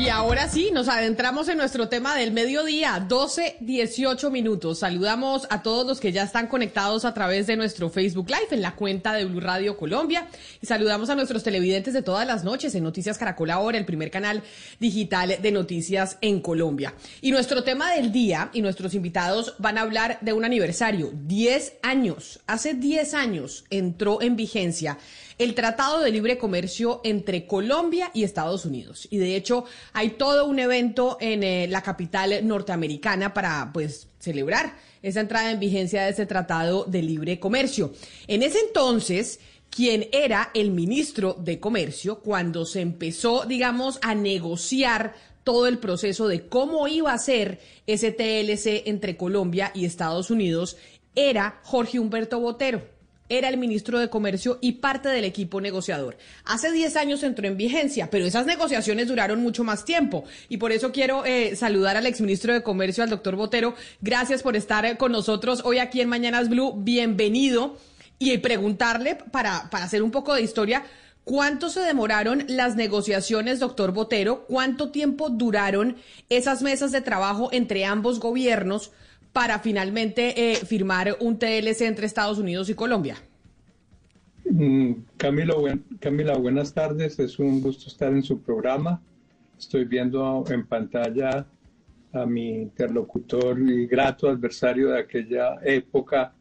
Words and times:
Y 0.00 0.08
ahora 0.08 0.48
sí, 0.48 0.70
nos 0.72 0.88
adentramos 0.88 1.46
en 1.50 1.58
nuestro 1.58 1.90
tema 1.90 2.16
del 2.16 2.32
mediodía, 2.32 3.04
12, 3.06 3.56
18 3.60 4.30
minutos. 4.30 4.78
Saludamos 4.78 5.46
a 5.50 5.62
todos 5.62 5.86
los 5.86 6.00
que 6.00 6.10
ya 6.10 6.22
están 6.22 6.46
conectados 6.46 7.04
a 7.04 7.12
través 7.12 7.46
de 7.46 7.54
nuestro 7.54 7.90
Facebook 7.90 8.30
Live 8.30 8.46
en 8.52 8.62
la 8.62 8.74
cuenta 8.76 9.12
de 9.12 9.26
Blue 9.26 9.40
Radio 9.40 9.76
Colombia. 9.76 10.26
Y 10.62 10.66
saludamos 10.66 11.10
a 11.10 11.16
nuestros 11.16 11.42
televidentes 11.42 11.92
de 11.92 12.00
todas 12.00 12.26
las 12.26 12.44
noches 12.44 12.74
en 12.74 12.82
Noticias 12.82 13.18
Caracol 13.18 13.50
Ahora, 13.50 13.76
el 13.76 13.84
primer 13.84 14.10
canal 14.10 14.42
digital 14.78 15.36
de 15.38 15.52
noticias 15.52 16.16
en 16.22 16.40
Colombia. 16.40 16.94
Y 17.20 17.30
nuestro 17.30 17.62
tema 17.62 17.92
del 17.92 18.10
día 18.10 18.48
y 18.54 18.62
nuestros 18.62 18.94
invitados 18.94 19.54
van 19.58 19.76
a 19.76 19.82
hablar 19.82 20.16
de 20.22 20.32
un 20.32 20.46
aniversario, 20.46 21.10
10 21.12 21.74
años. 21.82 22.40
Hace 22.46 22.72
10 22.72 23.12
años 23.12 23.66
entró 23.68 24.22
en 24.22 24.34
vigencia 24.34 24.96
el 25.40 25.54
Tratado 25.54 26.00
de 26.00 26.10
Libre 26.10 26.36
Comercio 26.36 27.00
entre 27.02 27.46
Colombia 27.46 28.10
y 28.12 28.24
Estados 28.24 28.66
Unidos. 28.66 29.08
Y 29.10 29.16
de 29.16 29.36
hecho 29.36 29.64
hay 29.94 30.10
todo 30.10 30.44
un 30.44 30.58
evento 30.58 31.16
en 31.18 31.42
eh, 31.42 31.66
la 31.66 31.82
capital 31.82 32.46
norteamericana 32.46 33.32
para 33.32 33.70
pues 33.72 34.06
celebrar 34.18 34.76
esa 35.02 35.20
entrada 35.20 35.50
en 35.50 35.58
vigencia 35.58 36.04
de 36.04 36.10
ese 36.10 36.26
Tratado 36.26 36.84
de 36.84 37.00
Libre 37.00 37.40
Comercio. 37.40 37.94
En 38.28 38.42
ese 38.42 38.58
entonces, 38.58 39.40
quien 39.70 40.08
era 40.12 40.50
el 40.52 40.72
ministro 40.72 41.34
de 41.40 41.58
Comercio 41.58 42.18
cuando 42.18 42.66
se 42.66 42.82
empezó, 42.82 43.46
digamos, 43.46 43.98
a 44.02 44.14
negociar 44.14 45.14
todo 45.42 45.66
el 45.68 45.78
proceso 45.78 46.28
de 46.28 46.48
cómo 46.48 46.86
iba 46.86 47.14
a 47.14 47.18
ser 47.18 47.60
ese 47.86 48.12
TLC 48.12 48.86
entre 48.86 49.16
Colombia 49.16 49.72
y 49.74 49.86
Estados 49.86 50.30
Unidos, 50.30 50.76
era 51.14 51.60
Jorge 51.64 51.98
Humberto 51.98 52.38
Botero 52.40 52.99
era 53.30 53.48
el 53.48 53.56
ministro 53.56 53.98
de 53.98 54.10
Comercio 54.10 54.58
y 54.60 54.72
parte 54.72 55.08
del 55.08 55.24
equipo 55.24 55.60
negociador. 55.60 56.18
Hace 56.44 56.70
10 56.70 56.96
años 56.96 57.22
entró 57.22 57.46
en 57.46 57.56
vigencia, 57.56 58.10
pero 58.10 58.26
esas 58.26 58.44
negociaciones 58.44 59.08
duraron 59.08 59.40
mucho 59.40 59.64
más 59.64 59.84
tiempo. 59.86 60.24
Y 60.50 60.58
por 60.58 60.72
eso 60.72 60.92
quiero 60.92 61.24
eh, 61.24 61.56
saludar 61.56 61.96
al 61.96 62.06
exministro 62.06 62.52
de 62.52 62.62
Comercio, 62.62 63.04
al 63.04 63.10
doctor 63.10 63.36
Botero. 63.36 63.74
Gracias 64.02 64.42
por 64.42 64.56
estar 64.56 64.84
eh, 64.84 64.98
con 64.98 65.12
nosotros 65.12 65.62
hoy 65.64 65.78
aquí 65.78 66.00
en 66.00 66.08
Mañanas 66.08 66.50
Blue. 66.50 66.74
Bienvenido. 66.76 67.78
Y 68.18 68.36
preguntarle, 68.36 69.14
para, 69.14 69.70
para 69.70 69.86
hacer 69.86 70.02
un 70.02 70.10
poco 70.10 70.34
de 70.34 70.42
historia, 70.42 70.84
¿Cuánto 71.22 71.68
se 71.68 71.80
demoraron 71.80 72.44
las 72.48 72.76
negociaciones, 72.76 73.60
doctor 73.60 73.92
Botero? 73.92 74.46
¿Cuánto 74.46 74.90
tiempo 74.90 75.28
duraron 75.28 75.96
esas 76.28 76.62
mesas 76.62 76.92
de 76.92 77.02
trabajo 77.02 77.50
entre 77.52 77.84
ambos 77.84 78.18
gobiernos 78.18 78.90
para 79.32 79.58
finalmente 79.58 80.52
eh, 80.52 80.56
firmar 80.56 81.16
un 81.20 81.38
TLC 81.38 81.82
entre 81.82 82.06
Estados 82.06 82.38
Unidos 82.38 82.68
y 82.68 82.74
Colombia? 82.74 83.16
Mm, 84.44 84.92
Camilo, 85.16 85.62
Camila, 86.00 86.36
buenas 86.36 86.74
tardes. 86.74 87.18
Es 87.18 87.38
un 87.38 87.60
gusto 87.60 87.88
estar 87.88 88.12
en 88.12 88.22
su 88.22 88.40
programa. 88.42 89.00
Estoy 89.58 89.84
viendo 89.84 90.44
en 90.48 90.66
pantalla 90.66 91.46
a 92.12 92.26
mi 92.26 92.62
interlocutor 92.62 93.60
y 93.60 93.86
grato 93.86 94.28
adversario 94.28 94.90
de 94.90 94.98
aquella 94.98 95.56
época, 95.62 96.34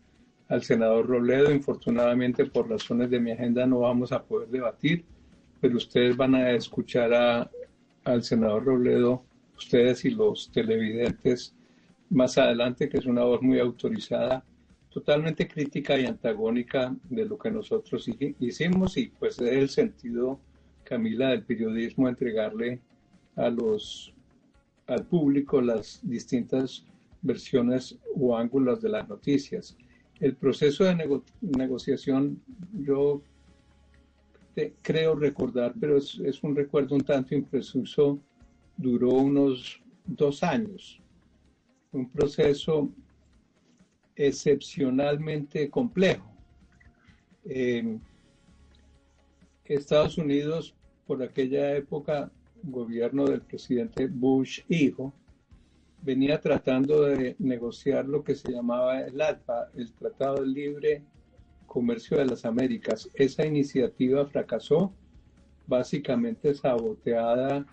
al 0.47 0.63
senador 0.63 1.07
Robledo. 1.07 1.51
Infortunadamente, 1.51 2.45
por 2.45 2.67
razones 2.67 3.11
de 3.11 3.19
mi 3.19 3.31
agenda, 3.31 3.67
no 3.67 3.79
vamos 3.79 4.11
a 4.11 4.23
poder 4.23 4.49
debatir, 4.49 5.05
pero 5.61 5.77
ustedes 5.77 6.17
van 6.17 6.33
a 6.33 6.51
escuchar 6.51 7.49
al 8.03 8.23
senador 8.23 8.65
Robledo, 8.65 9.23
ustedes 9.55 10.05
y 10.05 10.11
los 10.11 10.51
televidentes, 10.51 11.53
más 12.09 12.37
adelante, 12.37 12.89
que 12.89 12.97
es 12.97 13.05
una 13.05 13.23
voz 13.23 13.41
muy 13.41 13.59
autorizada, 13.59 14.43
totalmente 14.89 15.47
crítica 15.47 15.99
y 15.99 16.05
antagónica 16.05 16.95
de 17.09 17.25
lo 17.25 17.37
que 17.37 17.51
nosotros 17.51 18.09
hicimos 18.39 18.97
y 18.97 19.07
pues 19.07 19.39
es 19.39 19.53
el 19.53 19.69
sentido, 19.69 20.39
Camila, 20.83 21.29
del 21.29 21.43
periodismo, 21.43 22.09
entregarle 22.09 22.79
a 23.35 23.49
los, 23.49 24.11
al 24.87 25.05
público 25.05 25.61
las 25.61 25.99
distintas 26.01 26.83
versiones 27.21 27.97
o 28.15 28.35
ángulos 28.35 28.81
de 28.81 28.89
las 28.89 29.07
noticias. 29.07 29.77
El 30.19 30.35
proceso 30.35 30.83
de 30.83 31.21
negociación, 31.41 32.41
yo 32.73 33.21
creo 34.81 35.15
recordar, 35.15 35.73
pero 35.79 35.97
es, 35.97 36.19
es 36.25 36.43
un 36.43 36.55
recuerdo 36.55 36.95
un 36.95 37.01
tanto 37.01 37.35
impreciso, 37.35 38.19
duró 38.75 39.09
unos 39.09 39.79
dos 40.05 40.43
años 40.43 40.99
un 41.91 42.09
proceso 42.09 42.89
excepcionalmente 44.15 45.69
complejo. 45.69 46.29
Eh, 47.45 47.97
Estados 49.65 50.17
Unidos, 50.17 50.75
por 51.05 51.21
aquella 51.23 51.75
época, 51.75 52.31
gobierno 52.63 53.25
del 53.25 53.41
presidente 53.41 54.07
Bush 54.07 54.61
hijo, 54.67 55.13
venía 56.01 56.39
tratando 56.39 57.03
de 57.03 57.35
negociar 57.39 58.05
lo 58.05 58.23
que 58.23 58.35
se 58.35 58.51
llamaba 58.51 59.01
el 59.01 59.21
ALPA, 59.21 59.69
el 59.75 59.91
Tratado 59.93 60.41
de 60.41 60.47
Libre 60.47 61.03
Comercio 61.67 62.17
de 62.17 62.25
las 62.25 62.45
Américas. 62.45 63.09
Esa 63.13 63.45
iniciativa 63.45 64.25
fracasó, 64.25 64.93
básicamente 65.67 66.53
saboteada 66.53 67.65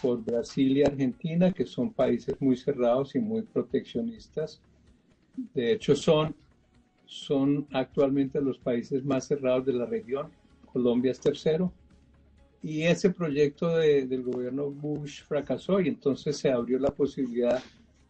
por 0.00 0.24
Brasil 0.24 0.76
y 0.76 0.82
Argentina, 0.82 1.52
que 1.52 1.64
son 1.64 1.92
países 1.92 2.34
muy 2.40 2.56
cerrados 2.56 3.14
y 3.14 3.20
muy 3.20 3.42
proteccionistas. 3.42 4.60
De 5.54 5.72
hecho, 5.72 5.94
son, 5.94 6.34
son 7.06 7.66
actualmente 7.72 8.40
los 8.40 8.58
países 8.58 9.04
más 9.04 9.26
cerrados 9.26 9.64
de 9.66 9.72
la 9.74 9.86
región. 9.86 10.30
Colombia 10.72 11.12
es 11.12 11.20
tercero. 11.20 11.72
Y 12.62 12.82
ese 12.82 13.10
proyecto 13.10 13.76
del 13.76 14.22
gobierno 14.22 14.70
Bush 14.70 15.22
fracasó 15.22 15.80
y 15.80 15.88
entonces 15.88 16.36
se 16.36 16.50
abrió 16.50 16.78
la 16.78 16.90
posibilidad 16.90 17.62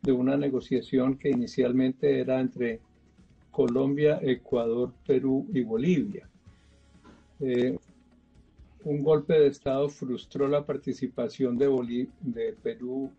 de 0.03 0.13
una 0.13 0.37
negociación 0.37 1.17
que 1.17 1.31
inicialmente 1.31 2.21
era 2.21 2.41
entre 2.41 2.81
Colombia, 3.51 4.19
Ecuador, 4.23 4.93
Perú 5.07 5.47
y 5.53 5.63
Bolivia. 5.63 6.29
Eh, 7.41 7.79
un 8.85 9.03
golpe 9.03 9.39
de 9.39 9.49
Estado 9.49 9.89
frustró 9.89 10.49
la 10.49 10.65
participación 10.65 11.57
de, 11.57 12.09
de 12.21 12.53
Perú, 12.63 13.11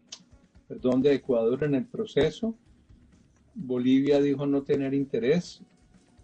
perdón, 0.67 1.01
de 1.01 1.15
Ecuador 1.15 1.63
en 1.63 1.75
el 1.75 1.85
proceso. 1.85 2.55
Bolivia 3.55 4.21
dijo 4.21 4.45
no 4.45 4.63
tener 4.63 4.93
interés. 4.93 5.61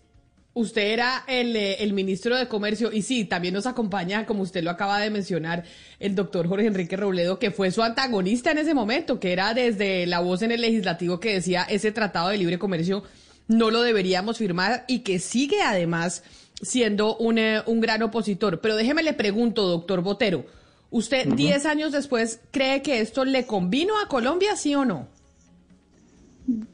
Usted 0.55 0.91
era 0.91 1.23
el, 1.27 1.55
eh, 1.55 1.83
el, 1.83 1.93
ministro 1.93 2.37
de 2.37 2.47
Comercio 2.47 2.91
y 2.91 3.01
sí, 3.01 3.25
también 3.25 3.55
nos 3.55 3.65
acompaña, 3.65 4.27
como 4.27 4.43
usted 4.43 4.63
lo 4.63 4.69
acaba 4.69 4.99
de 4.99 5.09
mencionar, 5.09 5.63
el 5.99 6.13
doctor 6.13 6.47
Jorge 6.47 6.67
Enrique 6.67 6.95
Robledo, 6.95 7.39
que 7.39 7.49
fue 7.49 7.71
su 7.71 7.81
antagonista 7.81 8.51
en 8.51 8.59
ese 8.59 8.75
momento, 8.75 9.19
que 9.19 9.33
era 9.33 9.55
desde 9.55 10.05
la 10.05 10.19
voz 10.19 10.43
en 10.43 10.51
el 10.51 10.61
legislativo 10.61 11.19
que 11.19 11.33
decía 11.33 11.63
ese 11.63 11.91
tratado 11.91 12.29
de 12.29 12.37
libre 12.37 12.59
comercio 12.59 13.03
no 13.47 13.71
lo 13.71 13.81
deberíamos 13.81 14.37
firmar 14.37 14.85
y 14.87 14.99
que 14.99 15.19
sigue 15.19 15.61
además 15.61 16.23
siendo 16.61 17.17
un, 17.17 17.37
eh, 17.37 17.61
un 17.65 17.81
gran 17.81 18.01
opositor. 18.03 18.61
Pero 18.61 18.75
déjeme 18.75 19.03
le 19.03 19.13
pregunto, 19.13 19.67
doctor 19.67 20.01
Botero, 20.01 20.45
¿usted 20.93 21.33
10 21.33 21.65
años 21.65 21.91
después 21.91 22.39
cree 22.51 22.81
que 22.81 23.01
esto 23.01 23.25
le 23.25 23.45
convino 23.45 23.99
a 23.99 24.07
Colombia, 24.07 24.55
sí 24.55 24.75
o 24.75 24.85
no? 24.85 25.07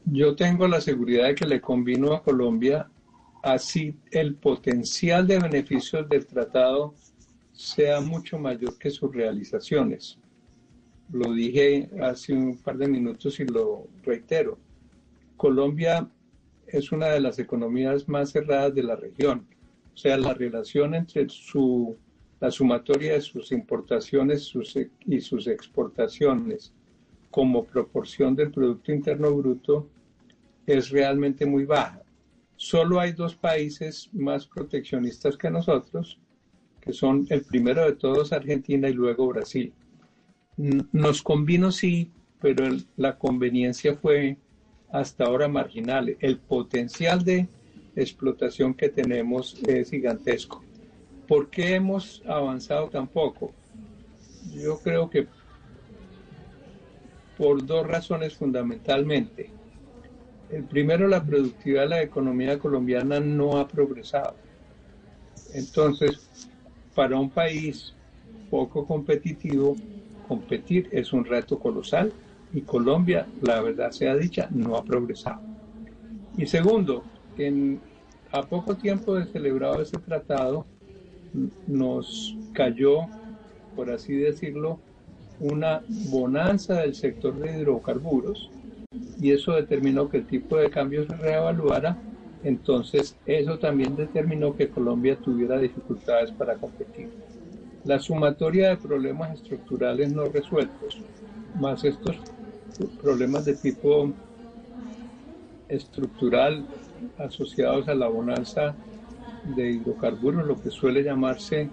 Yo 0.04 0.36
tengo 0.36 0.68
la 0.68 0.80
seguridad 0.80 1.28
de 1.28 1.34
que 1.34 1.46
le 1.46 1.60
convino 1.60 2.12
a 2.12 2.22
Colombia 2.22 2.88
así 3.42 3.94
el 4.10 4.34
potencial 4.34 5.26
de 5.26 5.38
beneficios 5.38 6.06
del 6.08 6.26
tratado 6.26 6.94
sea 7.52 8.00
mucho 8.00 8.38
mayor 8.38 8.78
que 8.78 8.90
sus 8.90 9.14
realizaciones. 9.14 10.18
Lo 11.12 11.32
dije 11.32 11.88
hace 12.02 12.34
un 12.34 12.58
par 12.58 12.76
de 12.76 12.88
minutos 12.88 13.40
y 13.40 13.46
lo 13.46 13.88
reitero. 14.02 14.58
Colombia 15.36 16.08
es 16.66 16.92
una 16.92 17.08
de 17.08 17.20
las 17.20 17.38
economías 17.38 18.06
más 18.06 18.32
cerradas 18.32 18.74
de 18.74 18.82
la 18.82 18.96
región. 18.96 19.46
O 19.94 19.96
sea, 19.96 20.18
la 20.18 20.34
relación 20.34 20.94
entre 20.94 21.28
su, 21.28 21.96
la 22.40 22.50
sumatoria 22.50 23.12
de 23.12 23.20
sus 23.20 23.52
importaciones 23.52 24.52
y 25.06 25.20
sus 25.20 25.46
exportaciones 25.46 26.72
como 27.30 27.64
proporción 27.64 28.34
del 28.34 28.50
Producto 28.50 28.92
Interno 28.92 29.32
Bruto 29.34 29.88
es 30.66 30.90
realmente 30.90 31.44
muy 31.46 31.64
baja. 31.64 32.02
Solo 32.56 32.98
hay 32.98 33.12
dos 33.12 33.34
países 33.34 34.08
más 34.12 34.46
proteccionistas 34.46 35.36
que 35.36 35.50
nosotros, 35.50 36.18
que 36.80 36.92
son 36.92 37.26
el 37.30 37.42
primero 37.42 37.84
de 37.84 37.92
todos 37.92 38.32
Argentina 38.32 38.88
y 38.88 38.94
luego 38.94 39.28
Brasil. 39.28 39.72
Nos 40.56 41.22
convino 41.22 41.70
sí, 41.70 42.10
pero 42.40 42.66
la 42.96 43.18
conveniencia 43.18 43.96
fue 43.96 44.36
hasta 44.90 45.24
ahora 45.24 45.48
marginal. 45.48 46.16
El 46.20 46.38
potencial 46.38 47.22
de 47.22 47.48
explotación 47.96 48.74
que 48.74 48.88
tenemos 48.88 49.58
es 49.66 49.90
gigantesco. 49.90 50.62
¿Por 51.30 51.48
qué 51.48 51.76
hemos 51.76 52.24
avanzado 52.26 52.88
tan 52.88 53.06
poco? 53.06 53.52
Yo 54.52 54.80
creo 54.80 55.08
que 55.08 55.28
por 57.38 57.64
dos 57.64 57.86
razones 57.86 58.34
fundamentalmente. 58.34 59.48
El 60.50 60.64
primero, 60.64 61.06
la 61.06 61.22
productividad 61.22 61.82
de 61.82 61.88
la 61.88 62.02
economía 62.02 62.58
colombiana 62.58 63.20
no 63.20 63.58
ha 63.58 63.68
progresado. 63.68 64.34
Entonces, 65.54 66.28
para 66.96 67.16
un 67.16 67.30
país 67.30 67.94
poco 68.50 68.84
competitivo, 68.84 69.76
competir 70.26 70.88
es 70.90 71.12
un 71.12 71.24
reto 71.24 71.60
colosal 71.60 72.12
y 72.52 72.62
Colombia, 72.62 73.28
la 73.40 73.60
verdad 73.60 73.92
sea 73.92 74.16
dicha, 74.16 74.48
no 74.50 74.74
ha 74.74 74.82
progresado. 74.82 75.42
Y 76.36 76.46
segundo, 76.46 77.04
en, 77.38 77.80
a 78.32 78.42
poco 78.42 78.76
tiempo 78.76 79.14
de 79.14 79.26
celebrado 79.26 79.80
ese 79.80 79.96
tratado, 79.98 80.66
nos 81.66 82.36
cayó, 82.52 83.08
por 83.76 83.90
así 83.90 84.14
decirlo, 84.14 84.78
una 85.40 85.82
bonanza 86.10 86.80
del 86.80 86.94
sector 86.94 87.38
de 87.38 87.56
hidrocarburos 87.56 88.50
y 89.20 89.32
eso 89.32 89.52
determinó 89.52 90.08
que 90.08 90.18
el 90.18 90.26
tipo 90.26 90.56
de 90.56 90.70
cambio 90.70 91.06
se 91.06 91.16
reevaluara, 91.16 91.96
entonces 92.42 93.16
eso 93.26 93.58
también 93.58 93.96
determinó 93.96 94.56
que 94.56 94.68
Colombia 94.68 95.16
tuviera 95.16 95.58
dificultades 95.58 96.30
para 96.32 96.56
competir. 96.56 97.08
La 97.84 97.98
sumatoria 97.98 98.70
de 98.70 98.76
problemas 98.76 99.34
estructurales 99.34 100.12
no 100.12 100.24
resueltos, 100.26 100.98
más 101.58 101.84
estos 101.84 102.16
problemas 103.02 103.44
de 103.44 103.54
tipo 103.54 104.10
estructural 105.68 106.64
asociados 107.18 107.88
a 107.88 107.94
la 107.94 108.08
bonanza 108.08 108.74
de 109.44 109.70
hidrocarburos, 109.70 110.46
lo 110.46 110.60
que 110.60 110.70
suele 110.70 111.02
llamarse 111.02 111.68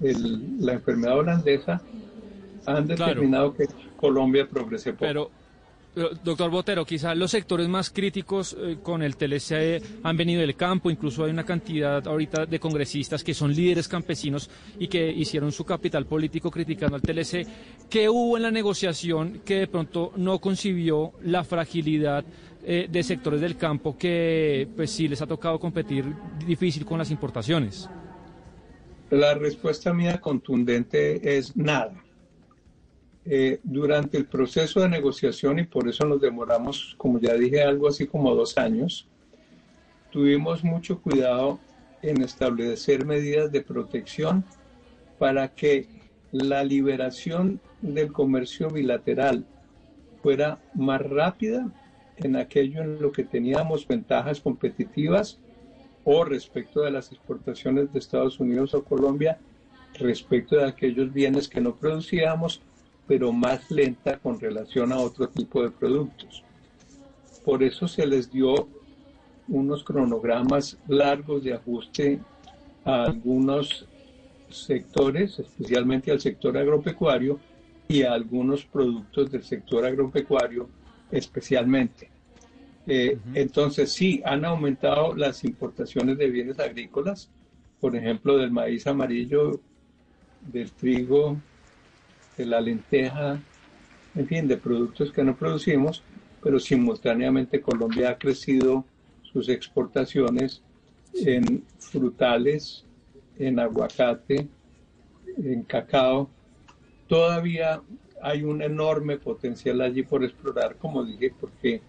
la 0.00 0.72
enfermedad 0.72 1.18
holandesa, 1.18 1.80
han 2.66 2.86
determinado 2.86 3.54
que 3.54 3.66
Colombia 3.96 4.46
progrese 4.48 4.92
poco. 4.92 5.04
Pero, 5.06 5.30
doctor 6.24 6.50
Botero, 6.50 6.84
quizá 6.84 7.14
los 7.14 7.30
sectores 7.30 7.68
más 7.68 7.90
críticos 7.90 8.56
eh, 8.58 8.78
con 8.82 9.02
el 9.02 9.16
TLC 9.16 9.82
han 10.02 10.16
venido 10.16 10.40
del 10.40 10.56
campo, 10.56 10.90
incluso 10.90 11.24
hay 11.24 11.30
una 11.30 11.44
cantidad 11.44 12.06
ahorita 12.06 12.46
de 12.46 12.58
congresistas 12.58 13.22
que 13.22 13.34
son 13.34 13.54
líderes 13.54 13.86
campesinos 13.86 14.50
y 14.78 14.88
que 14.88 15.10
hicieron 15.10 15.52
su 15.52 15.64
capital 15.64 16.06
político 16.06 16.50
criticando 16.50 16.96
al 16.96 17.02
TLC. 17.02 17.46
¿Qué 17.88 18.08
hubo 18.08 18.36
en 18.36 18.42
la 18.42 18.50
negociación 18.50 19.42
que 19.44 19.60
de 19.60 19.66
pronto 19.68 20.12
no 20.16 20.38
concibió 20.40 21.12
la 21.22 21.44
fragilidad 21.44 22.24
eh, 22.66 22.88
de 22.90 23.02
sectores 23.02 23.40
del 23.40 23.56
campo 23.56 23.96
que 23.98 24.66
pues 24.74 24.90
sí 24.90 25.06
les 25.06 25.20
ha 25.20 25.26
tocado 25.26 25.60
competir 25.60 26.06
difícil 26.46 26.84
con 26.84 26.98
las 26.98 27.10
importaciones? 27.10 27.88
La 29.10 29.34
respuesta 29.34 29.92
mía 29.92 30.20
contundente 30.20 31.36
es 31.36 31.56
nada. 31.56 31.94
Eh, 33.26 33.60
durante 33.62 34.18
el 34.18 34.26
proceso 34.26 34.80
de 34.80 34.88
negociación, 34.88 35.58
y 35.58 35.64
por 35.64 35.88
eso 35.88 36.04
nos 36.04 36.20
demoramos, 36.20 36.94
como 36.98 37.18
ya 37.18 37.34
dije, 37.34 37.62
algo 37.62 37.88
así 37.88 38.06
como 38.06 38.34
dos 38.34 38.58
años, 38.58 39.06
tuvimos 40.10 40.64
mucho 40.64 41.00
cuidado 41.00 41.58
en 42.02 42.22
establecer 42.22 43.06
medidas 43.06 43.50
de 43.50 43.62
protección 43.62 44.44
para 45.18 45.48
que 45.48 45.88
la 46.32 46.64
liberación 46.64 47.60
del 47.80 48.12
comercio 48.12 48.68
bilateral 48.68 49.46
fuera 50.22 50.58
más 50.74 51.00
rápida 51.00 51.70
en 52.16 52.36
aquello 52.36 52.82
en 52.82 53.00
lo 53.00 53.12
que 53.12 53.24
teníamos 53.24 53.86
ventajas 53.86 54.40
competitivas 54.40 55.38
o 56.04 56.24
respecto 56.24 56.82
de 56.82 56.90
las 56.90 57.10
exportaciones 57.12 57.92
de 57.92 57.98
Estados 57.98 58.38
Unidos 58.38 58.74
a 58.74 58.80
Colombia, 58.80 59.38
respecto 59.94 60.56
de 60.56 60.64
aquellos 60.64 61.12
bienes 61.12 61.48
que 61.48 61.60
no 61.60 61.74
producíamos 61.74 62.60
pero 63.06 63.32
más 63.32 63.70
lenta 63.70 64.18
con 64.18 64.40
relación 64.40 64.92
a 64.92 64.98
otro 64.98 65.28
tipo 65.28 65.62
de 65.62 65.70
productos. 65.70 66.42
Por 67.44 67.62
eso 67.62 67.86
se 67.86 68.06
les 68.06 68.30
dio 68.30 68.68
unos 69.48 69.84
cronogramas 69.84 70.78
largos 70.88 71.44
de 71.44 71.52
ajuste 71.52 72.20
a 72.84 73.04
algunos 73.04 73.86
sectores, 74.48 75.38
especialmente 75.38 76.10
al 76.10 76.20
sector 76.20 76.56
agropecuario 76.56 77.38
y 77.88 78.02
a 78.02 78.14
algunos 78.14 78.64
productos 78.64 79.30
del 79.30 79.42
sector 79.42 79.84
agropecuario 79.84 80.68
especialmente. 81.10 82.10
Eh, 82.86 83.18
entonces 83.34 83.92
sí, 83.92 84.22
han 84.24 84.44
aumentado 84.44 85.14
las 85.14 85.44
importaciones 85.44 86.18
de 86.18 86.30
bienes 86.30 86.58
agrícolas, 86.58 87.30
por 87.80 87.96
ejemplo, 87.96 88.36
del 88.36 88.50
maíz 88.50 88.86
amarillo, 88.86 89.60
del 90.52 90.70
trigo, 90.72 91.38
de 92.36 92.46
la 92.46 92.60
lenteja, 92.60 93.40
en 94.14 94.26
fin, 94.26 94.46
de 94.46 94.56
productos 94.56 95.12
que 95.12 95.24
no 95.24 95.36
producimos, 95.36 96.02
pero 96.42 96.60
simultáneamente 96.60 97.60
Colombia 97.60 98.10
ha 98.10 98.18
crecido 98.18 98.84
sus 99.22 99.48
exportaciones 99.48 100.62
en 101.14 101.64
frutales, 101.78 102.84
en 103.38 103.58
aguacate, 103.58 104.46
en 105.36 105.62
cacao. 105.62 106.28
Todavía 107.08 107.80
hay 108.22 108.42
un 108.42 108.62
enorme 108.62 109.18
potencial 109.18 109.80
allí 109.80 110.02
por 110.02 110.24
explorar, 110.24 110.76
como 110.76 111.04
dije, 111.04 111.32
porque 111.38 111.80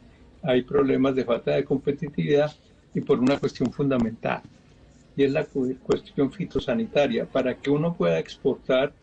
hay 0.44 0.62
problemas 0.64 1.16
de 1.16 1.26
falta 1.26 1.52
de 1.52 1.64
competitividad 1.64 2.52
y 2.94 3.02
por 3.02 3.20
una 3.20 3.40
cuestión 3.40 3.72
fundamental, 3.72 4.42
y 5.16 5.24
es 5.24 5.32
la 5.32 5.46
cuestión 5.46 6.32
fitosanitaria. 6.32 7.26
Para 7.26 7.56
que 7.56 7.70
uno 7.70 7.94
pueda 7.96 8.20
exportar 8.20 8.94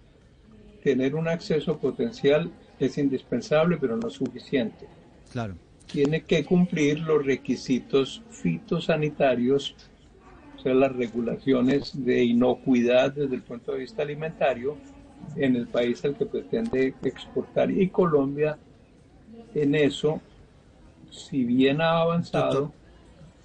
tener 0.83 1.15
un 1.15 1.29
acceso 1.29 1.79
potencial 1.79 2.51
es 2.79 2.99
indispensable, 2.99 3.77
pero 3.81 3.97
no 3.97 4.11
suficiente. 4.11 4.87
Claro. 5.31 5.55
Tiene 5.87 6.23
que 6.23 6.45
cumplir 6.45 7.01
los 7.01 7.25
requisitos 7.25 8.23
fitosanitarios, 8.31 9.77
o 10.57 10.61
sea, 10.61 10.75
las 10.75 10.95
regulaciones 10.95 11.93
de 12.05 12.25
inocuidad 12.25 13.13
desde 13.13 13.37
el 13.37 13.43
punto 13.43 13.73
de 13.73 13.81
vista 13.81 14.03
alimentario 14.03 14.77
en 15.37 15.57
el 15.57 15.67
país 15.67 16.05
al 16.05 16.17
que 16.17 16.27
pretende 16.27 16.95
exportar. 17.03 17.71
Y 17.71 17.89
Colombia 17.89 18.59
en 19.55 19.75
eso, 19.75 20.21
si 21.11 21.45
bien 21.45 21.81
ha 21.81 22.01
avanzado, 22.01 22.73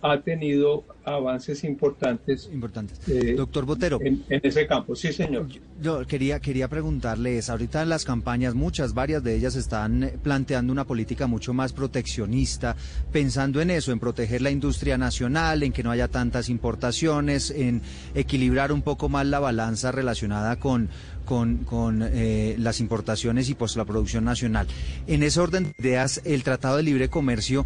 ha 0.01 0.21
tenido 0.21 0.85
avances 1.03 1.63
importantes. 1.63 2.49
Importantes. 2.51 2.99
Eh, 3.07 3.33
Doctor 3.35 3.65
Botero. 3.65 3.99
En, 4.01 4.23
ese 4.29 4.67
campo, 4.67 4.95
sí, 4.95 5.11
señor. 5.11 5.47
Yo, 5.81 6.05
quería, 6.05 6.39
quería 6.39 6.67
preguntarles, 6.67 7.49
ahorita 7.49 7.81
en 7.81 7.89
las 7.89 8.05
campañas, 8.05 8.53
muchas, 8.53 8.93
varias 8.93 9.23
de 9.23 9.35
ellas 9.35 9.55
están 9.55 10.03
eh, 10.03 10.17
planteando 10.21 10.71
una 10.71 10.85
política 10.85 11.27
mucho 11.27 11.53
más 11.53 11.73
proteccionista, 11.73 12.75
pensando 13.11 13.61
en 13.61 13.71
eso, 13.71 13.91
en 13.91 13.99
proteger 13.99 14.41
la 14.41 14.51
industria 14.51 14.97
nacional, 14.97 15.63
en 15.63 15.71
que 15.71 15.83
no 15.83 15.91
haya 15.91 16.07
tantas 16.07 16.49
importaciones, 16.49 17.49
en 17.51 17.81
equilibrar 18.13 18.71
un 18.71 18.81
poco 18.81 19.09
más 19.09 19.25
la 19.25 19.39
balanza 19.39 19.91
relacionada 19.91 20.57
con, 20.57 20.89
con, 21.25 21.57
con 21.57 22.03
eh, 22.03 22.55
las 22.59 22.79
importaciones 22.79 23.49
y 23.49 23.55
pues 23.55 23.75
la 23.75 23.85
producción 23.85 24.25
nacional. 24.25 24.67
En 25.07 25.23
ese 25.23 25.39
orden 25.39 25.63
de 25.63 25.73
ideas, 25.79 26.21
el 26.25 26.43
Tratado 26.43 26.77
de 26.77 26.83
Libre 26.83 27.09
Comercio 27.09 27.65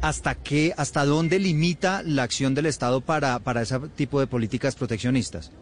¿hasta 0.00 0.34
qué, 0.34 0.72
hasta 0.76 1.04
dónde 1.04 1.38
limita 1.38 2.02
la 2.02 2.22
acción 2.22 2.54
del 2.54 2.66
Estado 2.66 3.00
para, 3.00 3.38
para 3.38 3.62
ese 3.62 3.78
tipo 3.96 4.20
de 4.20 4.26
políticas 4.26 4.74
proteccionistas? 4.74 5.52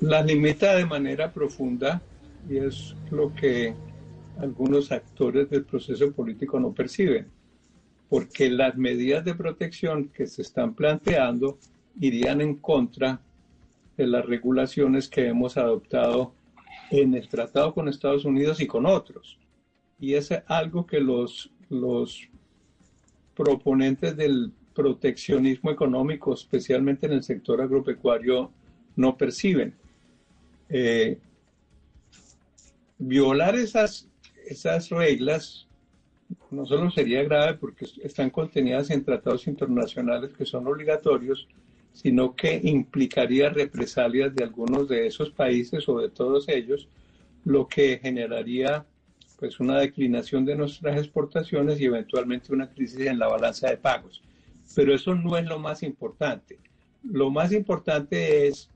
La 0.00 0.22
limita 0.22 0.74
de 0.76 0.86
manera 0.86 1.32
profunda 1.32 2.00
y 2.48 2.58
es 2.58 2.94
lo 3.10 3.34
que 3.34 3.74
algunos 4.38 4.92
actores 4.92 5.48
del 5.50 5.64
proceso 5.64 6.12
político 6.12 6.58
no 6.58 6.72
perciben, 6.72 7.26
porque 8.08 8.50
las 8.50 8.76
medidas 8.76 9.24
de 9.24 9.34
protección 9.34 10.08
que 10.08 10.26
se 10.26 10.42
están 10.42 10.74
planteando 10.74 11.58
irían 12.00 12.40
en 12.40 12.56
contra 12.56 13.20
de 13.96 14.06
las 14.06 14.24
regulaciones 14.26 15.08
que 15.08 15.28
hemos 15.28 15.56
adoptado 15.56 16.32
en 16.90 17.14
el 17.14 17.28
tratado 17.28 17.72
con 17.72 17.88
Estados 17.88 18.24
Unidos 18.24 18.60
y 18.60 18.66
con 18.66 18.86
otros. 18.86 19.38
Y 20.00 20.14
es 20.14 20.30
algo 20.46 20.86
que 20.86 21.00
los, 21.00 21.50
los 21.70 22.28
proponentes 23.34 24.16
del 24.16 24.52
proteccionismo 24.74 25.70
económico, 25.70 26.34
especialmente 26.34 27.06
en 27.06 27.12
el 27.12 27.22
sector 27.22 27.60
agropecuario, 27.60 28.50
no 28.96 29.16
perciben. 29.16 29.74
Eh, 30.68 31.18
violar 32.98 33.54
esas, 33.56 34.08
esas 34.46 34.90
reglas 34.90 35.68
no 36.50 36.66
solo 36.66 36.90
sería 36.90 37.22
grave 37.22 37.54
porque 37.54 37.86
están 38.02 38.30
contenidas 38.30 38.90
en 38.90 39.04
tratados 39.04 39.46
internacionales 39.46 40.32
que 40.36 40.46
son 40.46 40.66
obligatorios, 40.66 41.48
sino 41.92 42.34
que 42.34 42.60
implicaría 42.62 43.50
represalias 43.50 44.34
de 44.34 44.44
algunos 44.44 44.88
de 44.88 45.06
esos 45.06 45.30
países 45.30 45.88
o 45.88 46.00
de 46.00 46.08
todos 46.08 46.48
ellos, 46.48 46.88
lo 47.44 47.68
que 47.68 47.98
generaría 48.02 48.84
pues 49.38 49.60
una 49.60 49.78
declinación 49.78 50.44
de 50.44 50.56
nuestras 50.56 50.98
exportaciones 50.98 51.80
y 51.80 51.86
eventualmente 51.86 52.52
una 52.52 52.70
crisis 52.70 53.00
en 53.00 53.18
la 53.18 53.28
balanza 53.28 53.68
de 53.68 53.76
pagos. 53.76 54.22
Pero 54.74 54.94
eso 54.94 55.14
no 55.14 55.36
es 55.36 55.46
lo 55.46 55.58
más 55.58 55.82
importante. 55.82 56.58
Lo 57.02 57.30
más 57.30 57.52
importante 57.52 58.46
es 58.46 58.70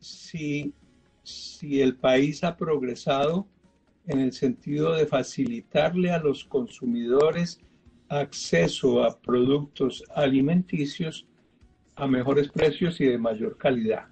si, 0.00 0.74
si 1.22 1.80
el 1.80 1.96
país 1.96 2.42
ha 2.44 2.56
progresado 2.56 3.46
en 4.06 4.20
el 4.20 4.32
sentido 4.32 4.94
de 4.94 5.06
facilitarle 5.06 6.10
a 6.10 6.18
los 6.18 6.44
consumidores 6.44 7.60
acceso 8.08 9.02
a 9.02 9.18
productos 9.18 10.04
alimenticios 10.14 11.26
a 11.96 12.06
mejores 12.06 12.48
precios 12.48 13.00
y 13.00 13.06
de 13.06 13.18
mayor 13.18 13.56
calidad. 13.56 14.06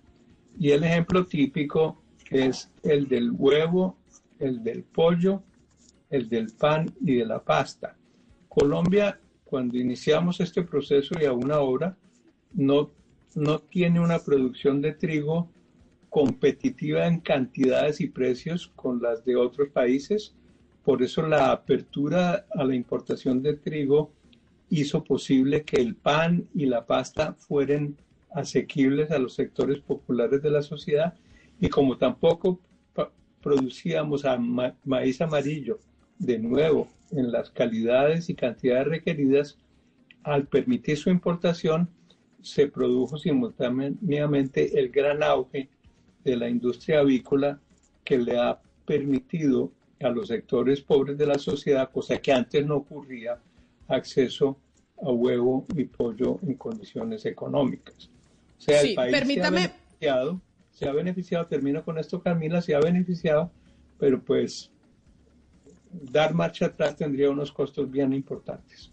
Y 0.58 0.70
el 0.70 0.84
ejemplo 0.84 1.26
típico 1.26 2.02
es 2.30 2.70
el 2.82 3.08
del 3.08 3.32
huevo, 3.32 3.98
el 4.38 4.62
del 4.62 4.84
pollo, 4.84 5.42
el 6.12 6.28
del 6.28 6.52
pan 6.52 6.94
y 7.00 7.16
de 7.16 7.24
la 7.24 7.42
pasta. 7.42 7.96
Colombia, 8.48 9.18
cuando 9.44 9.78
iniciamos 9.78 10.40
este 10.40 10.62
proceso 10.62 11.14
y 11.18 11.24
aún 11.24 11.50
ahora, 11.50 11.96
no, 12.52 12.90
no 13.34 13.58
tiene 13.60 13.98
una 13.98 14.18
producción 14.18 14.82
de 14.82 14.92
trigo 14.92 15.48
competitiva 16.10 17.06
en 17.06 17.20
cantidades 17.20 18.02
y 18.02 18.08
precios 18.08 18.70
con 18.76 19.00
las 19.00 19.24
de 19.24 19.36
otros 19.36 19.70
países. 19.70 20.34
Por 20.84 21.02
eso 21.02 21.22
la 21.22 21.50
apertura 21.50 22.44
a 22.54 22.62
la 22.62 22.74
importación 22.74 23.42
de 23.42 23.54
trigo 23.54 24.12
hizo 24.68 25.02
posible 25.02 25.62
que 25.62 25.80
el 25.80 25.94
pan 25.96 26.46
y 26.54 26.66
la 26.66 26.84
pasta 26.84 27.32
fueran 27.38 27.96
asequibles 28.34 29.10
a 29.10 29.18
los 29.18 29.32
sectores 29.32 29.78
populares 29.78 30.42
de 30.42 30.50
la 30.50 30.60
sociedad 30.60 31.14
y 31.58 31.70
como 31.70 31.96
tampoco 31.96 32.60
producíamos 33.40 34.24
maíz 34.84 35.20
amarillo 35.22 35.78
de 36.22 36.38
nuevo 36.38 36.88
en 37.10 37.30
las 37.30 37.50
calidades 37.50 38.30
y 38.30 38.34
cantidades 38.34 38.86
requeridas, 38.86 39.58
al 40.22 40.46
permitir 40.46 40.96
su 40.96 41.10
importación 41.10 41.88
se 42.40 42.68
produjo 42.68 43.18
simultáneamente 43.18 44.78
el 44.78 44.90
gran 44.90 45.22
auge 45.22 45.68
de 46.24 46.36
la 46.36 46.48
industria 46.48 47.00
avícola 47.00 47.60
que 48.04 48.18
le 48.18 48.38
ha 48.38 48.60
permitido 48.86 49.72
a 50.00 50.10
los 50.10 50.28
sectores 50.28 50.80
pobres 50.80 51.18
de 51.18 51.26
la 51.26 51.38
sociedad, 51.38 51.90
cosa 51.90 52.18
que 52.18 52.32
antes 52.32 52.64
no 52.66 52.76
ocurría, 52.76 53.38
acceso 53.88 54.58
a 55.00 55.10
huevo 55.10 55.66
y 55.76 55.84
pollo 55.84 56.38
en 56.42 56.54
condiciones 56.54 57.24
económicas. 57.26 58.10
O 58.58 58.60
sea, 58.60 58.80
el 58.80 58.94
país 58.94 59.16
se 59.26 59.42
ha 59.42 59.50
beneficiado, 59.50 60.40
se 60.70 60.88
ha 60.88 60.92
beneficiado, 60.92 61.46
termino 61.46 61.84
con 61.84 61.98
esto 61.98 62.22
Camila, 62.22 62.62
se 62.62 62.74
ha 62.74 62.80
beneficiado, 62.80 63.50
pero 63.98 64.20
pues 64.20 64.70
dar 65.92 66.34
marcha 66.34 66.66
atrás 66.66 66.96
tendría 66.96 67.30
unos 67.30 67.52
costos 67.52 67.90
bien 67.90 68.12
importantes. 68.12 68.90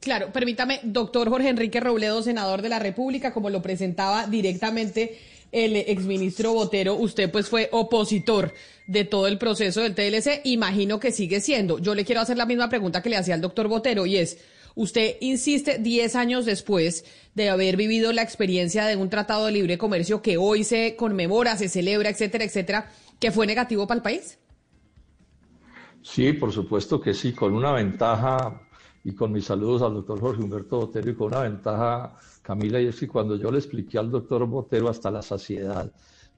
Claro, 0.00 0.32
permítame, 0.32 0.80
doctor 0.84 1.28
Jorge 1.28 1.48
Enrique 1.48 1.80
Robledo, 1.80 2.22
senador 2.22 2.62
de 2.62 2.68
la 2.68 2.78
República, 2.78 3.32
como 3.32 3.50
lo 3.50 3.60
presentaba 3.60 4.26
directamente 4.26 5.18
el 5.52 5.76
exministro 5.76 6.52
Botero, 6.52 6.94
usted 6.94 7.30
pues 7.30 7.48
fue 7.48 7.68
opositor 7.72 8.52
de 8.86 9.04
todo 9.04 9.26
el 9.26 9.38
proceso 9.38 9.80
del 9.80 9.94
TLC, 9.94 10.42
imagino 10.44 11.00
que 11.00 11.12
sigue 11.12 11.40
siendo. 11.40 11.78
Yo 11.78 11.94
le 11.94 12.04
quiero 12.04 12.20
hacer 12.20 12.36
la 12.36 12.46
misma 12.46 12.68
pregunta 12.68 13.02
que 13.02 13.08
le 13.08 13.16
hacía 13.16 13.34
al 13.34 13.40
doctor 13.40 13.68
Botero 13.68 14.06
y 14.06 14.16
es, 14.16 14.38
Usted 14.76 15.16
insiste 15.20 15.78
10 15.78 16.16
años 16.16 16.44
después 16.44 17.06
de 17.34 17.48
haber 17.48 17.78
vivido 17.78 18.12
la 18.12 18.20
experiencia 18.20 18.84
de 18.84 18.94
un 18.94 19.08
tratado 19.08 19.46
de 19.46 19.52
libre 19.52 19.78
comercio 19.78 20.20
que 20.20 20.36
hoy 20.36 20.64
se 20.64 20.96
conmemora, 20.96 21.56
se 21.56 21.70
celebra, 21.70 22.10
etcétera, 22.10 22.44
etcétera, 22.44 22.90
que 23.18 23.32
fue 23.32 23.46
negativo 23.46 23.86
para 23.86 23.96
el 23.96 24.02
país. 24.02 24.36
Sí, 26.08 26.32
por 26.32 26.52
supuesto 26.52 27.00
que 27.00 27.12
sí, 27.12 27.32
con 27.32 27.52
una 27.52 27.72
ventaja, 27.72 28.62
y 29.02 29.12
con 29.12 29.32
mis 29.32 29.44
saludos 29.46 29.82
al 29.82 29.94
doctor 29.94 30.20
Jorge 30.20 30.40
Humberto 30.40 30.78
Botero, 30.78 31.10
y 31.10 31.14
con 31.16 31.26
una 31.26 31.40
ventaja, 31.40 32.16
Camila, 32.42 32.80
y 32.80 32.86
es 32.86 33.00
que 33.00 33.08
cuando 33.08 33.34
yo 33.36 33.50
le 33.50 33.58
expliqué 33.58 33.98
al 33.98 34.10
doctor 34.10 34.46
Botero 34.46 34.88
hasta 34.88 35.10
la 35.10 35.20
saciedad 35.20 35.92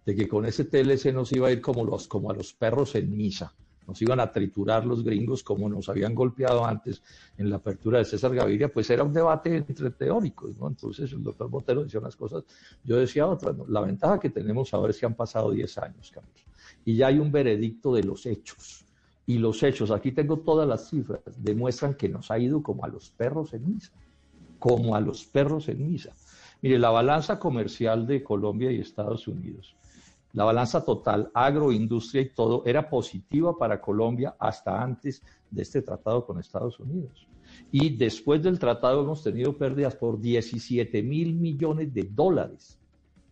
de 0.07 0.17
que 0.17 0.27
con 0.27 0.47
ese 0.47 0.65
TLC 0.65 1.13
nos 1.13 1.31
iba 1.33 1.49
a 1.49 1.53
ir 1.53 1.61
como, 1.61 1.85
los, 1.85 2.09
como 2.09 2.31
a 2.31 2.35
los 2.35 2.55
perros 2.55 2.95
en 2.95 3.15
misa, 3.15 3.55
nos 3.87 4.01
iban 4.01 4.19
a 4.21 4.33
triturar 4.33 4.87
los 4.87 5.05
gringos 5.05 5.45
como 5.45 5.69
nos 5.69 5.89
habían 5.91 6.15
golpeado 6.15 6.65
antes 6.65 7.03
en 7.37 7.51
la 7.51 7.57
apertura 7.57 7.99
de 7.99 8.07
César 8.07 8.35
Gaviria, 8.35 8.73
pues 8.73 8.89
era 8.89 9.05
un 9.05 9.13
debate 9.13 9.55
entre 9.55 9.91
teóricos, 9.91 10.57
¿no? 10.57 10.69
Entonces 10.69 11.13
el 11.13 11.23
doctor 11.23 11.51
Botero 11.51 11.85
decía 11.85 12.01
unas 12.01 12.17
cosas, 12.17 12.43
yo 12.83 12.97
decía 12.97 13.27
otras. 13.27 13.55
La 13.69 13.83
ventaja 13.83 14.19
que 14.19 14.31
tenemos 14.31 14.73
ahora 14.73 14.91
es 14.91 14.99
que 14.99 15.07
han 15.07 15.15
pasado 15.15 15.51
10 15.51 15.79
años, 15.79 16.11
Camilo, 16.11 16.33
y 16.87 16.97
ya 16.97 17.09
hay 17.09 17.19
un 17.19 17.31
veredicto 17.31 17.95
de 17.95 18.03
los 18.03 18.25
hechos. 18.25 18.88
Y 19.29 19.39
los 19.39 19.63
hechos, 19.63 19.93
aquí 19.93 20.11
tengo 20.11 20.39
todas 20.39 20.67
las 20.67 20.91
cifras, 20.91 21.23
demuestran 21.37 21.95
que 21.95 22.09
nos 22.09 22.33
ha 22.33 22.39
ido 22.41 22.61
como 22.65 22.85
a 22.85 22.89
los 22.89 23.11
perros 23.11 23.55
en 23.55 23.75
misa, 23.75 23.93
como 24.59 24.97
a 24.97 25.01
los 25.01 25.25
perros 25.25 25.69
en 25.69 25.89
misa. 25.89 26.17
Mire, 26.63 26.81
la 26.81 26.91
balanza 26.91 27.39
comercial 27.39 28.09
de 28.09 28.25
Colombia 28.25 28.73
y 28.73 28.81
Estados 28.81 29.29
Unidos 29.29 29.77
la 30.33 30.45
balanza 30.45 30.85
total, 30.85 31.31
agroindustria 31.35 32.23
y 32.23 32.31
todo, 32.31 32.63
era 32.67 32.89
positiva 32.89 33.57
para 33.57 33.81
Colombia 33.81 34.37
hasta 34.39 34.81
antes 34.81 35.23
de 35.51 35.63
este 35.63 35.83
tratado 35.83 36.25
con 36.27 36.39
Estados 36.39 36.79
Unidos. 36.79 37.27
Y 37.73 37.97
después 37.97 38.43
del 38.43 38.59
tratado 38.59 39.03
hemos 39.03 39.23
tenido 39.23 39.57
pérdidas 39.57 39.97
por 39.97 40.21
17 40.21 41.03
mil 41.03 41.35
millones 41.35 41.93
de 41.95 42.05
dólares, 42.05 42.78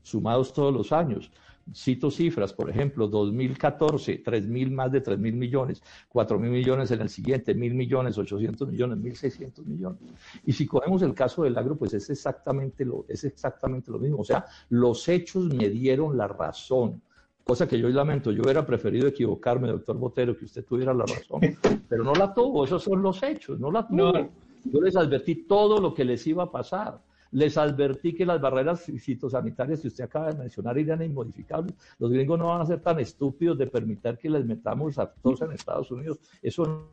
sumados 0.06 0.52
todos 0.52 0.72
los 0.72 0.92
años. 0.92 1.30
Cito 1.74 2.12
cifras, 2.12 2.52
por 2.52 2.70
ejemplo, 2.70 3.08
2014, 3.08 4.18
3 4.24 4.46
mil, 4.46 4.70
más 4.70 4.92
de 4.92 5.00
3 5.00 5.18
mil 5.18 5.34
millones, 5.34 5.82
4 6.08 6.38
mil 6.38 6.52
millones 6.52 6.92
en 6.92 7.00
el 7.00 7.08
siguiente, 7.08 7.54
mil 7.54 7.74
millones, 7.74 8.16
800 8.16 8.68
millones, 8.68 8.98
1.600 8.98 9.64
millones. 9.64 9.98
Y 10.44 10.52
si 10.52 10.64
cogemos 10.64 11.02
el 11.02 11.12
caso 11.12 11.42
del 11.42 11.58
agro, 11.58 11.76
pues 11.76 11.92
es 11.94 12.08
exactamente, 12.08 12.84
lo, 12.84 13.04
es 13.08 13.24
exactamente 13.24 13.90
lo 13.90 13.98
mismo. 13.98 14.18
O 14.18 14.24
sea, 14.24 14.44
los 14.68 15.08
hechos 15.08 15.46
me 15.46 15.68
dieron 15.68 16.16
la 16.16 16.28
razón 16.28 17.02
cosa 17.46 17.68
que 17.68 17.78
yo 17.78 17.88
lamento. 17.88 18.32
Yo 18.32 18.42
hubiera 18.42 18.66
preferido 18.66 19.06
equivocarme, 19.06 19.68
doctor 19.68 19.96
Botero, 19.96 20.36
que 20.36 20.46
usted 20.46 20.64
tuviera 20.64 20.92
la 20.92 21.04
razón, 21.06 21.40
pero 21.88 22.02
no 22.02 22.12
la 22.12 22.34
tuvo, 22.34 22.64
esos 22.64 22.82
son 22.82 23.00
los 23.02 23.22
hechos, 23.22 23.60
no 23.60 23.70
la 23.70 23.86
tuvo. 23.86 24.30
Yo 24.64 24.80
les 24.80 24.96
advertí 24.96 25.46
todo 25.46 25.80
lo 25.80 25.94
que 25.94 26.04
les 26.04 26.26
iba 26.26 26.42
a 26.42 26.50
pasar. 26.50 27.00
Les 27.32 27.56
advertí 27.56 28.14
que 28.14 28.26
las 28.26 28.40
barreras 28.40 28.84
fitosanitarias 28.84 29.80
que 29.80 29.88
usted 29.88 30.04
acaba 30.04 30.32
de 30.32 30.38
mencionar 30.38 30.78
eran 30.78 31.02
inmodificables. 31.02 31.74
Los 31.98 32.10
gringos 32.10 32.38
no 32.38 32.46
van 32.46 32.62
a 32.62 32.66
ser 32.66 32.80
tan 32.80 32.98
estúpidos 33.00 33.58
de 33.58 33.66
permitir 33.66 34.16
que 34.18 34.30
les 34.30 34.44
metamos 34.44 34.98
a 34.98 35.06
todos 35.12 35.42
en 35.42 35.52
Estados 35.52 35.90
Unidos. 35.90 36.18
Eso 36.42 36.88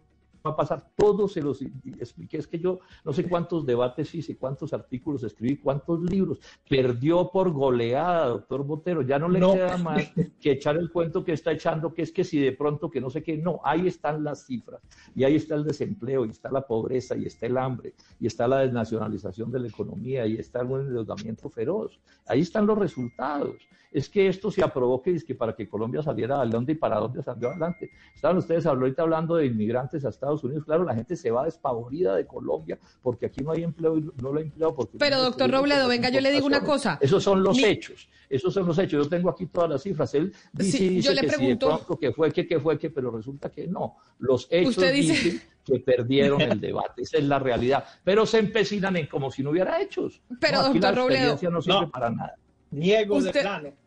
va 0.46 0.52
a 0.52 0.56
pasar, 0.56 0.92
todos 0.96 1.34
se 1.34 1.42
los 1.42 1.62
expliqué, 1.62 2.38
es 2.38 2.48
que 2.48 2.60
yo 2.60 2.80
no 3.06 3.14
sé 3.14 3.28
cuántos 3.28 3.66
debates 3.66 4.14
hice, 4.14 4.38
cuántos 4.38 4.74
artículos 4.74 5.24
escribí, 5.24 5.58
cuántos 5.58 6.02
libros, 6.02 6.40
perdió 6.70 7.30
por 7.32 7.52
goleada, 7.52 8.28
doctor 8.28 8.66
Botero, 8.66 9.02
ya 9.04 9.18
no 9.18 9.30
le 9.30 9.40
queda 9.40 9.78
más 9.78 10.12
que 10.40 10.52
echar 10.52 10.76
el 10.76 10.92
cuento 10.92 11.24
que 11.24 11.32
está 11.32 11.52
echando, 11.54 11.94
que 11.94 12.02
es 12.02 12.12
que 12.12 12.26
si 12.26 12.40
de 12.40 12.52
pronto 12.52 12.92
que 12.92 13.00
no 13.00 13.10
sé 13.10 13.24
qué, 13.24 13.38
no, 13.38 13.62
ahí 13.64 13.88
están 13.88 14.24
las 14.24 14.46
cifras, 14.46 14.82
y 15.16 15.24
ahí 15.24 15.36
está 15.36 15.56
el 15.56 15.64
desempleo, 15.64 16.26
y 16.26 16.30
está 16.30 16.52
la 16.52 16.68
pobreza, 16.68 17.16
y 17.16 17.26
está 17.26 17.46
el 17.46 17.58
hambre, 17.58 17.94
y 18.20 18.28
está 18.28 18.48
la 18.48 18.60
desnacionalización 18.60 19.52
de 19.52 19.60
la 19.60 19.68
economía, 19.68 20.28
y 20.28 20.36
está 20.36 20.62
el 20.62 20.72
endeudamiento 20.72 21.50
feroz, 21.50 22.00
ahí 22.28 22.42
están 22.42 22.66
los 22.66 22.78
resultados. 22.78 23.56
Es 23.94 24.10
que 24.10 24.28
esto 24.28 24.50
se 24.50 24.64
aprobó 24.64 25.02
que, 25.02 25.12
es 25.12 25.24
que 25.24 25.36
para 25.36 25.56
que 25.56 25.70
Colombia 25.70 26.02
saliera 26.02 26.38
adelante 26.38 26.72
y 26.72 26.76
para 26.76 26.98
dónde 26.98 27.22
salió 27.22 27.50
adelante. 27.50 27.92
Estaban 28.16 28.38
ustedes 28.38 28.66
ahorita 28.66 29.04
hablando 29.04 29.36
de 29.36 29.46
inmigrantes 29.46 30.04
a 30.04 30.10
Estados 30.10 30.44
Unidos. 30.44 30.66
Claro, 30.66 30.84
la 30.84 30.96
gente 30.96 31.16
se 31.16 31.30
va 31.30 31.46
despavorida 31.46 32.16
de 32.16 32.26
Colombia 32.26 32.80
porque 33.04 33.28
aquí 33.28 33.42
no 33.42 33.52
hay 33.52 33.64
empleo 33.64 34.00
y 34.00 34.02
no 34.02 34.34
lo 34.34 34.40
hay 34.40 34.46
empleado. 34.46 34.74
Porque 34.74 34.98
Pero, 34.98 35.22
doctor 35.22 35.52
Robledo, 35.52 35.88
venga, 35.88 36.10
yo 36.10 36.22
le 36.22 36.32
digo 36.32 36.48
una 36.48 36.62
cosa. 36.62 36.98
Esos 37.00 37.24
son 37.24 37.44
los 37.44 37.58
hechos. 37.60 38.10
Esos 38.28 38.52
son 38.52 38.66
los 38.66 38.78
hechos. 38.80 39.04
Yo 39.04 39.10
tengo 39.10 39.30
aquí 39.30 39.46
todas 39.46 39.70
las 39.70 39.84
cifras. 39.84 40.12
Él 40.16 40.34
dice, 40.52 40.90
dice 40.90 41.02
yo 41.02 41.14
le 41.14 41.22
que 41.22 41.28
pregunto... 41.28 41.86
sí, 41.88 41.98
que 42.00 42.12
fue, 42.12 42.32
que, 42.32 42.48
que 42.48 42.60
fue, 42.60 42.80
que, 42.80 42.90
pero 42.90 43.12
resulta 43.12 43.52
que 43.52 43.68
no. 43.68 43.98
Los 44.18 44.48
hechos 44.50 44.92
dicen 44.92 45.40
que 45.64 45.80
perdieron 45.80 46.42
el 46.42 46.60
debate. 46.62 47.04
Esa 47.04 47.18
es 47.18 47.26
la 47.26 47.38
realidad. 47.38 47.86
Pero 48.04 48.26
se 48.26 48.40
empecinan 48.40 48.98
en 48.98 49.06
como 49.06 49.30
si 49.30 49.44
no 49.44 49.52
hubiera 49.52 49.80
hechos. 49.80 50.22
Pero, 50.40 50.64
no, 50.64 50.70
doctor 50.70 50.96
Robledo. 50.96 51.38
no 51.52 51.62
sirve 51.62 51.88
para 51.88 52.10
nada. 52.10 52.36
Niego 52.72 53.22
de 53.22 53.32
plano. 53.32 53.83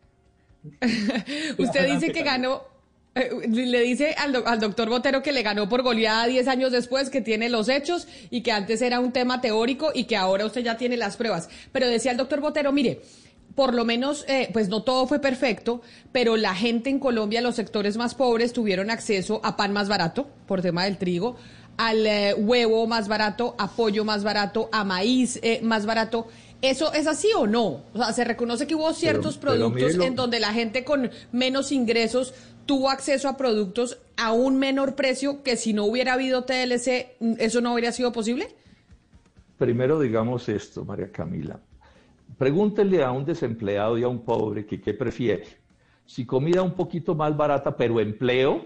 Usted 1.57 1.93
dice 1.93 2.11
que 2.11 2.23
ganó, 2.23 2.63
eh, 3.15 3.29
le 3.47 3.81
dice 3.81 4.15
al, 4.17 4.43
al, 4.45 4.59
doctor 4.59 4.89
Botero 4.89 5.21
que 5.21 5.31
le 5.31 5.41
ganó 5.41 5.67
por 5.69 5.81
goleada 5.81 6.27
10 6.27 6.47
años 6.47 6.71
después, 6.71 7.09
que 7.09 7.21
tiene 7.21 7.49
los 7.49 7.69
hechos 7.69 8.07
y 8.29 8.41
que 8.41 8.51
antes 8.51 8.81
era 8.81 8.99
un 8.99 9.11
tema 9.11 9.41
teórico 9.41 9.91
y 9.93 10.05
que 10.05 10.15
ahora 10.15 10.45
usted 10.45 10.61
ya 10.61 10.77
tiene 10.77 10.97
las 10.97 11.17
pruebas. 11.17 11.49
Pero 11.71 11.87
decía 11.87 12.11
el 12.11 12.17
doctor 12.17 12.41
Botero, 12.41 12.71
mire, 12.71 13.01
por 13.57 13.73
lo 13.73 13.85
menos, 13.85 14.23
eh, 14.27 14.49
pues 14.53 14.69
no 14.69 14.83
todo 14.83 15.07
fue 15.07 15.17
perfecto, 15.17 15.81
pero 16.11 16.37
la 16.37 16.53
gente 16.53 16.91
en 16.91 16.99
Colombia, 16.99 17.41
los 17.41 17.55
sectores 17.55 17.97
más 17.97 18.13
pobres, 18.13 18.53
tuvieron 18.53 18.91
acceso 18.91 19.41
a 19.43 19.57
pan 19.57 19.73
más 19.73 19.89
barato, 19.89 20.29
por 20.45 20.61
tema 20.61 20.83
del 20.83 20.99
trigo, 20.99 21.37
al 21.75 22.05
eh, 22.05 22.35
huevo 22.35 22.85
más 22.85 23.07
barato, 23.07 23.55
a 23.57 23.71
pollo 23.71 24.05
más 24.05 24.23
barato, 24.23 24.69
a 24.71 24.83
maíz 24.83 25.39
eh, 25.41 25.59
más 25.63 25.87
barato. 25.87 26.27
¿Eso 26.61 26.91
es 26.93 27.07
así 27.07 27.29
o 27.37 27.45
no? 27.45 27.83
O 27.93 27.97
sea, 27.97 28.13
se 28.13 28.23
reconoce 28.23 28.65
que 28.67 28.75
hubo 28.75 28.91
ciertos 28.93 29.37
pero, 29.37 29.53
productos 29.53 29.95
en 29.95 30.15
donde 30.15 30.39
la 30.39 30.53
gente 30.53 30.83
con 30.83 31.11
menos 31.31 31.71
ingresos 31.71 32.33
tuvo 32.65 32.89
acceso 32.89 33.29
a 33.29 33.37
productos 33.37 33.99
a 34.17 34.33
un 34.33 34.57
menor 34.57 34.95
precio 34.95 35.43
que 35.43 35.55
si 35.55 35.73
no 35.73 35.85
hubiera 35.85 36.13
habido 36.13 36.43
TLC, 36.43 37.15
¿eso 37.39 37.61
no 37.61 37.71
habría 37.71 37.91
sido 37.91 38.11
posible? 38.11 38.47
Primero 39.57 39.99
digamos 39.99 40.49
esto, 40.49 40.83
María 40.83 41.11
Camila. 41.11 41.59
Pregúntele 42.37 43.03
a 43.03 43.11
un 43.11 43.25
desempleado 43.25 43.97
y 43.97 44.03
a 44.03 44.07
un 44.07 44.23
pobre 44.23 44.65
que 44.65 44.81
qué 44.81 44.93
prefiere. 44.93 45.47
Si 46.05 46.25
comida 46.25 46.61
un 46.61 46.73
poquito 46.73 47.15
más 47.15 47.35
barata, 47.35 47.75
pero 47.75 47.99
empleo, 47.99 48.63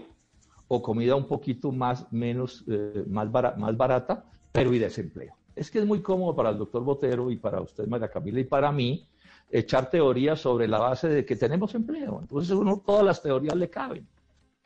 o 0.68 0.82
comida 0.82 1.14
un 1.16 1.26
poquito 1.26 1.70
más, 1.70 2.10
menos, 2.12 2.64
eh, 2.66 3.04
más, 3.06 3.30
bar 3.30 3.58
más 3.58 3.76
barata, 3.76 4.24
pero 4.52 4.72
y 4.72 4.78
desempleo. 4.78 5.34
Es 5.54 5.70
que 5.70 5.80
es 5.80 5.86
muy 5.86 6.00
cómodo 6.00 6.34
para 6.34 6.50
el 6.50 6.58
doctor 6.58 6.82
Botero 6.82 7.30
y 7.30 7.36
para 7.36 7.60
usted, 7.60 7.86
María 7.86 8.08
Camila, 8.08 8.40
y 8.40 8.44
para 8.44 8.72
mí, 8.72 9.06
echar 9.50 9.90
teorías 9.90 10.40
sobre 10.40 10.66
la 10.66 10.78
base 10.78 11.08
de 11.08 11.24
que 11.24 11.36
tenemos 11.36 11.74
empleo. 11.74 12.20
Entonces, 12.22 12.52
uno, 12.52 12.82
todas 12.84 13.04
las 13.04 13.22
teorías 13.22 13.54
le 13.54 13.68
caben, 13.68 14.08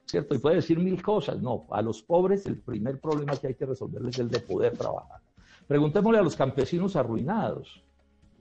¿cierto? 0.05 0.35
Y 0.35 0.39
puede 0.39 0.57
decir 0.57 0.79
mil 0.79 1.03
cosas. 1.03 1.43
No, 1.43 1.67
a 1.71 1.83
los 1.83 2.03
pobres 2.03 2.47
el 2.47 2.61
primer 2.61 3.01
problema 3.01 3.37
que 3.37 3.49
hay 3.49 3.55
que 3.55 3.67
resolver 3.67 4.07
es 4.07 4.19
el 4.19 4.31
de 4.31 4.39
poder 4.41 4.79
trabajar. 4.79 5.21
Preguntémosle 5.67 6.21
a 6.21 6.23
los 6.23 6.37
campesinos 6.37 6.95
arruinados. 6.95 7.83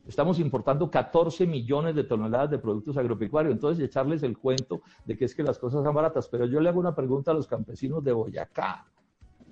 Estamos 0.07 0.37
importando 0.37 0.91
14 0.91 1.47
millones 1.47 1.95
de 1.95 2.03
toneladas 2.03 2.51
de 2.51 2.59
productos 2.59 2.95
agropecuarios, 2.95 3.55
entonces 3.55 3.83
echarles 3.83 4.21
el 4.21 4.37
cuento 4.37 4.81
de 5.03 5.17
que 5.17 5.25
es 5.25 5.33
que 5.33 5.41
las 5.41 5.57
cosas 5.57 5.83
son 5.83 5.95
baratas. 5.95 6.27
Pero 6.27 6.45
yo 6.45 6.59
le 6.59 6.69
hago 6.69 6.79
una 6.79 6.93
pregunta 6.93 7.31
a 7.31 7.33
los 7.33 7.47
campesinos 7.47 8.03
de 8.03 8.11
Boyacá 8.11 8.85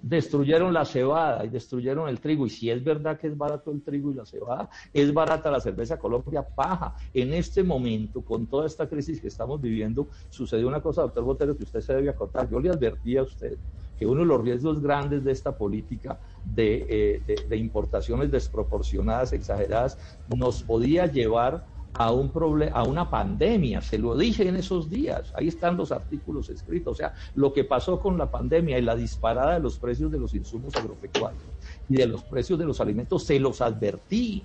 destruyeron 0.04 0.74
la 0.74 0.84
cebada 0.84 1.46
y 1.46 1.50
destruyeron 1.50 2.10
el 2.10 2.20
trigo. 2.20 2.46
Y 2.46 2.50
si 2.50 2.70
es 2.70 2.84
verdad 2.84 3.18
que 3.18 3.28
es 3.28 3.38
barato 3.38 3.72
el 3.72 3.82
trigo 3.82 4.12
y 4.12 4.16
la 4.16 4.26
cebada, 4.26 4.70
es 4.92 5.14
barata 5.14 5.50
la 5.50 5.62
cerveza 5.62 5.98
Colombia 5.98 6.44
paja. 6.44 6.94
En 7.14 7.34
este 7.34 7.64
momento, 7.64 8.22
con 8.22 8.48
toda 8.48 8.68
esta 8.68 8.88
crisis 8.88 9.22
que 9.22 9.30
estamos 9.30 9.62
viviendo, 9.62 10.10
sucedió 10.30 10.68
una 10.68 10.82
cosa, 10.82 11.04
doctor 11.04 11.24
Botero, 11.24 11.56
que 11.56 11.64
usted 11.64 11.80
se 11.80 11.96
debe 11.96 12.10
acordar. 12.10 12.50
Yo 12.50 12.60
le 12.60 12.70
advertí 12.70 13.16
a 13.16 13.24
usted 13.24 13.58
que 13.96 14.06
uno 14.06 14.22
de 14.22 14.26
los 14.26 14.42
riesgos 14.42 14.82
grandes 14.82 15.24
de 15.24 15.32
esta 15.32 15.56
política 15.56 16.20
de, 16.44 16.86
eh, 16.90 17.24
de, 17.26 17.36
de 17.48 17.58
importaciones 17.58 18.30
desproporcionadas, 18.30 19.32
exageradas, 19.32 19.98
nos 20.28 20.64
podía 20.64 21.06
llevar 21.06 21.66
a 21.94 22.12
un 22.12 22.32
a 22.74 22.84
una 22.84 23.10
pandemia, 23.10 23.82
se 23.82 23.98
lo 23.98 24.16
dije 24.18 24.48
en 24.48 24.56
esos 24.56 24.90
días, 24.90 25.32
ahí 25.36 25.48
están 25.48 25.78
los 25.78 25.92
artículos 25.92 26.50
escritos, 26.50 26.94
o 26.94 26.96
sea, 26.96 27.14
lo 27.36 27.54
que 27.54 27.64
pasó 27.64 28.00
con 28.00 28.18
la 28.18 28.30
pandemia 28.30 28.80
y 28.80 28.82
la 28.82 28.96
disparada 28.96 29.54
de 29.54 29.60
los 29.60 29.78
precios 29.78 30.12
de 30.12 30.20
los 30.20 30.34
insumos 30.34 30.76
agropecuarios 30.76 31.44
y 31.88 31.96
de 31.96 32.08
los 32.08 32.24
precios 32.24 32.58
de 32.58 32.66
los 32.66 32.82
alimentos, 32.82 33.24
se 33.24 33.40
los 33.40 33.62
advertí, 33.62 34.44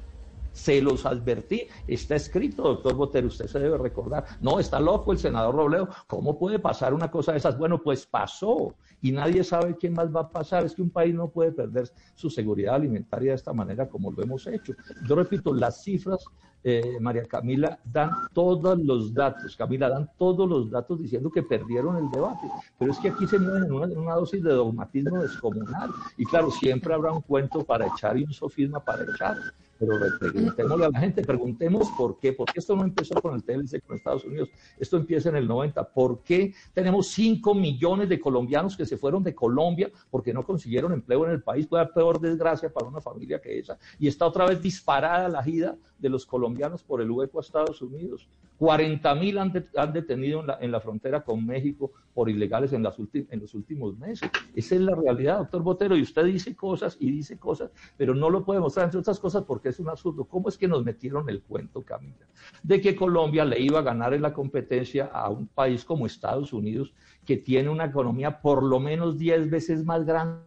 se 0.53 0.83
los 0.83 1.07
advertí, 1.07 1.69
está 1.87 2.17
escrito, 2.17 2.63
doctor 2.65 2.95
Botero, 2.95 3.29
usted 3.29 3.47
se 3.47 3.61
debe 3.61 3.79
recordar, 3.79 4.25
no, 4.41 4.59
está 4.59 4.81
loco 4.81 5.13
el 5.13 5.19
senador 5.19 5.55
Robledo, 5.55 5.89
¿cómo 6.07 6.39
puede 6.39 6.59
pasar 6.59 6.93
una 6.93 7.11
cosa 7.11 7.33
de 7.33 7.39
esas? 7.39 7.57
Bueno, 7.57 7.81
pues 7.83 8.05
pasó 8.05 8.75
y 9.01 9.13
nadie 9.13 9.45
sabe 9.45 9.77
qué 9.79 9.89
más 9.89 10.15
va 10.15 10.23
a 10.23 10.31
pasar, 10.31 10.65
es 10.65 10.75
que 10.75 10.83
un 10.83 10.91
país 10.91 11.15
no 11.15 11.31
puede 11.31 11.53
perder 11.53 11.89
su 12.15 12.29
seguridad 12.29 12.75
alimentaria 12.75 13.31
de 13.31 13.37
esta 13.37 13.53
manera 13.53 13.89
como 13.89 14.11
lo 14.11 14.23
hemos 14.23 14.47
hecho. 14.49 14.75
Yo 15.07 15.15
repito, 15.15 15.55
las 15.55 15.83
cifras 15.83 16.25
eh, 16.71 16.99
María 17.01 17.25
Camila, 17.25 17.79
dan 17.83 18.11
todos 18.35 18.79
los 18.79 19.15
datos, 19.15 19.57
Camila, 19.57 19.89
dan 19.89 20.11
todos 20.19 20.47
los 20.47 20.71
datos 20.71 21.01
diciendo 21.01 21.31
que 21.31 21.43
perdieron 21.43 21.97
el 21.97 22.11
debate, 22.11 22.47
pero 22.79 22.93
es 22.93 22.99
que 22.99 23.09
aquí 23.09 23.27
se 23.27 23.39
mueven 23.39 23.65
en 23.65 23.73
una, 23.73 24.15
dosis 24.15 24.43
de 24.43 24.53
dogmatismo 24.53 25.23
descomunal, 25.23 25.91
y 26.19 26.27
claro, 26.27 26.51
siempre 26.51 26.93
habrá 26.93 27.13
un 27.13 27.23
cuento 27.23 27.65
para 27.65 27.87
echar 27.87 28.19
y 28.19 28.25
un 28.25 28.35
sofisma 28.35 28.81
para 28.81 29.05
echar, 29.05 29.39
pero 29.79 29.97
preguntémosle 30.19 30.85
a 30.85 30.91
la 30.91 31.01
gente, 31.01 31.23
preguntemos 31.23 31.89
por 31.97 32.19
qué, 32.19 32.35
porque 32.35 32.59
esto 32.59 32.77
no 32.77 32.83
empezó 32.83 33.15
con 33.23 33.35
el 33.35 33.45
TLC 33.45 33.81
con 33.87 33.97
Estados 33.97 34.25
Unidos, 34.25 34.51
esto 34.79 34.99
empieza 34.99 35.31
en 35.31 35.37
el 35.37 35.49
90, 35.49 35.89
¿por 35.89 36.23
qué 36.23 36.53
tenemos 36.75 37.09
5 37.09 37.55
millones 37.55 38.11
de 38.11 38.21
colombianos 38.21 38.77
que 38.77 38.85
se 38.85 38.99
fueron 38.99 39.23
de 39.23 39.35
Colombia 39.35 39.91
porque 40.11 40.35
no 40.35 40.45
consiguieron 40.45 40.93
empleo 40.93 41.25
en 41.25 41.31
el 41.31 41.43
país? 41.43 41.67
Puede 41.67 41.85
haber 41.85 41.95
peor 41.95 42.21
desgracia 42.21 42.71
para 42.71 42.89
una 42.89 43.01
familia 43.01 43.41
que 43.41 43.59
esa, 43.59 43.79
y 43.99 44.09
está 44.09 44.27
otra 44.27 44.47
vez 44.47 44.61
disparada 44.61 45.29
la 45.29 45.43
gira 45.43 45.77
de 45.99 46.09
los 46.09 46.25
colombianos 46.27 46.83
por 46.83 47.01
el 47.01 47.11
hueco 47.11 47.39
a 47.39 47.41
Estados 47.41 47.83
Unidos. 47.83 48.29
40 48.59 49.15
mil 49.15 49.39
han, 49.39 49.53
de, 49.53 49.65
han, 49.77 49.93
detenido 49.93 50.41
en 50.41 50.47
la, 50.47 50.59
en 50.61 50.73
la, 50.73 50.81
frontera 50.81 51.23
con 51.23 51.45
México 51.45 51.93
por 52.15 52.29
ilegales 52.29 52.73
en, 52.73 52.83
las 52.83 52.97
en, 52.99 53.41
los 53.41 53.55
últimos 53.55 53.97
meses. 53.99 54.31
Esa 54.55 54.75
es 54.75 54.81
la 54.81 54.95
realidad, 54.95 55.39
doctor 55.39 55.63
Botero, 55.63 55.97
y 55.97 56.03
usted 56.03 56.25
dice 56.25 56.57
cosas 56.57 56.97
y 56.99 57.11
dice 57.11 57.39
cosas, 57.39 57.71
pero 57.97 58.15
no 58.15 58.31
lo 58.31 58.45
puede 58.45 58.61
mostrar, 58.61 58.87
entre 58.87 59.01
otras 59.01 59.21
cosas, 59.21 59.45
porque 59.45 59.69
es 59.69 59.79
un 59.79 59.89
absurdo. 59.89 60.25
¿Cómo 60.25 60.49
es 60.49 60.59
que 60.59 60.69
nos 60.69 60.85
metieron 60.85 61.29
el 61.29 61.43
cuento, 61.43 61.83
Camila? 61.83 62.27
De 62.63 62.81
que 62.81 62.97
Colombia 62.97 63.45
le 63.45 63.61
iba 63.61 63.81
a 63.81 63.83
ganar 63.83 64.15
en 64.15 64.23
la 64.23 64.33
competencia 64.33 65.07
a 65.07 65.29
un 65.31 65.47
país 65.47 65.85
como 65.85 66.07
Estados 66.07 66.53
Unidos, 66.53 66.93
que 67.25 67.37
tiene 67.37 67.69
una 67.69 67.87
economía 67.87 68.41
por 68.41 68.63
lo 68.63 68.81
menos 68.81 69.19
10 69.19 69.51
veces 69.51 69.85
más 69.85 70.05
grande 70.05 70.43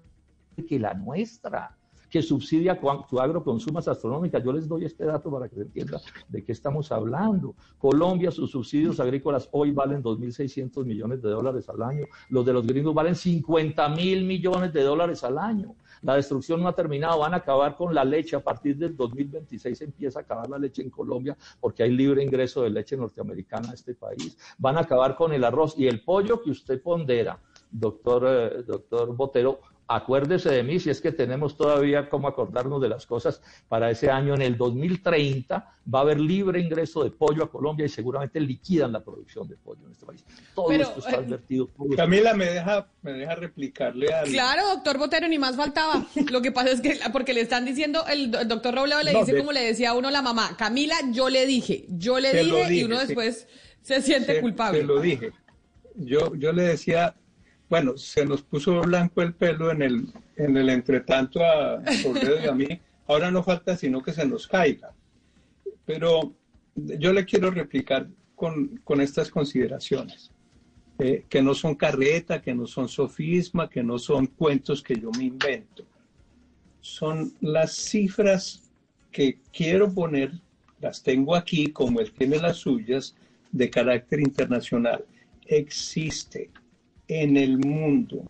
que 0.68 0.80
la 0.80 0.94
nuestra 0.94 1.78
que 2.12 2.22
subsidia 2.22 2.78
su 3.10 3.20
agroconsumas 3.22 3.88
astronómicas. 3.88 4.44
Yo 4.44 4.52
les 4.52 4.68
doy 4.68 4.84
este 4.84 5.06
dato 5.06 5.32
para 5.32 5.48
que 5.48 5.56
se 5.56 5.62
entienda 5.62 6.02
de 6.28 6.44
qué 6.44 6.52
estamos 6.52 6.92
hablando. 6.92 7.56
Colombia, 7.80 8.30
sus 8.32 8.52
subsidios 8.52 9.00
agrícolas 9.00 9.48
hoy 9.54 9.72
valen 9.72 10.04
2.600 10.04 10.84
millones 10.86 11.22
de 11.22 11.30
dólares 11.30 11.70
al 11.70 11.82
año. 11.82 12.06
Los 12.30 12.46
de 12.46 12.52
los 12.52 12.68
gringos 12.68 12.94
valen 12.94 13.16
50 13.16 13.90
mil 13.90 14.26
millones 14.26 14.74
de 14.74 14.84
dólares 14.84 15.24
al 15.24 15.38
año. 15.38 15.74
La 16.02 16.16
destrucción 16.16 16.62
no 16.62 16.68
ha 16.68 16.76
terminado, 16.76 17.20
van 17.20 17.34
a 17.34 17.38
acabar 17.38 17.78
con 17.78 17.96
la 17.96 18.04
leche. 18.04 18.36
A 18.36 18.44
partir 18.44 18.76
del 18.76 18.98
2026 18.98 19.82
empieza 19.82 20.20
a 20.20 20.24
acabar 20.24 20.50
la 20.50 20.60
leche 20.60 20.82
en 20.82 20.90
Colombia 20.90 21.38
porque 21.62 21.84
hay 21.84 21.92
libre 21.92 22.22
ingreso 22.22 22.64
de 22.64 22.72
leche 22.72 22.98
norteamericana 22.98 23.72
a 23.72 23.74
este 23.74 23.96
país. 23.96 24.38
Van 24.58 24.76
a 24.76 24.82
acabar 24.82 25.16
con 25.16 25.32
el 25.32 25.46
arroz 25.46 25.76
y 25.78 25.88
el 25.88 26.04
pollo 26.04 26.42
que 26.42 26.52
usted 26.52 26.82
pondera, 26.82 27.40
doctor, 27.72 28.26
eh, 28.28 28.64
doctor 28.64 29.16
Botero, 29.16 29.62
acuérdese 29.96 30.50
de 30.50 30.64
mí 30.64 30.80
si 30.80 30.90
es 30.90 31.02
que 31.02 31.12
tenemos 31.12 31.58
todavía 31.58 32.10
cómo 32.10 32.28
acordarnos 32.28 32.82
de 32.82 32.90
las 32.90 33.06
cosas 33.06 33.42
para 33.68 33.90
ese 33.90 34.10
año. 34.10 34.34
En 34.34 34.42
el 34.42 34.58
2030 34.58 35.74
va 35.94 36.00
a 36.00 36.02
haber 36.02 36.20
libre 36.20 36.60
ingreso 36.60 37.04
de 37.04 37.12
pollo 37.12 37.44
a 37.44 37.52
Colombia 37.52 37.86
y 37.86 37.90
seguramente 37.90 38.40
liquidan 38.40 38.92
la 38.92 39.04
producción 39.04 39.48
de 39.48 39.58
pollo 39.58 39.86
en 39.86 39.92
este 39.92 40.06
país. 40.06 40.26
Todo 40.56 40.68
Pero, 40.68 40.84
esto 40.84 41.00
está 41.00 41.18
advertido. 41.18 41.70
Eh, 41.92 41.96
Camila, 41.96 42.34
me 42.34 42.46
deja, 42.46 42.88
me 43.02 43.14
deja 43.14 43.36
replicarle 43.36 44.14
al... 44.14 44.28
Claro, 44.30 44.68
doctor 44.70 44.98
Botero, 44.98 45.28
ni 45.28 45.38
más 45.38 45.56
faltaba. 45.56 46.06
Lo 46.32 46.42
que 46.42 46.52
pasa 46.52 46.72
es 46.72 46.82
que, 46.82 47.00
porque 47.12 47.34
le 47.34 47.42
están 47.42 47.66
diciendo, 47.66 48.06
el, 48.08 48.34
el 48.36 48.48
doctor 48.48 48.76
Robledo 48.76 49.04
le 49.04 49.14
no, 49.14 49.20
dice 49.20 49.34
de... 49.34 49.40
como 49.40 49.52
le 49.52 49.62
decía 49.62 49.92
a 49.92 49.94
uno 49.94 50.12
la 50.12 50.22
mamá, 50.22 50.56
Camila, 50.58 50.96
yo 51.12 51.30
le 51.30 51.46
dije, 51.46 51.86
yo 51.90 52.20
le 52.20 52.32
dije, 52.34 52.68
dije, 52.68 52.76
y 52.76 52.84
uno 52.84 53.00
después 53.00 53.48
se 53.82 54.02
siente 54.02 54.36
se, 54.36 54.42
culpable. 54.42 54.80
Se 54.80 54.86
lo 54.86 55.02
dije. 55.02 55.32
Yo, 55.96 56.36
yo 56.36 56.54
le 56.54 56.64
decía, 56.64 57.16
bueno, 57.72 57.98
se 57.98 58.26
nos 58.26 58.42
puso 58.42 58.82
blanco 58.82 59.22
el 59.22 59.34
pelo 59.34 59.72
en 59.72 59.82
el, 59.82 60.08
en 60.36 60.58
el 60.58 60.70
entretanto 60.70 61.42
a 61.42 61.82
Robledo 62.04 62.44
y 62.44 62.48
a 62.48 62.52
mí. 62.52 62.68
Ahora 63.08 63.32
no 63.32 63.44
falta 63.44 63.78
sino 63.78 64.04
que 64.04 64.12
se 64.12 64.28
nos 64.28 64.46
caiga. 64.46 64.92
Pero 65.86 66.36
yo 66.76 67.14
le 67.14 67.24
quiero 67.24 67.50
replicar 67.50 68.10
con, 68.36 68.82
con 68.84 69.00
estas 69.00 69.30
consideraciones, 69.30 70.32
eh, 71.00 71.24
que 71.30 71.42
no 71.42 71.54
son 71.54 71.76
carreta, 71.76 72.42
que 72.42 72.54
no 72.54 72.68
son 72.68 72.90
sofisma, 72.90 73.70
que 73.70 73.84
no 73.84 73.98
son 73.98 74.28
cuentos 74.28 74.84
que 74.84 75.00
yo 75.00 75.10
me 75.18 75.24
invento. 75.24 75.86
Son 76.82 77.32
las 77.40 77.74
cifras 77.74 78.70
que 79.14 79.40
quiero 79.54 79.94
poner, 79.94 80.34
las 80.82 81.02
tengo 81.02 81.38
aquí, 81.38 81.72
como 81.72 82.02
él 82.02 82.12
tiene 82.12 82.38
las 82.38 82.58
suyas, 82.58 83.16
de 83.50 83.70
carácter 83.70 84.20
internacional. 84.20 85.06
Existe 85.46 86.50
en 87.14 87.36
el 87.36 87.58
mundo 87.58 88.24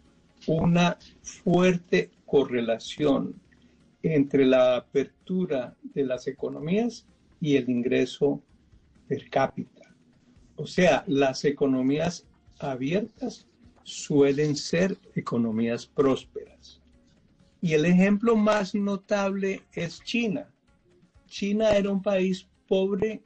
una 0.48 0.98
fuerte 1.22 2.10
correlación 2.26 3.40
entre 4.02 4.44
la 4.44 4.78
apertura 4.78 5.78
de 5.94 6.04
las 6.04 6.26
economías 6.26 7.06
y 7.40 7.58
el 7.58 7.70
ingreso 7.70 8.42
per 9.08 9.30
cápita. 9.30 9.94
O 10.56 10.66
sea, 10.66 11.04
las 11.06 11.46
economías 11.46 12.26
abiertas 12.58 13.46
suelen 13.84 14.56
ser 14.56 14.98
economías 15.14 15.86
prósperas. 15.86 16.82
Y 17.62 17.74
el 17.74 17.86
ejemplo 17.86 18.36
más 18.36 18.74
notable 18.74 19.62
es 19.74 20.02
China. 20.04 20.50
China 21.28 21.70
era 21.76 21.92
un 21.92 22.02
país 22.02 22.48
pobre 22.68 23.22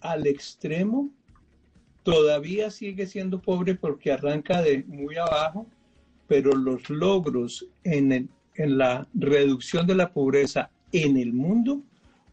al 0.00 0.26
extremo, 0.26 1.10
todavía 2.04 2.70
sigue 2.70 3.08
siendo 3.08 3.40
pobre 3.42 3.74
porque 3.74 4.12
arranca 4.12 4.62
de 4.62 4.84
muy 4.84 5.16
abajo, 5.16 5.66
pero 6.28 6.52
los 6.52 6.88
logros 6.88 7.66
en, 7.82 8.28
en 8.54 8.78
la 8.78 9.08
reducción 9.14 9.86
de 9.86 9.96
la 9.96 10.12
pobreza 10.12 10.70
en 10.92 11.16
el 11.16 11.32
mundo 11.32 11.82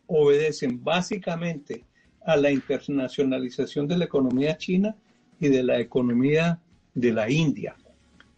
obedecen 0.05 0.83
básicamente 0.83 1.83
a 2.25 2.35
la 2.35 2.51
internacionalización 2.51 3.87
de 3.87 3.97
la 3.97 4.05
economía 4.05 4.57
china 4.57 4.95
y 5.39 5.47
de 5.47 5.63
la 5.63 5.79
economía 5.79 6.59
de 6.93 7.13
la 7.13 7.29
India. 7.29 7.75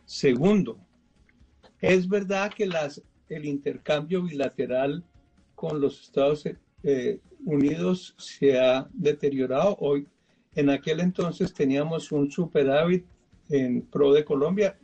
Segundo, 0.06 0.78
es 1.82 2.08
verdad 2.08 2.54
que 2.54 2.68
las, 2.68 3.02
el 3.28 3.46
intercambio 3.46 4.22
bilateral 4.22 5.04
con 5.56 5.82
los 5.82 6.02
Estados 6.02 6.48
eh, 6.84 7.20
Unidos 7.46 8.16
se 8.18 8.58
ha 8.58 8.88
deteriorado. 8.94 9.76
Hoy, 9.80 10.08
en 10.56 10.70
aquel 10.70 11.00
entonces 11.00 11.54
teníamos 11.54 12.12
un 12.12 12.32
superávit 12.32 13.06
en 13.50 13.82
pro 13.82 14.14
de 14.14 14.24
Colombia. 14.24 14.78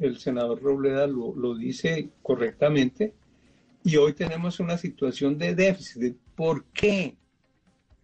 El 0.00 0.18
senador 0.18 0.62
Robleda 0.62 1.06
lo, 1.06 1.54
dice 1.54 2.10
correctamente. 2.22 3.12
Y 3.84 3.96
hoy 3.96 4.14
tenemos 4.14 4.60
una 4.60 4.78
situación 4.78 5.36
de 5.36 5.54
déficit. 5.54 6.16
¿Por 6.34 6.64
qué? 6.66 7.16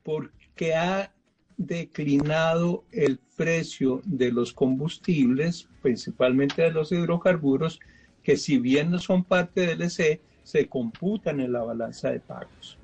Porque 0.02 0.74
ha 0.74 1.12
declinado 1.56 2.84
el 2.92 3.18
precio 3.36 4.02
de 4.04 4.30
los 4.30 4.52
combustibles, 4.52 5.68
principalmente 5.82 6.62
de 6.62 6.70
los 6.70 6.92
hidrocarburos, 6.92 7.80
que 8.22 8.36
si 8.36 8.58
bien 8.58 8.90
no 8.90 8.98
son 8.98 9.24
parte 9.24 9.66
del 9.66 9.82
EC, 9.82 10.20
se 10.42 10.68
computan 10.68 11.40
en 11.40 11.52
la 11.52 11.62
balanza 11.62 12.10
de 12.10 12.20
pagos. 12.20 12.78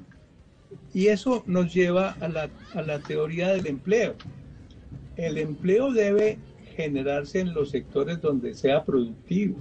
Y 0.97 1.09
eso 1.09 1.43
nos 1.45 1.75
lleva 1.75 2.13
a 2.21 2.29
la, 2.29 2.49
a 2.73 2.81
la 2.81 3.01
teoría 3.01 3.49
del 3.49 3.67
empleo. 3.67 4.15
El 5.17 5.37
empleo 5.37 5.93
debe 5.93 6.39
generarse 6.75 7.41
en 7.41 7.53
los 7.53 7.69
sectores 7.69 8.23
donde 8.23 8.55
sea 8.55 8.83
productivo. 8.83 9.59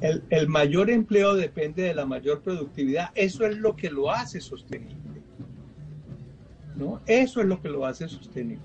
El, 0.00 0.22
el, 0.30 0.48
mayor 0.48 0.88
empleo 0.88 1.34
depende 1.34 1.82
de 1.82 1.92
la 1.92 2.06
mayor 2.06 2.40
productividad. 2.40 3.10
Eso 3.14 3.44
es 3.44 3.58
lo 3.58 3.76
que 3.76 3.90
lo 3.90 4.10
hace 4.10 4.40
sostenible. 4.40 4.96
¿no? 6.76 7.02
Eso 7.04 7.42
es 7.42 7.46
lo 7.46 7.60
que 7.60 7.68
lo 7.68 7.84
hace 7.84 8.08
sostenible. 8.08 8.64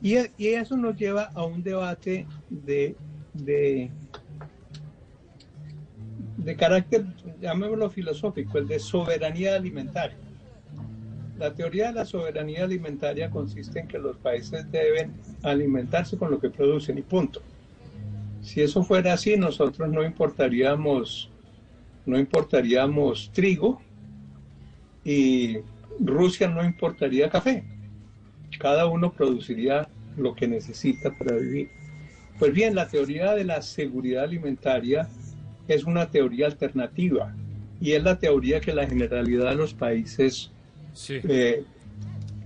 Y, 0.00 0.18
y 0.36 0.46
eso 0.50 0.76
nos 0.76 0.96
lleva 0.96 1.32
a 1.34 1.44
un 1.44 1.64
debate 1.64 2.28
de, 2.48 2.94
de, 3.34 3.90
de 6.36 6.56
carácter, 6.56 7.06
llamémoslo 7.40 7.90
filosófico, 7.90 8.58
el 8.58 8.68
de 8.68 8.78
soberanía 8.78 9.56
alimentaria. 9.56 10.27
La 11.38 11.54
teoría 11.54 11.88
de 11.88 11.92
la 11.92 12.04
soberanía 12.04 12.64
alimentaria 12.64 13.30
consiste 13.30 13.78
en 13.78 13.86
que 13.86 13.98
los 13.98 14.16
países 14.16 14.70
deben 14.72 15.12
alimentarse 15.44 16.18
con 16.18 16.32
lo 16.32 16.40
que 16.40 16.50
producen 16.50 16.98
y 16.98 17.02
punto. 17.02 17.40
Si 18.42 18.60
eso 18.60 18.82
fuera 18.82 19.12
así, 19.12 19.36
nosotros 19.36 19.88
no 19.88 20.02
importaríamos, 20.02 21.30
no 22.06 22.18
importaríamos 22.18 23.30
trigo 23.32 23.80
y 25.04 25.58
Rusia 26.00 26.48
no 26.48 26.64
importaría 26.64 27.30
café. 27.30 27.62
Cada 28.58 28.86
uno 28.86 29.12
produciría 29.12 29.88
lo 30.16 30.34
que 30.34 30.48
necesita 30.48 31.16
para 31.16 31.36
vivir. 31.36 31.70
Pues 32.40 32.52
bien, 32.52 32.74
la 32.74 32.88
teoría 32.88 33.34
de 33.34 33.44
la 33.44 33.62
seguridad 33.62 34.24
alimentaria 34.24 35.08
es 35.68 35.84
una 35.84 36.10
teoría 36.10 36.46
alternativa 36.46 37.32
y 37.80 37.92
es 37.92 38.02
la 38.02 38.18
teoría 38.18 38.60
que 38.60 38.74
la 38.74 38.88
generalidad 38.88 39.50
de 39.50 39.56
los 39.56 39.74
países 39.74 40.50
eh, 41.08 41.64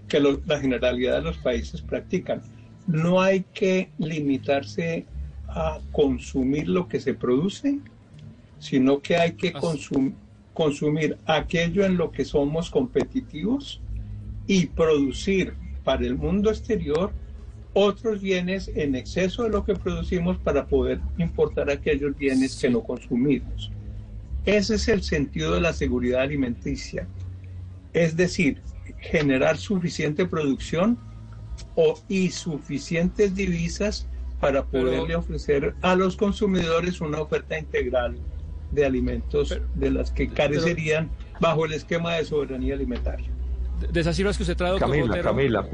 que 0.08 0.20
la 0.20 0.58
generalidad 0.60 1.16
de 1.16 1.22
los 1.22 1.38
países 1.38 1.80
practican. 1.82 2.42
No 2.86 3.20
hay 3.20 3.44
que 3.54 3.90
limitarse 3.98 5.06
a 5.48 5.80
consumir 5.92 6.68
lo 6.68 6.88
que 6.88 7.00
se 7.00 7.14
produce, 7.14 7.78
sino 8.58 9.00
que 9.00 9.16
hay 9.16 9.32
que 9.32 9.52
consumir 10.52 11.16
aquello 11.26 11.84
en 11.84 11.96
lo 11.96 12.10
que 12.10 12.24
somos 12.24 12.70
competitivos 12.70 13.80
y 14.46 14.66
producir 14.66 15.54
para 15.84 16.04
el 16.06 16.16
mundo 16.16 16.50
exterior 16.50 17.12
otros 17.74 18.20
bienes 18.20 18.70
en 18.74 18.94
exceso 18.94 19.44
de 19.44 19.50
lo 19.50 19.64
que 19.64 19.74
producimos 19.74 20.36
para 20.38 20.66
poder 20.66 21.00
importar 21.18 21.70
aquellos 21.70 22.16
bienes 22.16 22.56
que 22.60 22.68
no 22.68 22.82
consumimos. 22.82 23.70
Ese 24.44 24.74
es 24.74 24.88
el 24.88 25.02
sentido 25.02 25.54
de 25.54 25.60
la 25.60 25.72
seguridad 25.72 26.22
alimenticia. 26.22 27.06
Es 27.92 28.16
decir, 28.16 28.62
generar 28.98 29.58
suficiente 29.58 30.26
producción 30.26 30.98
o, 31.74 31.98
y 32.08 32.30
suficientes 32.30 33.34
divisas 33.34 34.08
para 34.40 34.64
poderle 34.64 35.14
ofrecer 35.14 35.76
a 35.82 35.94
los 35.94 36.16
consumidores 36.16 37.00
una 37.00 37.20
oferta 37.20 37.58
integral 37.58 38.20
de 38.70 38.84
alimentos 38.84 39.60
de 39.74 39.90
las 39.90 40.10
que 40.10 40.28
carecerían 40.28 41.12
bajo 41.40 41.66
el 41.66 41.74
esquema 41.74 42.14
de 42.14 42.24
soberanía 42.24 42.74
alimentaria 42.74 43.31
de 43.90 44.00
esas 44.00 44.16
cifras 44.16 44.36
que 44.36 44.42
usted 44.42 44.56
trae, 44.56 44.70
doctor 44.72 44.90
Camila, 44.90 45.22
Camila, 45.22 45.66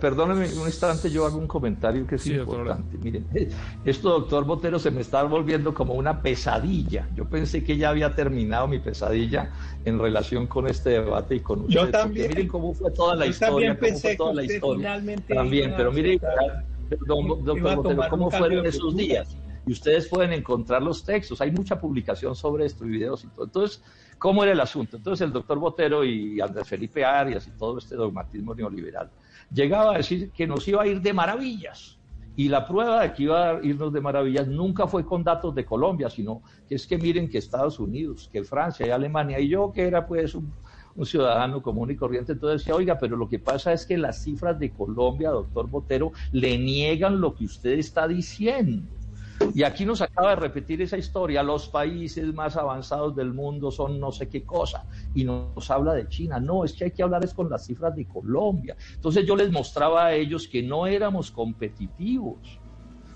perdóneme 0.00 0.52
un 0.54 0.66
instante, 0.66 1.10
yo 1.10 1.26
hago 1.26 1.38
un 1.38 1.46
comentario 1.46 2.06
que 2.06 2.16
es 2.16 2.26
importante. 2.26 2.98
Miren, 2.98 3.26
esto, 3.84 4.10
doctor 4.10 4.44
Botero, 4.44 4.78
se 4.78 4.90
me 4.90 5.00
está 5.00 5.22
volviendo 5.22 5.74
como 5.74 5.94
una 5.94 6.22
pesadilla. 6.22 7.08
Yo 7.14 7.28
pensé 7.28 7.64
que 7.64 7.76
ya 7.76 7.90
había 7.90 8.14
terminado 8.14 8.68
mi 8.68 8.78
pesadilla 8.78 9.50
en 9.84 9.98
relación 9.98 10.46
con 10.46 10.66
este 10.66 10.90
debate 10.90 11.36
y 11.36 11.40
con 11.40 11.60
ustedes. 11.60 11.86
Yo 11.86 11.90
también. 11.90 12.28
Miren 12.28 12.48
cómo 12.48 12.74
fue 12.74 12.90
toda 12.90 13.14
la 13.14 13.26
historia. 13.26 13.68
También 13.68 13.76
pensé 13.78 14.16
toda 14.16 14.34
la 14.34 14.44
historia. 14.44 15.02
También, 15.28 15.74
pero 15.76 15.92
miren, 15.92 16.20
doctor 16.90 17.76
Botero, 17.76 18.02
¿cómo 18.08 18.30
fueron 18.30 18.66
esos 18.66 18.96
días? 18.96 19.36
Y 19.66 19.72
ustedes 19.72 20.08
pueden 20.08 20.32
encontrar 20.32 20.82
los 20.82 21.04
textos. 21.04 21.40
Hay 21.40 21.50
mucha 21.50 21.78
publicación 21.78 22.34
sobre 22.34 22.66
esto 22.66 22.86
y 22.86 22.90
videos 22.90 23.24
y 23.24 23.28
todo. 23.28 23.44
Entonces, 23.44 23.82
¿Cómo 24.20 24.44
era 24.44 24.52
el 24.52 24.60
asunto? 24.60 24.98
Entonces 24.98 25.26
el 25.26 25.32
doctor 25.32 25.58
Botero 25.58 26.04
y 26.04 26.42
Andrés 26.42 26.68
Felipe 26.68 27.02
Arias 27.02 27.48
y 27.48 27.52
todo 27.52 27.78
este 27.78 27.96
dogmatismo 27.96 28.54
neoliberal 28.54 29.10
llegaba 29.50 29.94
a 29.94 29.96
decir 29.96 30.30
que 30.30 30.46
nos 30.46 30.68
iba 30.68 30.82
a 30.82 30.86
ir 30.86 31.00
de 31.00 31.14
maravillas. 31.14 31.98
Y 32.36 32.50
la 32.50 32.66
prueba 32.66 33.00
de 33.00 33.14
que 33.14 33.22
iba 33.22 33.48
a 33.48 33.64
irnos 33.64 33.90
de 33.94 34.02
maravillas 34.02 34.46
nunca 34.46 34.86
fue 34.86 35.06
con 35.06 35.24
datos 35.24 35.54
de 35.54 35.64
Colombia, 35.64 36.10
sino 36.10 36.42
que 36.68 36.74
es 36.74 36.86
que 36.86 36.98
miren 36.98 37.30
que 37.30 37.38
Estados 37.38 37.80
Unidos, 37.80 38.28
que 38.30 38.44
Francia 38.44 38.86
y 38.86 38.90
Alemania, 38.90 39.40
y 39.40 39.48
yo 39.48 39.72
que 39.72 39.86
era 39.86 40.06
pues 40.06 40.34
un, 40.34 40.52
un 40.96 41.06
ciudadano 41.06 41.62
común 41.62 41.90
y 41.90 41.96
corriente, 41.96 42.32
entonces 42.32 42.60
decía, 42.60 42.74
oiga, 42.74 42.98
pero 42.98 43.16
lo 43.16 43.26
que 43.26 43.38
pasa 43.38 43.72
es 43.72 43.86
que 43.86 43.96
las 43.96 44.22
cifras 44.22 44.58
de 44.58 44.70
Colombia, 44.70 45.30
doctor 45.30 45.66
Botero, 45.66 46.12
le 46.32 46.58
niegan 46.58 47.22
lo 47.22 47.34
que 47.34 47.46
usted 47.46 47.78
está 47.78 48.06
diciendo. 48.06 48.86
Y 49.54 49.62
aquí 49.62 49.84
nos 49.84 50.00
acaba 50.00 50.30
de 50.30 50.36
repetir 50.36 50.80
esa 50.82 50.96
historia, 50.96 51.42
los 51.42 51.68
países 51.68 52.32
más 52.34 52.56
avanzados 52.56 53.16
del 53.16 53.32
mundo 53.32 53.70
son 53.70 53.98
no 53.98 54.12
sé 54.12 54.28
qué 54.28 54.44
cosa, 54.44 54.84
y 55.14 55.24
nos 55.24 55.70
habla 55.70 55.94
de 55.94 56.08
China. 56.08 56.38
No, 56.38 56.64
es 56.64 56.74
que 56.74 56.84
hay 56.84 56.90
que 56.90 57.02
hablar 57.02 57.20
con 57.34 57.50
las 57.50 57.66
cifras 57.66 57.96
de 57.96 58.06
Colombia. 58.06 58.76
Entonces 58.94 59.26
yo 59.26 59.34
les 59.36 59.50
mostraba 59.50 60.06
a 60.06 60.14
ellos 60.14 60.46
que 60.46 60.62
no 60.62 60.86
éramos 60.86 61.30
competitivos, 61.30 62.60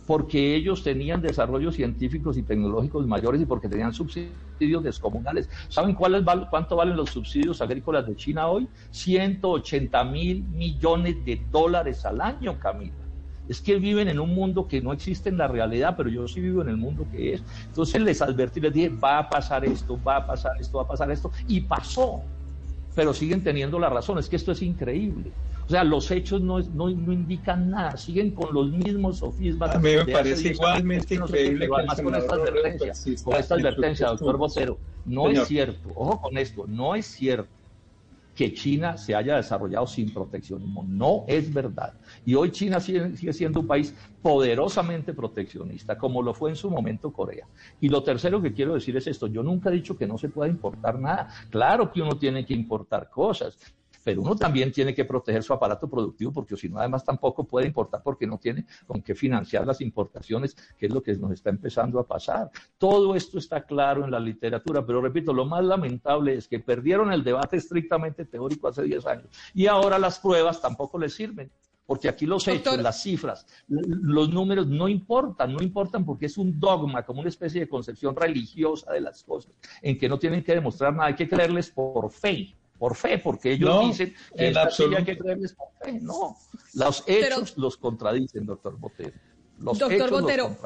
porque 0.07 0.55
ellos 0.55 0.83
tenían 0.83 1.23
desarrollos 1.23 1.77
científicos 1.77 2.37
y 2.37 2.43
tecnológicos 2.43 3.07
mayores 3.07 3.41
y 3.41 3.47
porque 3.47 3.69
tenían 3.69 3.95
subsidios 3.95 4.83
descomunales. 4.83 5.49
¿Saben 5.69 5.95
cuál 5.95 6.25
cuánto 6.51 6.77
valen 6.77 6.97
los 6.97 7.11
subsidios 7.11 7.61
agrícolas 7.63 8.07
de 8.07 8.17
China 8.17 8.49
hoy? 8.49 8.69
180 8.91 10.05
mil 10.05 10.43
millones 10.45 11.25
de 11.25 11.41
dólares 11.51 12.05
al 12.05 12.21
año, 12.21 12.59
Camila 12.59 13.04
es 13.49 13.61
que 13.61 13.77
viven 13.77 14.09
en 14.09 14.19
un 14.19 14.35
mundo 14.35 14.67
que 14.67 14.81
no 14.81 14.93
existe 14.93 15.29
en 15.29 15.39
la 15.39 15.49
realidad, 15.49 15.95
pero 15.97 16.09
yo 16.09 16.27
sí 16.27 16.41
vivo 16.41 16.63
en 16.63 16.69
el 16.69 16.77
mundo 16.77 17.07
que 17.11 17.35
es. 17.35 17.43
Entonces 17.67 18.01
les 18.01 18.23
advertí, 18.23 18.61
les 18.61 18.73
dije, 18.73 18.89
va 18.89 19.19
a 19.19 19.29
pasar 19.29 19.65
esto, 19.65 19.99
va 20.03 20.17
a 20.17 20.27
pasar 20.27 20.53
esto, 20.61 20.79
va 20.79 20.85
a 20.85 20.89
pasar 20.89 21.11
esto, 21.11 21.31
y 21.47 21.61
pasó. 21.61 22.23
Pero 22.95 23.13
siguen 23.13 23.43
teniendo 23.43 23.79
la 23.79 23.91
razón, 23.91 24.19
es 24.19 24.29
que 24.29 24.37
esto 24.37 24.53
es 24.53 24.63
increíble. 24.63 25.33
O 25.67 25.71
sea, 25.71 25.83
los 25.83 26.11
hechos 26.11 26.43
no, 26.43 26.61
no, 26.61 26.91
indican 26.91 27.71
nada, 27.71 27.97
siguen 27.97 28.33
con 28.33 28.53
los 28.53 28.71
mismos 28.71 29.19
sofismas. 29.19 29.75
A 29.75 29.79
mí 29.79 29.97
me 29.97 30.05
parece 30.05 30.51
igualmente 30.51 31.15
increíble. 31.15 31.69
además 31.75 32.01
con 32.03 32.15
esta 32.15 32.35
advertencia, 32.35 32.93
con 33.25 33.37
esta 33.37 33.55
advertencia, 33.55 34.07
doctor 34.09 34.37
Vocero, 34.37 34.79
no 35.07 35.29
es 35.29 35.49
cierto, 35.49 35.89
ojo 35.95 36.21
con 36.21 36.37
esto, 36.37 36.67
no 36.67 36.95
es 36.95 37.07
cierto 37.07 37.49
que 38.35 38.53
China 38.53 38.97
se 38.97 39.15
haya 39.15 39.37
desarrollado 39.37 39.87
sin 39.87 40.13
proteccionismo. 40.13 40.85
No 40.89 41.25
es 41.29 41.53
verdad. 41.53 41.95
Y 42.25 42.35
hoy 42.35 42.51
China 42.51 42.81
sigue, 42.81 43.33
siendo 43.33 43.61
un 43.61 43.67
país 43.67 43.95
poderosamente 44.23 45.13
proteccionista, 45.13 45.99
como 45.99 46.23
lo 46.23 46.35
fue 46.35 46.51
en 46.51 46.57
su 46.57 46.71
momento 46.71 47.13
Corea. 47.13 47.47
Y 47.81 47.89
lo 47.89 48.03
tercero 48.03 48.41
que 48.41 48.53
quiero 48.53 48.75
decir 48.75 48.97
es 48.97 49.07
esto, 49.07 49.27
yo 49.27 49.43
nunca 49.43 49.71
he 49.71 49.73
dicho 49.73 49.97
que 49.97 50.07
no 50.07 50.19
se 50.19 50.29
pueda 50.29 50.51
importar 50.51 50.99
nada. 50.99 51.29
Claro 51.51 51.93
que 51.93 52.03
uno 52.03 52.17
tiene 52.19 52.47
que 52.47 52.55
importar 52.55 53.11
cosas, 53.11 53.59
pero 54.05 54.21
uno 54.21 54.37
también 54.37 54.71
tiene 54.71 54.95
que 54.95 55.05
proteger 55.05 55.43
su 55.43 55.53
aparato 55.53 55.89
productivo 55.89 56.31
porque 56.31 56.57
si 56.57 56.69
no, 56.69 56.79
además 56.79 57.05
tampoco 57.05 57.45
puede 57.45 57.67
importar 57.67 58.03
porque 58.03 58.27
no 58.27 58.39
tiene 58.39 58.67
con 58.87 59.01
qué 59.03 59.15
financiar 59.15 59.67
las 59.67 59.81
importaciones, 59.81 60.55
que 60.77 60.87
es 60.87 60.93
lo 60.93 61.03
que 61.03 61.15
nos 61.15 61.33
está 61.33 61.51
empezando 61.51 61.99
a 61.99 62.07
pasar. 62.07 62.51
Todo 62.77 63.17
esto 63.17 63.39
está 63.39 63.65
claro 63.65 64.05
en 64.05 64.11
la 64.11 64.21
literatura, 64.21 64.85
pero 64.85 65.01
repito, 65.01 65.33
lo 65.33 65.47
más 65.47 65.65
lamentable 65.65 66.35
es 66.35 66.47
que 66.47 66.61
perdieron 66.61 67.13
el 67.13 67.25
debate 67.25 67.57
estrictamente 67.57 68.27
teórico 68.27 68.69
hace 68.69 68.83
10 68.83 69.07
años 69.07 69.27
y 69.55 69.67
ahora 69.67 69.99
las 69.99 70.19
pruebas 70.19 70.61
tampoco 70.61 70.99
les 70.99 71.15
sirven. 71.15 71.51
Porque 71.87 72.09
aquí 72.09 72.25
los 72.25 72.49
hechos, 72.49 72.79
las 72.79 73.03
cifras, 73.03 73.47
los 73.69 74.31
números 74.31 74.67
no 74.67 74.89
importan, 74.89 75.53
no 75.53 75.63
importan 75.63 76.05
porque 76.05 76.27
es 76.27 76.39
un 76.39 76.59
dogma, 76.59 77.05
como 77.05 77.21
una 77.21 77.29
especie 77.29 77.61
de 77.61 77.69
concepción 77.69 78.17
religiosa 78.17 78.93
de 78.93 79.03
las 79.03 79.23
cosas, 79.23 79.53
en 79.83 79.99
que 79.99 80.09
no 80.09 80.19
tienen 80.19 80.43
que 80.43 80.55
demostrar 80.55 80.95
nada, 80.95 81.09
hay 81.09 81.15
que 81.15 81.29
creerles 81.29 81.71
por 81.71 82.11
fe 82.11 82.55
por 82.79 82.97
fe, 82.97 83.19
porque 83.19 83.53
ellos 83.53 83.87
dicen 83.87 84.15
que 84.37 84.49
esta 84.49 84.69
hay 84.69 85.05
que 85.05 85.17
creerles 85.17 85.55
por 85.55 85.69
fe. 85.81 85.99
No, 86.01 86.37
los 86.75 87.05
hechos 87.07 87.57
los 87.57 87.77
contradicen, 87.77 88.45
doctor 88.45 88.77
Botero. 88.79 89.17
Los 89.59 89.79
doctor 89.79 90.11
Botero, 90.11 90.57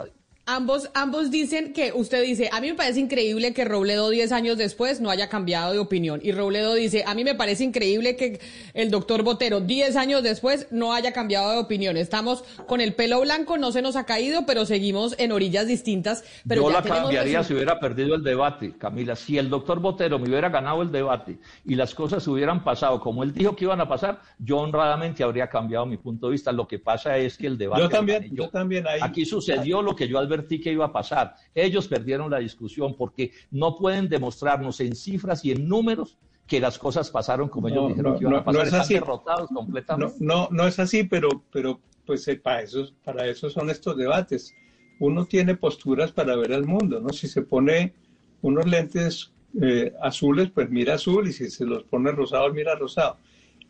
Ambos, 0.50 0.88
ambos 0.94 1.30
dicen 1.30 1.74
que 1.74 1.92
usted 1.94 2.22
dice, 2.22 2.48
a 2.50 2.62
mí 2.62 2.68
me 2.68 2.74
parece 2.74 3.00
increíble 3.00 3.52
que 3.52 3.66
Robledo 3.66 4.08
10 4.08 4.32
años 4.32 4.56
después 4.56 4.98
no 4.98 5.10
haya 5.10 5.28
cambiado 5.28 5.74
de 5.74 5.78
opinión. 5.78 6.20
Y 6.22 6.32
Robledo 6.32 6.72
dice, 6.72 7.04
a 7.06 7.14
mí 7.14 7.22
me 7.22 7.34
parece 7.34 7.64
increíble 7.64 8.16
que 8.16 8.40
el 8.72 8.90
doctor 8.90 9.24
Botero 9.24 9.60
10 9.60 9.96
años 9.96 10.22
después 10.22 10.66
no 10.70 10.94
haya 10.94 11.12
cambiado 11.12 11.52
de 11.52 11.58
opinión. 11.58 11.98
Estamos 11.98 12.44
con 12.66 12.80
el 12.80 12.94
pelo 12.94 13.20
blanco, 13.20 13.58
no 13.58 13.72
se 13.72 13.82
nos 13.82 13.94
ha 13.94 14.06
caído, 14.06 14.46
pero 14.46 14.64
seguimos 14.64 15.14
en 15.18 15.32
orillas 15.32 15.66
distintas. 15.66 16.24
Pero 16.48 16.62
Yo 16.62 16.70
la 16.70 16.82
cambiaría 16.82 17.44
si 17.44 17.52
hubiera 17.52 17.78
perdido 17.78 18.14
el 18.14 18.22
debate, 18.22 18.72
Camila. 18.78 19.16
Si 19.16 19.36
el 19.36 19.50
doctor 19.50 19.80
Botero 19.80 20.18
me 20.18 20.30
hubiera 20.30 20.48
ganado 20.48 20.80
el 20.80 20.90
debate 20.90 21.36
y 21.66 21.74
las 21.74 21.94
cosas 21.94 22.26
hubieran 22.26 22.64
pasado 22.64 23.00
como 23.00 23.22
él 23.22 23.34
dijo 23.34 23.54
que 23.54 23.66
iban 23.66 23.82
a 23.82 23.86
pasar, 23.86 24.22
yo 24.38 24.56
honradamente 24.56 25.22
habría 25.22 25.50
cambiado 25.50 25.84
mi 25.84 25.98
punto 25.98 26.28
de 26.28 26.32
vista. 26.32 26.52
Lo 26.52 26.66
que 26.66 26.78
pasa 26.78 27.18
es 27.18 27.36
que 27.36 27.48
el 27.48 27.58
debate... 27.58 27.82
Yo 27.82 27.90
también, 27.90 28.34
yo, 28.34 28.48
también 28.48 28.86
ahí... 28.86 29.00
Aquí 29.02 29.26
sucedió 29.26 29.82
lo 29.82 29.94
que 29.94 30.08
yo 30.08 30.18
advertí 30.18 30.37
que 30.46 30.72
iba 30.72 30.86
a 30.86 30.92
pasar. 30.92 31.34
Ellos 31.54 31.88
perdieron 31.88 32.30
la 32.30 32.38
discusión 32.38 32.94
porque 32.96 33.32
no 33.50 33.76
pueden 33.76 34.08
demostrarnos 34.08 34.80
en 34.80 34.94
cifras 34.94 35.44
y 35.44 35.52
en 35.52 35.68
números 35.68 36.18
que 36.46 36.60
las 36.60 36.78
cosas 36.78 37.10
pasaron 37.10 37.48
como 37.48 37.68
ellos 37.68 37.88
dijeron 37.88 38.18
que 38.18 38.24
iban 38.24 38.36
a 38.36 38.44
pasar. 38.44 38.62
No 38.62 38.68
es 38.68 38.74
así. 38.74 38.94
derrotados 38.94 39.50
completamente. 39.50 40.16
No, 40.20 40.48
no, 40.50 40.66
es 40.66 40.78
así, 40.78 41.04
pero, 41.04 41.44
pero 41.52 41.80
pues 42.06 42.26
eh, 42.28 42.36
para 42.36 42.62
eso, 42.62 42.88
para 43.04 43.26
eso 43.26 43.50
son 43.50 43.68
estos 43.70 43.96
debates. 43.96 44.54
Uno 44.98 45.26
tiene 45.26 45.54
posturas 45.54 46.10
para 46.10 46.34
ver 46.36 46.52
al 46.54 46.64
mundo, 46.64 47.00
¿no? 47.00 47.10
Si 47.10 47.28
se 47.28 47.42
pone 47.42 47.94
unos 48.40 48.66
lentes 48.66 49.32
eh, 49.60 49.92
azules, 50.02 50.50
pues 50.50 50.70
mira 50.70 50.94
azul, 50.94 51.28
y 51.28 51.32
si 51.32 51.50
se 51.50 51.64
los 51.66 51.84
pone 51.84 52.10
rosados, 52.12 52.52
mira 52.54 52.74
rosado. 52.74 53.18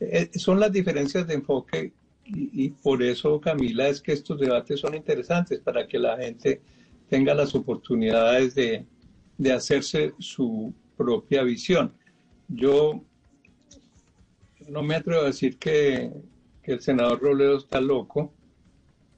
Eh, 0.01 0.31
son 0.35 0.61
las 0.61 0.73
diferencias 0.73 1.27
de 1.27 1.35
enfoque 1.35 1.93
y, 2.29 2.71
por 2.71 3.03
eso, 3.03 3.41
Camila, 3.41 3.89
es 3.89 4.01
que 4.01 4.13
estos 4.13 4.39
debates 4.39 4.81
son 4.81 4.95
interesantes 4.95 5.61
para 5.61 5.87
que 5.87 5.99
la 5.99 6.17
gente 6.19 6.61
tenga 7.09 7.35
las 7.35 7.55
oportunidades 7.55 8.55
de, 8.55 8.87
hacerse 9.53 10.13
su 10.19 10.73
propia 10.97 11.43
visión. 11.43 11.93
Yo 12.49 13.05
no 14.69 14.83
me 14.83 14.97
atrevo 14.97 15.23
a 15.23 15.27
decir 15.27 15.59
que, 15.59 16.11
que 16.63 16.73
el 16.73 16.81
senador 16.81 17.21
Robledo 17.21 17.59
está 17.59 17.81
loco, 17.81 18.33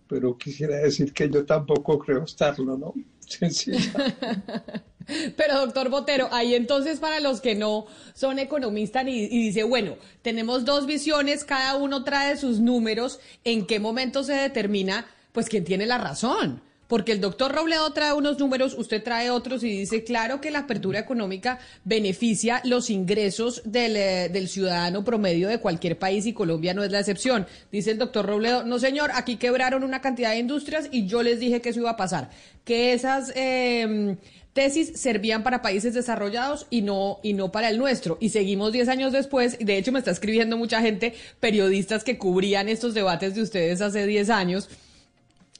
pero 0.08 0.36
quisiera 0.36 0.76
decir 0.76 1.12
que 1.12 1.28
yo 1.28 1.44
tampoco 1.44 1.98
creo 1.98 2.24
estarlo, 2.24 2.76
¿no? 2.76 2.94
Pero 5.36 5.60
doctor 5.60 5.88
Botero, 5.88 6.28
ahí 6.32 6.54
entonces 6.54 7.00
para 7.00 7.20
los 7.20 7.40
que 7.40 7.54
no 7.54 7.86
son 8.14 8.38
economistas 8.38 9.06
y, 9.06 9.28
dice, 9.28 9.64
bueno, 9.64 9.96
tenemos 10.22 10.64
dos 10.64 10.86
visiones, 10.86 11.44
cada 11.44 11.76
uno 11.76 12.04
trae 12.04 12.36
sus 12.36 12.60
números, 12.60 13.20
¿en 13.44 13.66
qué 13.66 13.80
momento 13.80 14.22
se 14.24 14.34
determina 14.34 15.06
pues 15.32 15.48
quién 15.48 15.64
tiene 15.64 15.86
la 15.86 15.98
razón? 15.98 16.62
Porque 16.90 17.12
el 17.12 17.20
doctor 17.20 17.54
Robledo 17.54 17.92
trae 17.92 18.12
unos 18.14 18.40
números, 18.40 18.74
usted 18.76 19.00
trae 19.00 19.30
otros 19.30 19.62
y 19.62 19.68
dice, 19.68 20.02
claro 20.02 20.40
que 20.40 20.50
la 20.50 20.60
apertura 20.60 20.98
económica 20.98 21.60
beneficia 21.84 22.60
los 22.64 22.90
ingresos 22.90 23.62
del, 23.64 23.96
eh, 23.96 24.28
del, 24.28 24.48
ciudadano 24.48 25.04
promedio 25.04 25.48
de 25.48 25.58
cualquier 25.58 26.00
país 26.00 26.26
y 26.26 26.32
Colombia 26.32 26.74
no 26.74 26.82
es 26.82 26.90
la 26.90 26.98
excepción. 26.98 27.46
Dice 27.70 27.92
el 27.92 27.98
doctor 27.98 28.26
Robledo, 28.26 28.64
no 28.64 28.80
señor, 28.80 29.12
aquí 29.14 29.36
quebraron 29.36 29.84
una 29.84 30.00
cantidad 30.00 30.32
de 30.32 30.38
industrias 30.38 30.88
y 30.90 31.06
yo 31.06 31.22
les 31.22 31.38
dije 31.38 31.60
que 31.60 31.68
eso 31.68 31.78
iba 31.78 31.90
a 31.90 31.96
pasar. 31.96 32.30
Que 32.64 32.92
esas... 32.92 33.32
Eh, 33.36 34.16
tesis 34.52 34.92
servían 35.00 35.42
para 35.42 35.62
países 35.62 35.94
desarrollados 35.94 36.66
y 36.70 36.82
no, 36.82 37.18
y 37.22 37.34
no 37.34 37.52
para 37.52 37.68
el 37.68 37.78
nuestro. 37.78 38.18
Y 38.20 38.30
seguimos 38.30 38.72
10 38.72 38.88
años 38.88 39.12
después, 39.12 39.56
y 39.60 39.64
de 39.64 39.78
hecho 39.78 39.92
me 39.92 39.98
está 39.98 40.10
escribiendo 40.10 40.56
mucha 40.56 40.80
gente, 40.80 41.14
periodistas 41.38 42.04
que 42.04 42.18
cubrían 42.18 42.68
estos 42.68 42.94
debates 42.94 43.34
de 43.34 43.42
ustedes 43.42 43.80
hace 43.80 44.06
10 44.06 44.30
años, 44.30 44.68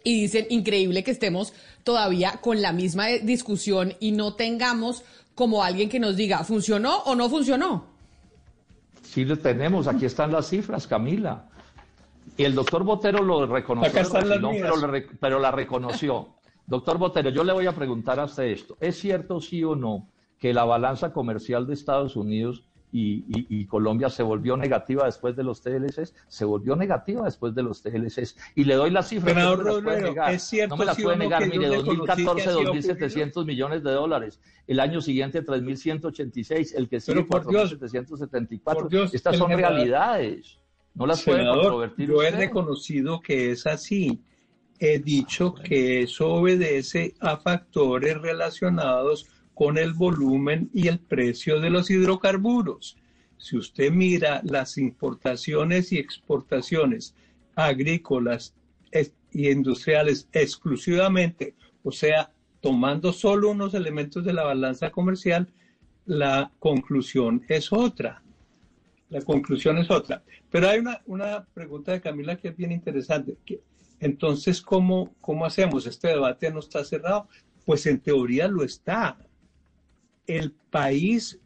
y 0.03 0.23
dicen, 0.23 0.47
increíble 0.51 1.05
que 1.05 1.11
estemos 1.11 1.53
todavía 1.85 2.39
con 2.41 2.63
la 2.63 2.73
misma 2.73 3.09
discusión 3.09 3.95
y 4.01 4.13
no 4.13 4.35
tengamos 4.35 5.05
como 5.35 5.63
alguien 5.63 5.89
que 5.89 6.01
nos 6.01 6.17
diga, 6.17 6.45
¿funcionó 6.45 6.99
o 7.05 7.15
no 7.15 7.29
funcionó? 7.29 7.87
Sí 9.03 9.25
lo 9.25 9.39
tenemos, 9.39 9.87
aquí 9.87 10.07
están 10.07 10.33
las 10.33 10.49
cifras, 10.49 10.87
Camila. 10.87 11.47
Y 12.37 12.45
el 12.45 12.55
doctor 12.55 12.85
Botero 12.85 13.23
lo 13.23 13.47
reconoció, 13.47 14.03
pero 15.21 15.39
la 15.39 15.51
reconoció. 15.51 16.29
Doctor 16.71 16.99
Botero, 16.99 17.31
yo 17.31 17.43
le 17.43 17.53
voy 17.53 17.67
a 17.67 17.73
preguntar 17.73 18.21
hasta 18.21 18.45
esto. 18.45 18.77
¿Es 18.79 18.97
cierto, 18.97 19.41
sí 19.41 19.65
o 19.65 19.75
no, 19.75 20.09
que 20.39 20.55
la 20.55 20.65
balanza 20.65 21.13
comercial 21.13 21.67
de 21.67 21.75
Estados 21.75 22.15
Unidos 22.15 22.63
y, 22.93 23.67
Colombia 23.67 24.09
se 24.09 24.23
volvió 24.23 24.57
negativa 24.57 25.05
después 25.05 25.35
de 25.35 25.43
los 25.43 25.63
TLCs? 25.63 26.15
Se 26.29 26.45
volvió 26.45 26.77
negativa 26.77 27.25
después 27.25 27.57
de 27.57 27.65
los 27.65 27.83
TLCs. 27.83 28.37
Y 28.55 28.63
le 28.63 28.77
doy 28.77 28.93
la 28.93 29.03
cifra. 29.03 29.35
no 29.35 29.57
me 29.57 29.65
las 29.65 29.83
puede 29.83 30.03
negar. 30.03 30.33
Es 30.33 30.45
cierto, 30.45 30.77
no 30.77 30.79
me 30.79 30.85
las 30.85 31.03
puede 31.03 31.17
negar. 31.17 31.49
Mire, 31.49 31.67
2014, 31.67 32.51
2.700 32.51 33.45
millones 33.45 33.83
de 33.83 33.91
dólares. 33.91 34.41
El 34.69 34.79
año 34.79 35.01
siguiente, 35.01 35.45
3.186. 35.45 36.75
El 36.77 36.89
que 36.89 37.01
sigue, 37.01 37.27
4.774. 37.27 39.11
Estas 39.13 39.37
son 39.37 39.51
realidades. 39.51 40.61
No 40.95 41.05
las 41.05 41.25
puede 41.25 41.45
controvertir. 41.45 42.09
Yo 42.11 42.23
he 42.23 42.31
reconocido 42.31 43.21
que 43.21 43.51
es 43.51 43.67
así 43.67 44.23
he 44.81 44.99
dicho 44.99 45.55
que 45.55 46.03
eso 46.03 46.33
obedece 46.33 47.15
a 47.21 47.37
factores 47.37 48.19
relacionados 48.19 49.29
con 49.53 49.77
el 49.77 49.93
volumen 49.93 50.71
y 50.73 50.89
el 50.89 50.99
precio 50.99 51.61
de 51.61 51.69
los 51.69 51.91
hidrocarburos. 51.91 52.97
Si 53.37 53.59
usted 53.59 53.93
mira 53.93 54.41
las 54.43 54.79
importaciones 54.79 55.93
y 55.93 55.99
exportaciones 55.99 57.15
agrícolas 57.55 58.55
y 59.33 59.51
industriales 59.51 60.29
exclusivamente, 60.33 61.55
o 61.83 61.93
sea, 61.93 62.33
tomando 62.63 63.13
solo 63.13 63.51
unos 63.51 63.75
elementos 63.75 64.25
de 64.25 64.33
la 64.33 64.45
balanza 64.45 64.91
comercial, 64.91 65.53
la 66.07 66.51
conclusión 66.59 67.45
es 67.49 67.71
otra. 67.71 68.23
La 69.11 69.21
conclusión 69.21 69.77
es 69.77 69.91
otra. 69.91 70.23
Pero 70.51 70.69
hay 70.69 70.79
una, 70.79 71.03
una 71.05 71.45
pregunta 71.45 71.93
de 71.93 72.01
Camila 72.01 72.37
que 72.37 72.49
es 72.49 72.57
bien 72.57 72.73
interesante. 72.73 73.37
Entonces, 74.01 74.63
¿cómo, 74.63 75.15
¿cómo 75.21 75.45
hacemos? 75.45 75.87
¿Este 75.87 76.09
debate 76.09 76.51
no 76.51 76.61
está 76.61 76.83
cerrado? 76.85 77.29
Pues 77.67 77.87
en 77.87 78.01
teoría 78.01 78.49
lo 78.49 78.65
está. 78.65 79.19
El 80.27 80.53
país, 80.71 81.39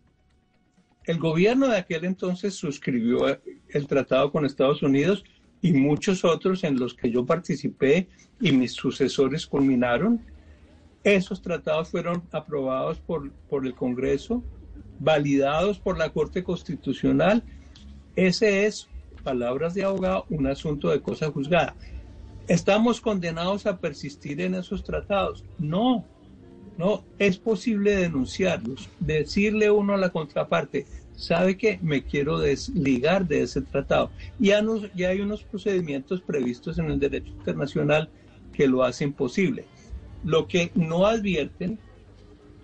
el 1.04 1.18
gobierno 1.18 1.68
de 1.68 1.78
aquel 1.78 2.04
entonces 2.04 2.54
suscribió 2.54 3.26
el 3.68 3.86
tratado 3.88 4.30
con 4.30 4.46
Estados 4.46 4.82
Unidos 4.82 5.24
y 5.60 5.72
muchos 5.72 6.24
otros 6.24 6.62
en 6.62 6.78
los 6.78 6.94
que 6.94 7.10
yo 7.10 7.26
participé 7.26 8.08
y 8.40 8.52
mis 8.52 8.72
sucesores 8.72 9.46
culminaron. 9.46 10.24
Esos 11.02 11.42
tratados 11.42 11.88
fueron 11.88 12.22
aprobados 12.30 13.00
por, 13.00 13.32
por 13.50 13.66
el 13.66 13.74
Congreso, 13.74 14.44
validados 15.00 15.80
por 15.80 15.98
la 15.98 16.10
Corte 16.10 16.44
Constitucional. 16.44 17.42
Ese 18.14 18.66
es, 18.66 18.88
palabras 19.24 19.74
de 19.74 19.84
abogado, 19.84 20.24
un 20.30 20.46
asunto 20.46 20.90
de 20.90 21.00
cosa 21.00 21.30
juzgada. 21.30 21.74
¿Estamos 22.46 23.00
condenados 23.00 23.64
a 23.66 23.78
persistir 23.78 24.40
en 24.40 24.54
esos 24.54 24.84
tratados? 24.84 25.44
No, 25.58 26.04
no, 26.76 27.04
es 27.18 27.38
posible 27.38 27.96
denunciarlos, 27.96 28.90
decirle 29.00 29.70
uno 29.70 29.94
a 29.94 29.98
la 29.98 30.10
contraparte, 30.10 30.86
sabe 31.16 31.56
que 31.56 31.78
me 31.82 32.04
quiero 32.04 32.38
desligar 32.38 33.26
de 33.26 33.42
ese 33.42 33.62
tratado. 33.62 34.10
Ya, 34.38 34.62
ya 34.94 35.08
hay 35.08 35.20
unos 35.20 35.42
procedimientos 35.42 36.20
previstos 36.20 36.78
en 36.78 36.90
el 36.90 36.98
derecho 36.98 37.32
internacional 37.32 38.10
que 38.52 38.66
lo 38.66 38.82
hacen 38.82 39.12
posible. 39.12 39.64
Lo 40.22 40.46
que 40.46 40.70
no 40.74 41.06
advierten, 41.06 41.78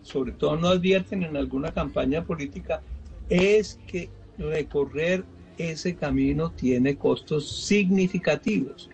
sobre 0.03 0.33
todo 0.33 0.57
no 0.57 0.69
advierten 0.69 1.23
en 1.23 1.37
alguna 1.37 1.73
campaña 1.73 2.25
política, 2.25 2.83
es 3.29 3.79
que 3.87 4.11
recorrer 4.37 5.25
ese 5.57 5.95
camino 5.95 6.51
tiene 6.51 6.97
costos 6.97 7.64
significativos. 7.64 8.90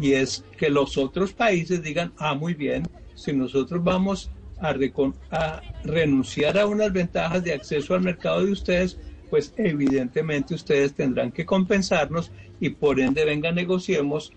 Y 0.00 0.12
es 0.12 0.44
que 0.56 0.70
los 0.70 0.96
otros 0.96 1.32
países 1.32 1.82
digan, 1.82 2.12
ah, 2.18 2.34
muy 2.34 2.54
bien, 2.54 2.84
si 3.14 3.32
nosotros 3.32 3.82
vamos 3.82 4.30
a, 4.60 4.70
a 5.30 5.62
renunciar 5.84 6.58
a 6.58 6.66
unas 6.66 6.92
ventajas 6.92 7.42
de 7.42 7.52
acceso 7.52 7.94
al 7.94 8.02
mercado 8.02 8.44
de 8.44 8.52
ustedes, 8.52 8.98
pues 9.30 9.52
evidentemente 9.56 10.54
ustedes 10.54 10.94
tendrán 10.94 11.32
que 11.32 11.44
compensarnos 11.44 12.30
y 12.60 12.70
por 12.70 13.00
ende 13.00 13.24
venga 13.24 13.52
negociemos 13.52 14.32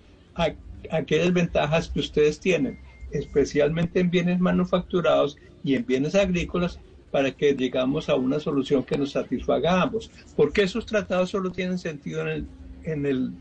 aquellas 0.89 1.33
ventajas 1.33 1.89
que 1.89 1.99
ustedes 1.99 2.39
tienen, 2.39 2.79
especialmente 3.11 3.99
en 3.99 4.09
bienes 4.09 4.39
manufacturados 4.39 5.37
y 5.63 5.75
en 5.75 5.85
bienes 5.85 6.15
agrícolas, 6.15 6.79
para 7.11 7.31
que 7.31 7.53
llegamos 7.53 8.09
a 8.09 8.15
una 8.15 8.39
solución 8.39 8.83
que 8.83 8.97
nos 8.97 9.11
satisfaga 9.11 9.73
a 9.73 9.81
ambos. 9.83 10.09
Porque 10.35 10.63
esos 10.63 10.85
tratados 10.85 11.29
solo 11.29 11.51
tienen 11.51 11.77
sentido 11.77 12.25
en 12.25 13.05
el 13.05 13.33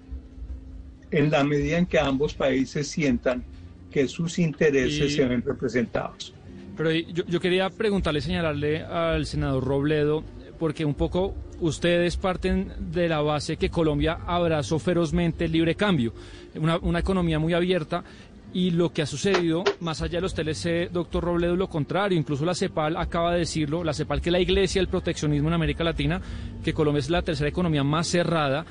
en 1.10 1.30
la 1.30 1.44
medida 1.44 1.78
en 1.78 1.86
que 1.86 1.98
ambos 1.98 2.34
países 2.34 2.88
sientan 2.88 3.44
que 3.90 4.06
sus 4.08 4.38
intereses 4.38 5.14
se 5.14 5.24
ven 5.24 5.42
representados. 5.42 6.32
Pero 6.76 6.92
yo, 6.92 7.24
yo, 7.26 7.40
quería 7.40 7.68
preguntarle, 7.68 8.20
señalarle 8.20 8.82
al 8.82 9.26
senador 9.26 9.64
Robledo, 9.64 10.24
porque 10.58 10.84
un 10.84 10.94
poco 10.94 11.34
ustedes 11.60 12.16
parten 12.16 12.72
de 12.78 13.08
la 13.08 13.20
base 13.20 13.56
que 13.56 13.68
Colombia 13.68 14.20
abrazó 14.26 14.78
ferozmente 14.78 15.46
el 15.46 15.52
libre 15.52 15.74
cambio, 15.74 16.14
una, 16.54 16.78
una 16.78 17.00
economía 17.00 17.38
muy 17.38 17.52
abierta 17.52 18.04
y 18.52 18.70
lo 18.70 18.92
que 18.92 19.02
ha 19.02 19.06
sucedido, 19.06 19.62
más 19.80 20.02
allá 20.02 20.18
de 20.18 20.22
los 20.22 20.34
TLC, 20.34 20.90
doctor 20.90 21.24
Robledo, 21.24 21.54
lo 21.54 21.68
contrario. 21.68 22.18
Incluso 22.18 22.44
la 22.44 22.54
CEPAL 22.54 22.96
acaba 22.96 23.32
de 23.32 23.40
decirlo, 23.40 23.84
la 23.84 23.94
CEPAL, 23.94 24.20
que 24.20 24.30
es 24.30 24.32
la 24.32 24.40
iglesia 24.40 24.80
del 24.80 24.88
proteccionismo 24.88 25.48
en 25.48 25.54
América 25.54 25.84
Latina, 25.84 26.20
que 26.64 26.74
Colombia 26.74 27.00
es 27.00 27.10
la 27.10 27.22
tercera 27.22 27.48
economía 27.48 27.84
más 27.84 28.08
cerrada. 28.08 28.64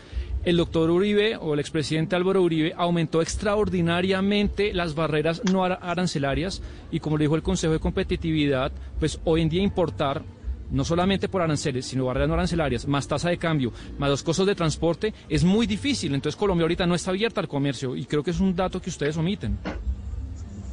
El 0.43 0.56
doctor 0.56 0.89
Uribe 0.89 1.36
o 1.36 1.54
el 1.54 1.60
expresidente 1.60 2.15
Álvaro 2.15 2.41
Uribe 2.41 2.73
aumentó 2.78 3.21
extraordinariamente 3.21 4.73
las 4.73 4.95
barreras 4.95 5.41
no 5.52 5.65
arancelarias 5.65 6.62
y 6.91 7.02
como 7.02 7.17
le 7.17 7.25
dijo 7.25 7.36
el 7.36 7.43
Consejo 7.43 7.73
de 7.73 7.80
Competitividad, 7.80 8.71
pues 8.99 9.19
hoy 9.25 9.41
en 9.41 9.49
día 9.49 9.62
importar 9.62 10.23
no 10.71 10.86
solamente 10.86 11.28
por 11.28 11.41
aranceles, 11.41 11.88
sino 11.88 12.06
barreras 12.06 12.30
no 12.30 12.36
arancelarias, 12.36 12.88
más 12.88 13.06
tasa 13.06 13.30
de 13.30 13.38
cambio, 13.38 13.73
más 13.97 14.10
los 14.10 14.23
costos 14.23 14.47
de 14.47 14.56
transporte, 14.56 15.13
es 15.28 15.43
muy 15.43 15.67
difícil. 15.67 16.13
Entonces 16.15 16.38
Colombia 16.39 16.63
ahorita 16.63 16.88
no 16.88 16.95
está 16.95 17.12
abierta 17.12 17.41
al 17.41 17.49
comercio 17.49 17.97
y 17.97 18.06
creo 18.06 18.23
que 18.23 18.32
es 18.32 18.39
un 18.39 18.56
dato 18.56 18.82
que 18.82 18.89
ustedes 18.89 19.17
omiten. 19.17 19.58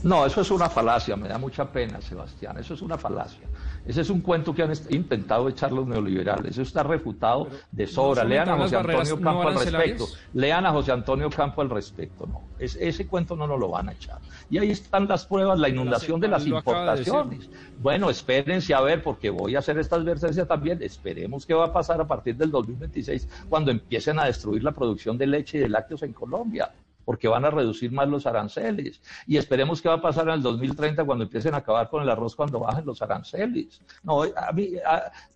No, 0.04 0.24
eso 0.24 0.42
es 0.42 0.50
una 0.52 0.68
falacia, 0.68 1.16
me 1.16 1.26
da 1.26 1.38
mucha 1.38 1.64
pena, 1.72 2.00
Sebastián, 2.00 2.56
eso 2.58 2.74
es 2.74 2.82
una 2.82 2.96
falacia. 2.96 3.48
Ese 3.86 4.00
es 4.00 4.10
un 4.10 4.20
cuento 4.20 4.54
que 4.54 4.62
han 4.62 4.72
intentado 4.90 5.48
echar 5.48 5.72
los 5.72 5.86
neoliberales. 5.86 6.52
Eso 6.52 6.62
está 6.62 6.82
refutado 6.82 7.48
de 7.70 7.86
sobra. 7.86 8.24
Lean 8.24 8.48
a 8.48 8.56
José 8.56 8.76
Antonio 8.76 9.20
Campo 9.20 9.48
al 9.48 9.54
respecto. 9.54 10.06
Lean 10.34 10.66
a 10.66 10.72
José 10.72 10.92
Antonio 10.92 11.30
Campo 11.30 11.60
al 11.62 11.70
respecto. 11.70 12.26
No, 12.26 12.42
ese 12.58 13.06
cuento 13.06 13.36
no 13.36 13.46
nos 13.46 13.60
lo 13.60 13.68
van 13.68 13.88
a 13.88 13.92
echar. 13.92 14.18
Y 14.50 14.58
ahí 14.58 14.70
están 14.70 15.06
las 15.06 15.26
pruebas, 15.26 15.58
la 15.58 15.68
inundación 15.68 16.20
de 16.20 16.28
las 16.28 16.46
importaciones. 16.46 17.48
bueno, 17.80 18.10
espérense 18.10 18.74
a 18.74 18.80
ver, 18.80 19.02
porque 19.02 19.30
voy 19.30 19.54
a 19.54 19.60
hacer 19.60 19.78
esta 19.78 19.96
advertencia 19.96 20.46
también. 20.46 20.82
Esperemos 20.82 21.46
qué 21.46 21.54
va 21.54 21.66
a 21.66 21.72
pasar 21.72 22.00
a 22.00 22.06
partir 22.06 22.36
del 22.36 22.50
2026, 22.50 23.28
cuando 23.48 23.70
empiecen 23.70 24.18
a 24.18 24.24
destruir 24.24 24.64
la 24.64 24.72
producción 24.72 25.16
de 25.16 25.26
leche 25.26 25.58
y 25.58 25.60
de 25.60 25.68
lácteos 25.68 26.02
en 26.02 26.12
Colombia 26.12 26.70
porque 27.06 27.28
van 27.28 27.44
a 27.44 27.50
reducir 27.50 27.92
más 27.92 28.08
los 28.08 28.26
aranceles. 28.26 29.00
Y 29.28 29.36
esperemos 29.36 29.80
qué 29.80 29.88
va 29.88 29.94
a 29.94 30.02
pasar 30.02 30.26
en 30.28 30.34
el 30.34 30.42
2030 30.42 31.04
cuando 31.04 31.24
empiecen 31.24 31.54
a 31.54 31.58
acabar 31.58 31.88
con 31.88 32.02
el 32.02 32.10
arroz 32.10 32.34
cuando 32.34 32.58
bajen 32.58 32.84
los 32.84 33.00
aranceles. 33.00 33.80
No, 34.02 34.24
a 34.24 34.52
mí, 34.52 34.72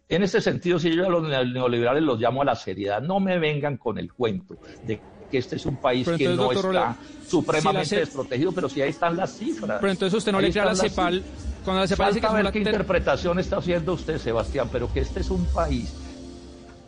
en 0.08 0.22
ese 0.22 0.40
sentido, 0.40 0.80
si 0.80 0.94
yo 0.94 1.06
a 1.06 1.08
los 1.08 1.22
neoliberales 1.22 2.02
los 2.02 2.20
llamo 2.20 2.42
a 2.42 2.44
la 2.44 2.56
seriedad, 2.56 3.00
no 3.00 3.20
me 3.20 3.38
vengan 3.38 3.76
con 3.76 3.98
el 3.98 4.12
cuento 4.12 4.56
de 4.84 5.00
que 5.30 5.38
este 5.38 5.54
es 5.56 5.64
un 5.64 5.76
país 5.76 6.08
que 6.08 6.28
no 6.30 6.50
está 6.50 6.96
supremamente 7.24 8.00
desprotegido, 8.00 8.50
pero 8.50 8.68
sí 8.68 8.82
ahí 8.82 8.90
están 8.90 9.16
las 9.16 9.38
cifras. 9.38 9.78
Pero 9.80 9.92
entonces 9.92 10.18
usted 10.18 10.32
no 10.32 10.40
le 10.40 10.50
cree 10.50 10.62
a 10.62 10.66
la 10.66 10.74
CEPAL, 10.74 11.22
cuando 11.64 11.82
la 11.82 11.86
CEPAL 11.86 12.14
dice 12.14 12.26
que 12.26 12.40
es 12.40 12.50
qué 12.50 12.58
interpretación 12.58 13.38
está 13.38 13.58
haciendo 13.58 13.92
usted, 13.92 14.18
Sebastián, 14.18 14.68
pero 14.72 14.92
que 14.92 15.00
este 15.00 15.20
es 15.20 15.30
un 15.30 15.44
país 15.46 15.94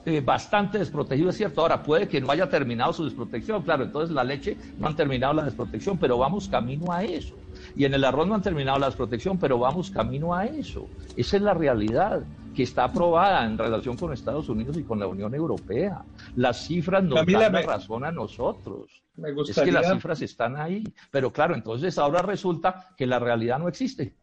eh, 0.05 0.21
bastante 0.21 0.79
desprotegido, 0.79 1.31
es 1.31 1.37
cierto. 1.37 1.61
Ahora, 1.61 1.83
puede 1.83 2.09
que 2.09 2.21
no 2.21 2.31
haya 2.31 2.49
terminado 2.49 2.93
su 2.93 3.05
desprotección, 3.05 3.63
claro, 3.63 3.85
entonces 3.85 4.15
la 4.15 4.25
leche 4.25 4.57
no 4.79 4.89
han 4.89 4.97
terminado 4.97 5.33
la 5.33 5.45
desprotección, 5.45 5.99
pero 5.99 6.19
vamos 6.19 6.49
camino 6.49 6.93
a 6.93 7.05
eso. 7.05 7.37
Y 7.77 7.85
en 7.85 7.95
el 7.95 8.05
arroz 8.05 8.27
no 8.27 8.35
han 8.35 8.43
terminado 8.43 8.79
la 8.79 8.87
desprotección, 8.87 9.39
pero 9.39 9.59
vamos 9.59 9.91
camino 9.91 10.35
a 10.35 10.45
eso. 10.45 10.89
Esa 11.17 11.37
es 11.37 11.43
la 11.43 11.55
realidad 11.55 12.23
que 12.55 12.65
está 12.65 12.85
aprobada 12.85 13.45
en 13.45 13.57
relación 13.57 13.97
con 13.97 14.13
Estados 14.13 14.49
Unidos 14.49 14.77
y 14.77 14.83
con 14.83 14.99
la 14.99 15.07
Unión 15.07 15.35
Europea. 15.35 16.03
Las 16.37 16.67
cifras 16.67 17.03
nos 17.05 17.25
dan 17.25 17.53
la 17.53 17.63
razón 17.63 18.05
a 18.05 18.13
nosotros. 18.13 19.03
Es 19.49 19.61
que 19.61 19.73
las 19.73 19.91
cifras 19.91 20.21
están 20.23 20.57
ahí. 20.57 20.85
Pero 21.11 21.33
claro, 21.33 21.55
entonces 21.55 21.97
ahora 21.99 22.23
resulta 22.23 22.89
que 22.97 23.07
la 23.07 23.19
realidad 23.19 23.59
no 23.59 23.69
existe. 23.69 24.17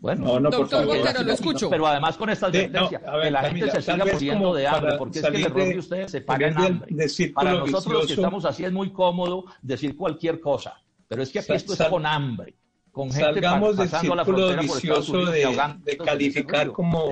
Bueno, 0.00 0.40
doctor 0.40 0.86
Botero, 0.86 1.22
lo 1.22 1.32
escucho. 1.32 1.70
Pero 1.70 1.86
además 1.86 2.16
con 2.16 2.30
esta 2.30 2.46
advertencia, 2.46 3.00
que 3.00 3.30
la 3.30 3.42
gente 3.44 3.70
se 3.70 3.82
siga 3.82 4.04
muriendo 4.04 4.54
de 4.54 4.66
hambre, 4.66 4.96
porque 4.98 5.18
es 5.18 5.26
que 5.26 5.36
el 5.36 5.44
error 5.44 5.68
de, 5.68 5.78
ustedes 5.78 6.10
se 6.10 6.20
pagan 6.20 6.56
hambre. 6.56 6.96
para 7.34 7.54
nosotros 7.54 7.94
los 7.94 8.06
que 8.06 8.12
estamos 8.14 8.44
así 8.44 8.64
es 8.64 8.72
muy 8.72 8.90
cómodo 8.90 9.44
decir 9.62 9.96
cualquier 9.96 10.40
cosa, 10.40 10.80
pero 11.08 11.22
es 11.22 11.30
que 11.30 11.40
aquí 11.40 11.52
esto 11.52 11.72
es 11.72 11.82
con 11.84 12.06
hambre. 12.06 12.54
Con 12.92 13.10
gente 13.10 13.24
salgamos 13.24 13.76
del 13.76 13.88
círculo 13.90 14.56
vicioso 14.56 15.26
de, 15.26 15.46
de 15.84 15.96
calificar 15.98 16.72
como 16.72 17.10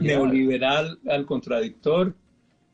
neoliberal 0.00 1.00
al 1.08 1.26
contradictor. 1.26 2.14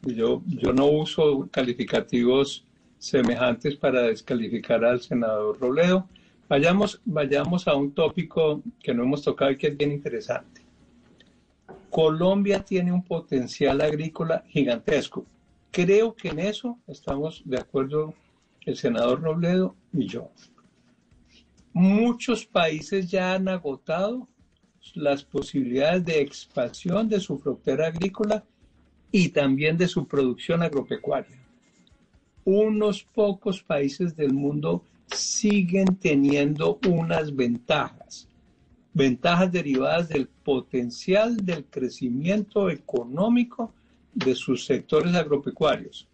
Yo, 0.02 0.42
yo 0.46 0.72
no 0.72 0.86
uso 0.86 1.48
calificativos 1.50 2.64
semejantes 2.98 3.76
para 3.76 4.02
descalificar 4.02 4.84
al 4.84 5.00
senador 5.00 5.58
Robledo 5.58 6.06
Vayamos, 6.50 7.00
vayamos 7.04 7.68
a 7.68 7.76
un 7.76 7.92
tópico 7.92 8.60
que 8.82 8.92
no 8.92 9.04
hemos 9.04 9.22
tocado 9.22 9.52
y 9.52 9.56
que 9.56 9.68
es 9.68 9.76
bien 9.76 9.92
interesante. 9.92 10.62
Colombia 11.88 12.64
tiene 12.64 12.90
un 12.90 13.04
potencial 13.04 13.80
agrícola 13.80 14.42
gigantesco. 14.48 15.24
Creo 15.70 16.12
que 16.12 16.30
en 16.30 16.40
eso 16.40 16.76
estamos 16.88 17.40
de 17.44 17.56
acuerdo 17.56 18.14
el 18.66 18.76
senador 18.76 19.22
Robledo 19.22 19.76
y 19.92 20.08
yo. 20.08 20.32
Muchos 21.72 22.44
países 22.44 23.08
ya 23.08 23.34
han 23.34 23.46
agotado 23.46 24.26
las 24.94 25.22
posibilidades 25.22 26.04
de 26.04 26.20
expansión 26.20 27.08
de 27.08 27.20
su 27.20 27.38
frontera 27.38 27.86
agrícola 27.86 28.44
y 29.12 29.28
también 29.28 29.76
de 29.76 29.86
su 29.86 30.04
producción 30.04 30.64
agropecuaria. 30.64 31.38
Unos 32.44 33.04
pocos 33.04 33.62
países 33.62 34.16
del 34.16 34.32
mundo 34.32 34.82
siguen 35.14 35.96
teniendo 35.96 36.78
unas 36.88 37.34
ventajas, 37.34 38.28
ventajas 38.92 39.52
derivadas 39.52 40.08
del 40.08 40.26
potencial 40.26 41.36
del 41.36 41.64
crecimiento 41.64 42.70
económico 42.70 43.72
de 44.14 44.34
sus 44.34 44.64
sectores 44.64 45.14
agropecuarios. 45.14 46.06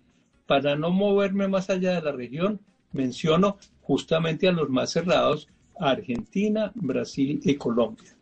Para 0.46 0.76
no 0.76 0.90
moverme 0.90 1.48
más 1.48 1.70
allá 1.70 1.94
de 1.94 2.02
la 2.02 2.12
región, 2.12 2.60
menciono 2.92 3.58
justamente 3.82 4.48
a 4.48 4.52
los 4.52 4.68
más 4.68 4.90
cerrados, 4.90 5.48
Argentina, 5.78 6.72
Brasil 6.74 7.40
y 7.44 7.54
Colombia. 7.56 8.14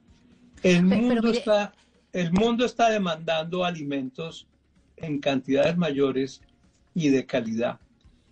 El 0.62 0.82
mundo, 0.82 1.30
está, 1.30 1.74
el 2.12 2.32
mundo 2.32 2.64
está 2.64 2.90
demandando 2.90 3.64
alimentos 3.64 4.46
en 4.96 5.20
cantidades 5.20 5.76
mayores 5.76 6.40
y 6.94 7.08
de 7.10 7.26
calidad. 7.26 7.78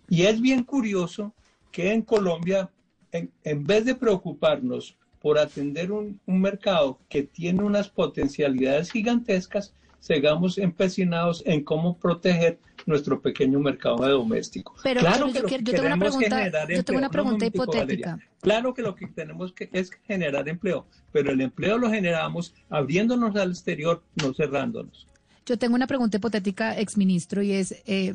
Y 0.09 0.23
es 0.23 0.41
bien 0.41 0.63
curioso 0.63 1.33
que 1.73 1.91
en 1.91 2.03
Colombia, 2.03 2.69
en, 3.11 3.63
vez 3.65 3.83
de 3.83 3.95
preocuparnos 3.95 4.95
por 5.19 5.39
atender 5.39 5.91
un, 5.91 6.21
mercado 6.27 6.99
que 7.09 7.23
tiene 7.23 7.63
unas 7.63 7.89
potencialidades 7.89 8.91
gigantescas, 8.91 9.73
sigamos 9.99 10.57
empecinados 10.59 11.41
en 11.45 11.63
cómo 11.63 11.97
proteger 11.97 12.59
nuestro 12.85 13.19
pequeño 13.21 13.59
mercado 13.59 14.07
doméstico. 14.07 14.75
Pero, 14.83 14.99
claro 14.99 15.31
que 15.33 15.39
yo, 15.41 15.63
tengo 15.63 15.85
una 15.87 15.97
pregunta, 15.97 16.67
yo 16.69 16.83
tengo 16.83 16.99
una 16.99 17.09
pregunta 17.09 17.45
hipotética. 17.45 18.19
Claro 18.39 18.73
que 18.73 18.83
lo 18.83 18.93
que 18.93 19.07
tenemos 19.07 19.51
que 19.51 19.69
es 19.73 19.89
generar 20.05 20.47
empleo, 20.47 20.85
pero 21.11 21.31
el 21.31 21.41
empleo 21.41 21.79
lo 21.79 21.89
generamos 21.89 22.53
abriéndonos 22.69 23.35
al 23.35 23.49
exterior, 23.49 24.03
no 24.21 24.33
cerrándonos. 24.33 25.07
Yo 25.45 25.57
tengo 25.57 25.75
una 25.75 25.87
pregunta 25.87 26.17
hipotética, 26.17 26.77
exministro, 26.77 27.41
y 27.41 27.53
es, 27.53 27.81
eh, 27.87 28.13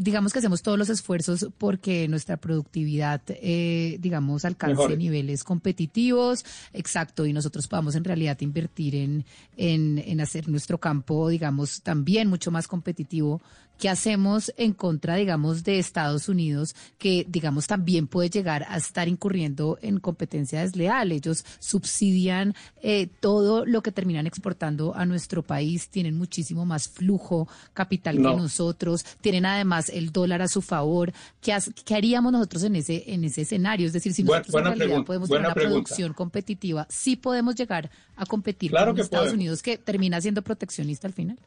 digamos 0.00 0.32
que 0.32 0.38
hacemos 0.38 0.62
todos 0.62 0.78
los 0.78 0.88
esfuerzos 0.88 1.48
porque 1.58 2.08
nuestra 2.08 2.36
productividad, 2.36 3.22
eh, 3.28 3.96
digamos, 4.00 4.44
alcance 4.44 4.96
niveles 4.96 5.44
competitivos, 5.44 6.44
exacto, 6.72 7.26
y 7.26 7.32
nosotros 7.32 7.66
podamos 7.68 7.94
en 7.94 8.04
realidad 8.04 8.38
invertir 8.40 8.94
en, 8.94 9.24
en, 9.56 9.98
en 9.98 10.20
hacer 10.20 10.48
nuestro 10.48 10.78
campo, 10.78 11.28
digamos, 11.28 11.82
también 11.82 12.28
mucho 12.28 12.50
más 12.50 12.68
competitivo 12.68 13.40
¿qué 13.80 13.88
hacemos 13.88 14.52
en 14.58 14.74
contra, 14.74 15.16
digamos, 15.16 15.64
de 15.64 15.78
Estados 15.78 16.28
Unidos, 16.28 16.76
que, 16.98 17.26
digamos, 17.26 17.66
también 17.66 18.06
puede 18.06 18.28
llegar 18.28 18.66
a 18.68 18.76
estar 18.76 19.08
incurriendo 19.08 19.78
en 19.80 19.98
competencia 19.98 20.60
desleal? 20.60 21.12
Ellos 21.12 21.46
subsidian 21.58 22.54
eh, 22.82 23.08
todo 23.20 23.64
lo 23.64 23.82
que 23.82 23.90
terminan 23.90 24.26
exportando 24.26 24.94
a 24.94 25.06
nuestro 25.06 25.42
país, 25.42 25.88
tienen 25.88 26.16
muchísimo 26.16 26.66
más 26.66 26.88
flujo 26.88 27.48
capital 27.72 28.16
que 28.16 28.22
nosotros, 28.22 29.04
tienen 29.22 29.46
además 29.46 29.88
el 29.88 30.12
dólar 30.12 30.42
a 30.42 30.48
su 30.48 30.60
favor. 30.60 31.12
¿Qué, 31.40 31.56
qué 31.84 31.94
haríamos 31.94 32.32
nosotros 32.32 32.62
en 32.64 32.76
ese, 32.76 33.04
en 33.06 33.24
ese 33.24 33.42
escenario? 33.42 33.86
Es 33.86 33.94
decir, 33.94 34.12
si 34.12 34.22
nosotros 34.22 34.54
en 34.54 34.78
realidad 34.78 35.04
podemos 35.04 35.30
tener 35.30 35.46
una 35.46 35.54
producción 35.54 36.12
competitiva, 36.12 36.86
sí 36.90 37.16
podemos 37.16 37.54
llegar 37.54 37.90
a 38.14 38.26
competir 38.26 38.72
con 38.72 38.98
Estados 38.98 39.32
Unidos, 39.32 39.62
que 39.62 39.78
termina 39.78 40.20
siendo 40.20 40.42
proteccionista 40.42 41.06
al 41.06 41.14
final. 41.14 41.38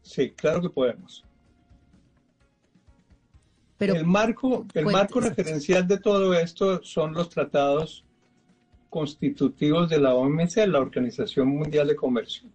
Sí, 0.00 0.30
claro 0.30 0.62
que 0.62 0.70
podemos. 0.70 1.22
Pero, 3.86 3.98
el 3.98 4.06
marco, 4.06 4.64
el 4.74 4.86
marco 4.86 5.20
referencial 5.20 5.88
de 5.88 5.98
todo 5.98 6.34
esto 6.34 6.82
son 6.84 7.14
los 7.14 7.28
tratados 7.28 8.04
constitutivos 8.88 9.90
de 9.90 9.98
la 9.98 10.14
OMC, 10.14 10.68
la 10.68 10.78
Organización 10.78 11.48
Mundial 11.48 11.88
de 11.88 11.96
Comercio. 11.96 12.48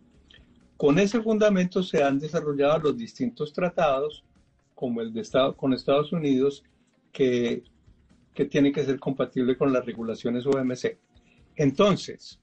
Con 0.77 0.99
ese 0.99 1.21
fundamento 1.21 1.83
se 1.83 2.01
han 2.01 2.17
desarrollado 2.17 2.79
los 2.79 2.97
distintos 2.97 3.51
tratados, 3.51 4.23
como 4.73 5.01
el 5.01 5.11
de 5.11 5.21
Estado, 5.21 5.57
con 5.57 5.73
Estados 5.73 6.13
Unidos, 6.13 6.63
que, 7.11 7.63
que 8.33 8.45
tiene 8.45 8.71
que 8.71 8.85
ser 8.85 8.97
compatible 8.97 9.57
con 9.57 9.73
las 9.73 9.85
regulaciones 9.85 10.45
OMC. 10.45 10.97
Entonces, 11.57 12.39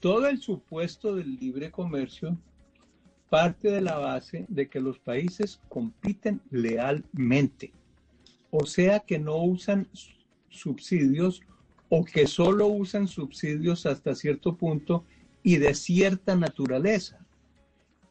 todo 0.00 0.26
el 0.26 0.40
supuesto 0.40 1.14
del 1.14 1.36
libre 1.36 1.70
comercio 1.70 2.36
parte 3.28 3.70
de 3.70 3.80
la 3.80 3.98
base 3.98 4.46
de 4.48 4.68
que 4.68 4.80
los 4.80 4.98
países 4.98 5.60
compiten 5.68 6.40
lealmente, 6.50 7.72
o 8.50 8.66
sea 8.66 9.00
que 9.00 9.18
no 9.18 9.36
usan 9.36 9.88
subsidios 10.48 11.42
o 11.88 12.04
que 12.04 12.26
solo 12.26 12.66
usan 12.66 13.06
subsidios 13.06 13.86
hasta 13.86 14.14
cierto 14.14 14.56
punto 14.56 15.04
y 15.42 15.56
de 15.56 15.74
cierta 15.74 16.36
naturaleza. 16.36 17.24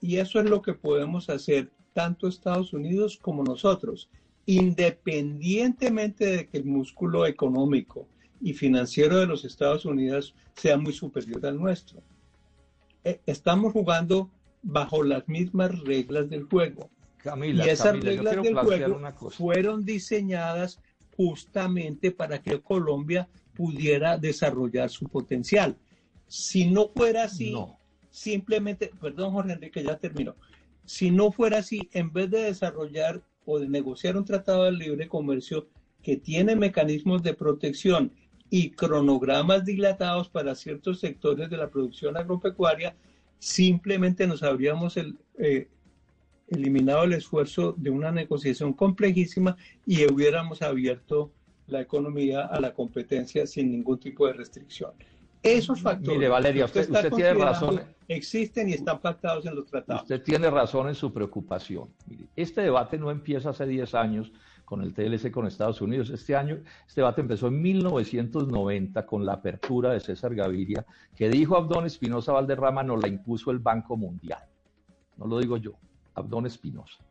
Y 0.02 0.18
eso 0.18 0.40
es 0.40 0.50
lo 0.50 0.62
que 0.62 0.74
podemos 0.74 1.30
hacer 1.30 1.72
tanto 1.94 2.28
Estados 2.28 2.74
Unidos 2.74 3.18
como 3.22 3.44
nosotros, 3.44 4.10
independientemente 4.46 6.26
de 6.26 6.48
que 6.48 6.60
el 6.60 6.66
músculo 6.66 7.26
económico 7.26 8.08
y 8.40 8.54
financiero 8.54 9.18
de 9.18 9.26
los 9.26 9.46
Estados 9.46 9.86
Unidos 9.86 10.36
sea 10.56 10.78
muy 10.78 10.94
superior 10.94 11.46
al 11.46 11.58
nuestro. 11.58 12.02
Eh, 13.04 13.20
estamos 13.26 13.74
jugando 13.74 14.30
bajo 14.62 15.04
las 15.04 15.28
mismas 15.28 15.80
reglas 15.82 16.30
del 16.30 16.44
juego. 16.44 16.90
y 17.44 17.60
esas 17.62 18.00
reglas 18.00 18.42
del 18.42 18.56
juego 18.56 19.30
fueron 19.32 19.86
diseñadas 19.86 20.80
justamente 21.16 22.12
para 22.12 22.42
que 22.42 22.62
Colombia 22.62 23.28
pudiera 23.56 24.18
desarrollar 24.18 24.90
su 24.90 25.08
potencial. 25.08 25.76
Si 26.28 26.70
no 26.70 26.90
fuera 26.90 27.24
así, 27.24 27.56
simplemente, 28.12 28.92
perdón 29.02 29.34
Jorge 29.34 29.54
Enrique, 29.54 29.84
ya 29.84 29.98
terminó. 29.98 30.36
Si 30.86 31.10
no 31.10 31.32
fuera 31.32 31.58
así, 31.60 31.90
en 31.92 32.14
vez 32.14 32.30
de 32.30 32.44
desarrollar 32.44 33.22
o 33.46 33.60
de 33.60 33.68
negociar 33.68 34.16
un 34.16 34.26
tratado 34.26 34.66
de 34.66 34.74
libre 34.74 35.08
comercio 35.08 35.68
que 36.04 36.18
tiene 36.18 36.56
mecanismos 36.56 37.24
de 37.24 37.34
protección 37.34 38.14
y 38.50 38.72
cronogramas 38.72 39.66
dilatados 39.66 40.30
para 40.30 40.56
ciertos 40.56 41.00
sectores 41.00 41.50
de 41.50 41.58
la 41.58 41.70
producción 41.70 42.16
agropecuaria, 42.16 42.96
simplemente 43.40 44.28
nos 44.28 44.44
habríamos 44.44 44.98
eh, 44.98 45.68
eliminado 46.48 47.04
el 47.04 47.14
esfuerzo 47.14 47.74
de 47.78 47.90
una 47.90 48.12
negociación 48.12 48.74
complejísima 48.74 49.58
y 49.86 50.06
hubiéramos 50.06 50.62
abierto 50.62 51.32
la 51.68 51.82
economía 51.82 52.46
a 52.46 52.60
la 52.60 52.74
competencia 52.74 53.46
sin 53.46 53.72
ningún 53.72 54.00
tipo 54.00 54.26
de 54.28 54.34
restricción. 54.34 54.92
Esos 55.44 55.82
factores 55.82 56.18
Mire, 56.18 56.30
Valeria, 56.30 56.66
usted, 56.66 56.90
tiene 57.14 57.34
razón. 57.34 57.82
Existen 58.08 58.70
y 58.70 58.74
están 58.74 59.00
pactados 59.00 59.46
en 59.46 59.56
los 59.56 59.66
tratados. 59.66 60.04
Usted 60.04 60.22
tiene 60.24 60.50
razón 60.50 60.88
en 60.88 60.96
su 60.96 61.14
preocupación. 61.14 61.90
este 62.36 62.62
debate 62.62 62.98
no 62.98 63.12
empieza 63.12 63.50
hace 63.50 63.66
10 63.66 63.94
años 63.96 64.32
con 64.68 64.82
el 64.82 64.94
TLC 64.94 65.32
con 65.32 65.48
Estados 65.48 65.80
Unidos. 65.80 66.10
Este 66.10 66.36
año, 66.36 66.58
este 66.86 67.00
debate 67.00 67.22
empezó 67.22 67.48
en 67.48 67.62
1990 67.62 69.06
con 69.06 69.26
la 69.26 69.32
apertura 69.32 69.94
de 69.94 70.02
César 70.02 70.36
Gaviria, 70.36 70.86
que 71.16 71.30
dijo 71.30 71.56
Abdón 71.56 71.86
Espinosa 71.86 72.34
Valderrama, 72.34 72.84
nos 72.84 73.02
la 73.02 73.08
impuso 73.08 73.50
el 73.52 73.60
Banco 73.60 73.96
Mundial. 73.96 74.42
No 75.16 75.26
lo 75.26 75.40
digo 75.40 75.56
yo, 75.56 75.72
Abdón 76.16 76.48
Espinosa. 76.48 77.02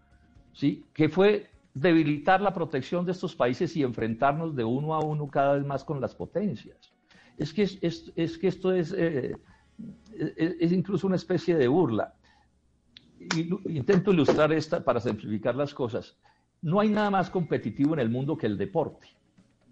¿Sí? 0.52 0.84
Que 0.92 1.08
fue 1.08 1.48
debilitar 1.72 2.42
la 2.42 2.52
protección 2.52 3.06
de 3.06 3.12
estos 3.12 3.34
países 3.34 3.74
y 3.74 3.82
enfrentarnos 3.82 4.54
de 4.54 4.64
uno 4.64 4.92
a 4.92 5.00
uno 5.00 5.26
cada 5.26 5.54
vez 5.54 5.64
más 5.64 5.82
con 5.82 5.98
las 5.98 6.14
potencias. 6.14 6.92
Es 7.38 7.54
que, 7.54 7.62
es, 7.62 8.38
que 8.38 8.48
esto 8.48 8.70
es, 8.70 8.92
eh, 8.92 9.34
es, 10.36 10.72
incluso 10.72 11.06
una 11.06 11.16
especie 11.16 11.56
de 11.56 11.68
burla. 11.68 12.14
intento 13.64 14.12
ilustrar 14.12 14.52
esta 14.52 14.84
para 14.84 15.00
simplificar 15.00 15.56
las 15.56 15.72
cosas. 15.72 16.18
No 16.66 16.80
hay 16.80 16.88
nada 16.88 17.10
más 17.10 17.30
competitivo 17.30 17.94
en 17.94 18.00
el 18.00 18.08
mundo 18.10 18.36
que 18.36 18.48
el 18.48 18.58
deporte. 18.58 19.06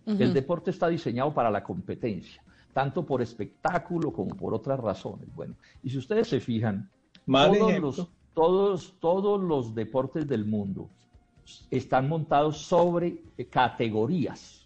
El 0.06 0.32
deporte 0.32 0.70
está 0.70 0.86
diseñado 0.86 1.34
para 1.34 1.50
la 1.50 1.64
competencia, 1.64 2.40
tanto 2.72 3.04
por 3.04 3.20
espectáculo 3.20 4.12
como 4.12 4.36
por 4.36 4.54
otras 4.54 4.78
razones. 4.78 5.26
Bueno, 5.34 5.56
y 5.82 5.90
si 5.90 5.98
ustedes 5.98 6.28
se 6.28 6.38
fijan, 6.38 6.88
todos 7.26 7.80
los, 7.80 8.08
todos, 8.32 8.94
todos 9.00 9.42
los 9.42 9.74
deportes 9.74 10.28
del 10.28 10.44
mundo 10.44 10.88
están 11.68 12.08
montados 12.08 12.58
sobre 12.58 13.24
categorías. 13.50 14.64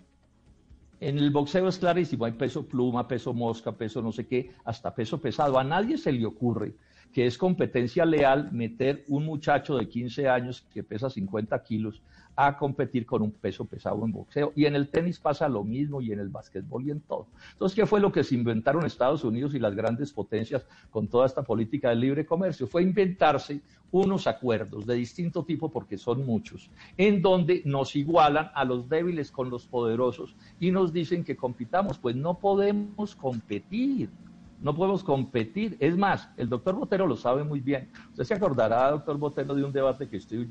En 1.00 1.16
el 1.16 1.30
boxeo 1.30 1.66
es 1.66 1.78
clarísimo, 1.78 2.26
hay 2.26 2.32
peso 2.32 2.66
pluma, 2.66 3.08
peso 3.08 3.32
mosca, 3.32 3.72
peso 3.72 4.02
no 4.02 4.12
sé 4.12 4.26
qué, 4.26 4.50
hasta 4.66 4.94
peso 4.94 5.18
pesado. 5.18 5.58
A 5.58 5.64
nadie 5.64 5.96
se 5.96 6.12
le 6.12 6.26
ocurre 6.26 6.74
que 7.10 7.24
es 7.24 7.38
competencia 7.38 8.04
leal 8.04 8.52
meter 8.52 9.04
un 9.08 9.24
muchacho 9.24 9.78
de 9.78 9.88
15 9.88 10.28
años 10.28 10.66
que 10.70 10.82
pesa 10.82 11.08
50 11.08 11.62
kilos 11.62 12.02
a 12.40 12.56
competir 12.56 13.04
con 13.04 13.20
un 13.22 13.32
peso 13.32 13.64
pesado 13.64 14.04
en 14.04 14.12
boxeo. 14.12 14.52
Y 14.54 14.66
en 14.66 14.76
el 14.76 14.90
tenis 14.90 15.18
pasa 15.18 15.48
lo 15.48 15.64
mismo 15.64 16.00
y 16.00 16.12
en 16.12 16.20
el 16.20 16.28
básquetbol 16.28 16.86
y 16.86 16.92
en 16.92 17.00
todo. 17.00 17.26
Entonces, 17.50 17.74
¿qué 17.74 17.84
fue 17.84 17.98
lo 17.98 18.12
que 18.12 18.22
se 18.22 18.36
inventaron 18.36 18.86
Estados 18.86 19.24
Unidos 19.24 19.56
y 19.56 19.58
las 19.58 19.74
grandes 19.74 20.12
potencias 20.12 20.64
con 20.88 21.08
toda 21.08 21.26
esta 21.26 21.42
política 21.42 21.88
de 21.88 21.96
libre 21.96 22.24
comercio? 22.24 22.68
Fue 22.68 22.84
inventarse 22.84 23.60
unos 23.90 24.28
acuerdos 24.28 24.86
de 24.86 24.94
distinto 24.94 25.44
tipo, 25.44 25.68
porque 25.68 25.98
son 25.98 26.24
muchos, 26.24 26.70
en 26.96 27.22
donde 27.22 27.60
nos 27.64 27.96
igualan 27.96 28.52
a 28.54 28.64
los 28.64 28.88
débiles 28.88 29.32
con 29.32 29.50
los 29.50 29.66
poderosos 29.66 30.36
y 30.60 30.70
nos 30.70 30.92
dicen 30.92 31.24
que 31.24 31.34
compitamos. 31.34 31.98
Pues 31.98 32.14
no 32.14 32.38
podemos 32.38 33.16
competir 33.16 34.10
no 34.60 34.74
podemos 34.74 35.04
competir. 35.04 35.76
Es 35.80 35.96
más, 35.96 36.28
el 36.36 36.48
doctor 36.48 36.74
Botero 36.74 37.06
lo 37.06 37.16
sabe 37.16 37.44
muy 37.44 37.60
bien. 37.60 37.88
Usted 38.10 38.24
se 38.24 38.34
acordará, 38.34 38.90
doctor 38.90 39.16
Botero, 39.16 39.54
de 39.54 39.64
un 39.64 39.72
debate 39.72 40.08
que 40.08 40.16
usted 40.16 40.46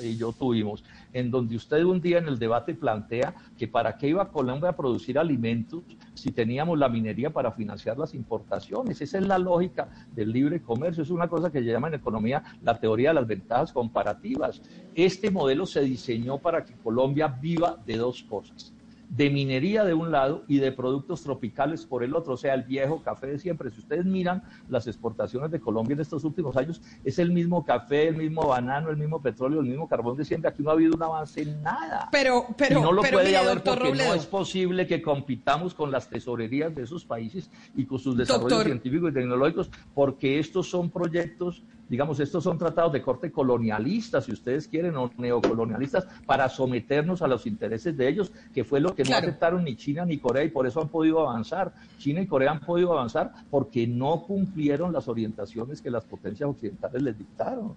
y 0.00 0.16
yo 0.16 0.32
tuvimos, 0.32 0.84
en 1.12 1.30
donde 1.30 1.56
usted 1.56 1.82
un 1.84 2.00
día 2.00 2.18
en 2.18 2.28
el 2.28 2.38
debate 2.38 2.74
plantea 2.74 3.34
que 3.56 3.66
para 3.66 3.96
qué 3.96 4.08
iba 4.08 4.30
Colombia 4.30 4.70
a 4.70 4.76
producir 4.76 5.18
alimentos 5.18 5.82
si 6.14 6.32
teníamos 6.32 6.78
la 6.78 6.88
minería 6.88 7.30
para 7.30 7.52
financiar 7.52 7.98
las 7.98 8.14
importaciones. 8.14 9.00
Esa 9.00 9.18
es 9.18 9.26
la 9.26 9.38
lógica 9.38 9.88
del 10.14 10.32
libre 10.32 10.60
comercio. 10.60 11.02
Es 11.02 11.10
una 11.10 11.28
cosa 11.28 11.50
que 11.50 11.60
se 11.60 11.66
llama 11.66 11.88
en 11.88 11.94
economía 11.94 12.42
la 12.62 12.78
teoría 12.78 13.10
de 13.10 13.14
las 13.14 13.26
ventajas 13.26 13.72
comparativas. 13.72 14.60
Este 14.94 15.30
modelo 15.30 15.66
se 15.66 15.80
diseñó 15.80 16.38
para 16.38 16.64
que 16.64 16.74
Colombia 16.74 17.28
viva 17.28 17.76
de 17.86 17.96
dos 17.96 18.22
cosas 18.22 18.74
de 19.10 19.28
minería 19.28 19.84
de 19.84 19.92
un 19.92 20.12
lado 20.12 20.44
y 20.46 20.58
de 20.58 20.70
productos 20.70 21.22
tropicales 21.22 21.84
por 21.84 22.04
el 22.04 22.14
otro, 22.14 22.34
o 22.34 22.36
sea, 22.36 22.54
el 22.54 22.62
viejo 22.62 23.02
café 23.02 23.26
de 23.26 23.38
siempre. 23.38 23.70
Si 23.70 23.80
ustedes 23.80 24.04
miran 24.04 24.42
las 24.68 24.86
exportaciones 24.86 25.50
de 25.50 25.58
Colombia 25.58 25.94
en 25.94 26.00
estos 26.00 26.22
últimos 26.22 26.56
años, 26.56 26.80
es 27.04 27.18
el 27.18 27.32
mismo 27.32 27.64
café, 27.64 28.08
el 28.08 28.16
mismo 28.16 28.46
banano, 28.46 28.88
el 28.88 28.96
mismo 28.96 29.20
petróleo, 29.20 29.60
el 29.60 29.66
mismo 29.66 29.88
carbón 29.88 30.16
de 30.16 30.24
siempre. 30.24 30.48
Aquí 30.48 30.62
no 30.62 30.70
ha 30.70 30.74
habido 30.74 30.94
un 30.94 31.02
avance 31.02 31.42
en 31.42 31.60
nada. 31.60 32.08
Pero, 32.12 32.46
pero, 32.56 32.78
y 32.78 32.82
no 32.82 32.92
lo 32.92 33.02
pero 33.02 33.18
puede 33.18 33.36
haber 33.36 33.64
porque 33.64 33.92
no 33.92 34.14
es 34.14 34.26
posible 34.26 34.86
que 34.86 35.02
compitamos 35.02 35.74
con 35.74 35.90
las 35.90 36.08
tesorerías 36.08 36.72
de 36.74 36.82
esos 36.82 37.04
países 37.04 37.50
y 37.74 37.86
con 37.86 37.98
sus 37.98 38.16
desarrollos 38.16 38.62
científicos 38.62 39.10
y 39.10 39.14
tecnológicos, 39.14 39.70
porque 39.92 40.38
estos 40.38 40.70
son 40.70 40.88
proyectos 40.88 41.64
digamos, 41.90 42.20
estos 42.20 42.44
son 42.44 42.56
tratados 42.56 42.92
de 42.92 43.02
corte 43.02 43.32
colonialista, 43.32 44.20
si 44.20 44.30
ustedes 44.30 44.68
quieren, 44.68 44.96
o 44.96 45.10
neocolonialistas, 45.18 46.06
para 46.24 46.48
someternos 46.48 47.20
a 47.20 47.26
los 47.26 47.46
intereses 47.46 47.96
de 47.96 48.08
ellos, 48.08 48.30
que 48.54 48.62
fue 48.62 48.78
lo 48.78 48.94
que 48.94 49.02
no 49.02 49.16
aceptaron 49.16 49.64
ni 49.64 49.74
China 49.74 50.06
ni 50.06 50.18
Corea 50.18 50.44
y 50.44 50.50
por 50.50 50.68
eso 50.68 50.80
han 50.80 50.88
podido 50.88 51.28
avanzar. 51.28 51.72
China 51.98 52.22
y 52.22 52.28
Corea 52.28 52.52
han 52.52 52.60
podido 52.60 52.92
avanzar 52.92 53.32
porque 53.50 53.88
no 53.88 54.22
cumplieron 54.22 54.92
las 54.92 55.08
orientaciones 55.08 55.82
que 55.82 55.90
las 55.90 56.04
potencias 56.04 56.48
occidentales 56.48 57.02
les 57.02 57.18
dictaron. 57.18 57.74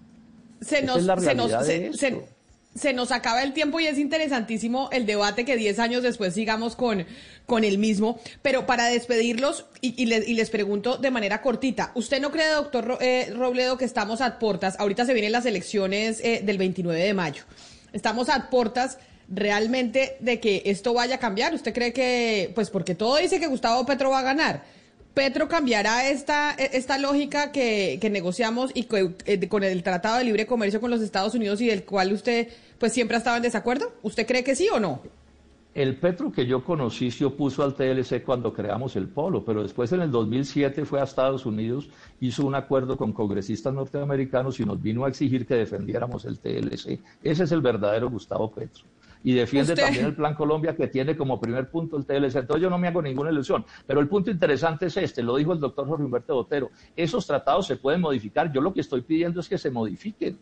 Se 0.60 0.80
nos, 0.82 1.02
se 1.02 1.34
nos, 1.34 1.50
se 1.50 2.24
nos 2.94 3.12
acaba 3.12 3.42
el 3.42 3.52
tiempo 3.52 3.80
y 3.80 3.86
es 3.86 3.98
interesantísimo 3.98 4.88
el 4.92 5.06
debate 5.06 5.44
que 5.44 5.56
10 5.56 5.78
años 5.78 6.02
después 6.02 6.34
sigamos 6.34 6.76
con, 6.76 7.06
con 7.46 7.64
el 7.64 7.78
mismo. 7.78 8.18
Pero 8.42 8.66
para 8.66 8.86
despedirlos, 8.86 9.66
y, 9.80 10.06
les, 10.06 10.50
pregunto 10.50 10.96
de 10.96 11.10
manera 11.10 11.40
cortita, 11.40 11.92
¿usted 11.94 12.20
no 12.20 12.30
cree, 12.30 12.48
doctor 12.48 12.98
eh, 13.00 13.32
Robledo, 13.34 13.78
que 13.78 13.84
estamos 13.84 14.20
a 14.20 14.38
portas? 14.38 14.76
Ahorita 14.78 15.04
se 15.06 15.14
vienen 15.14 15.32
las 15.32 15.46
elecciones 15.46 16.20
eh, 16.22 16.42
del 16.44 16.58
29 16.58 17.00
de 17.00 17.14
mayo. 17.14 17.44
Estamos 17.92 18.28
a 18.28 18.50
portas 18.50 18.98
realmente 19.28 20.16
de 20.20 20.40
que 20.40 20.62
esto 20.66 20.92
vaya 20.94 21.16
a 21.16 21.18
cambiar. 21.18 21.54
¿Usted 21.54 21.72
cree 21.72 21.92
que, 21.92 22.52
pues 22.54 22.70
porque 22.70 22.94
todo 22.94 23.16
dice 23.16 23.40
que 23.40 23.46
Gustavo 23.46 23.86
Petro 23.86 24.10
va 24.10 24.18
a 24.18 24.22
ganar? 24.22 24.64
Petro 25.14 25.46
cambiará 25.46 26.10
esta, 26.10 26.50
esta 26.50 26.98
lógica 26.98 27.52
que, 27.52 28.00
negociamos 28.10 28.72
y 28.74 28.88
eh, 29.26 29.48
con 29.48 29.62
el 29.62 29.82
Tratado 29.84 30.18
de 30.18 30.24
Libre 30.24 30.46
Comercio 30.46 30.80
con 30.80 30.90
los 30.90 31.00
Estados 31.00 31.34
Unidos 31.36 31.60
y 31.60 31.68
del 31.68 31.84
cual 31.84 32.12
usted 32.12 32.48
pues 32.78 32.92
siempre 32.92 33.16
ha 33.16 33.18
estado 33.18 33.36
en 33.36 33.44
desacuerdo. 33.44 33.92
¿Usted 34.02 34.26
cree 34.26 34.42
que 34.42 34.56
sí 34.56 34.68
o 34.72 34.80
no? 34.80 35.00
El 35.72 35.96
Petro 35.96 36.32
que 36.32 36.46
yo 36.46 36.64
conocí 36.64 37.12
se 37.12 37.24
opuso 37.24 37.62
al 37.62 37.74
TLC 37.74 38.24
cuando 38.24 38.52
creamos 38.52 38.96
el 38.96 39.08
polo, 39.08 39.44
pero 39.44 39.62
después 39.62 39.92
en 39.92 40.02
el 40.02 40.10
2007 40.10 40.84
fue 40.84 41.00
a 41.00 41.04
Estados 41.04 41.46
Unidos, 41.46 41.88
hizo 42.20 42.44
un 42.44 42.54
acuerdo 42.54 42.96
con 42.96 43.12
congresistas 43.12 43.72
norteamericanos 43.72 44.58
y 44.60 44.64
nos 44.64 44.80
vino 44.82 45.04
a 45.04 45.08
exigir 45.08 45.46
que 45.46 45.54
defendiéramos 45.54 46.24
el 46.24 46.38
TLC. 46.38 47.00
Ese 47.22 47.44
es 47.44 47.52
el 47.52 47.60
verdadero 47.60 48.10
Gustavo 48.10 48.50
Petro 48.50 48.84
y 49.24 49.32
defiende 49.32 49.74
también 49.74 50.04
el 50.04 50.14
Plan 50.14 50.34
Colombia 50.34 50.76
que 50.76 50.86
tiene 50.86 51.16
como 51.16 51.40
primer 51.40 51.70
punto 51.70 51.96
el 51.96 52.04
TLC. 52.04 52.36
Entonces 52.36 52.62
yo 52.62 52.68
no 52.68 52.78
me 52.78 52.88
hago 52.88 53.00
ninguna 53.00 53.30
ilusión. 53.30 53.64
Pero 53.86 54.00
el 54.00 54.06
punto 54.06 54.30
interesante 54.30 54.86
es 54.86 54.96
este, 54.98 55.22
lo 55.22 55.36
dijo 55.36 55.54
el 55.54 55.60
doctor 55.60 55.88
Jorge 55.88 56.04
Humberto 56.04 56.34
Botero, 56.34 56.70
esos 56.94 57.26
tratados 57.26 57.66
se 57.66 57.76
pueden 57.76 58.02
modificar. 58.02 58.52
Yo 58.52 58.60
lo 58.60 58.74
que 58.74 58.82
estoy 58.82 59.00
pidiendo 59.00 59.40
es 59.40 59.48
que 59.48 59.56
se 59.56 59.70
modifiquen, 59.70 60.38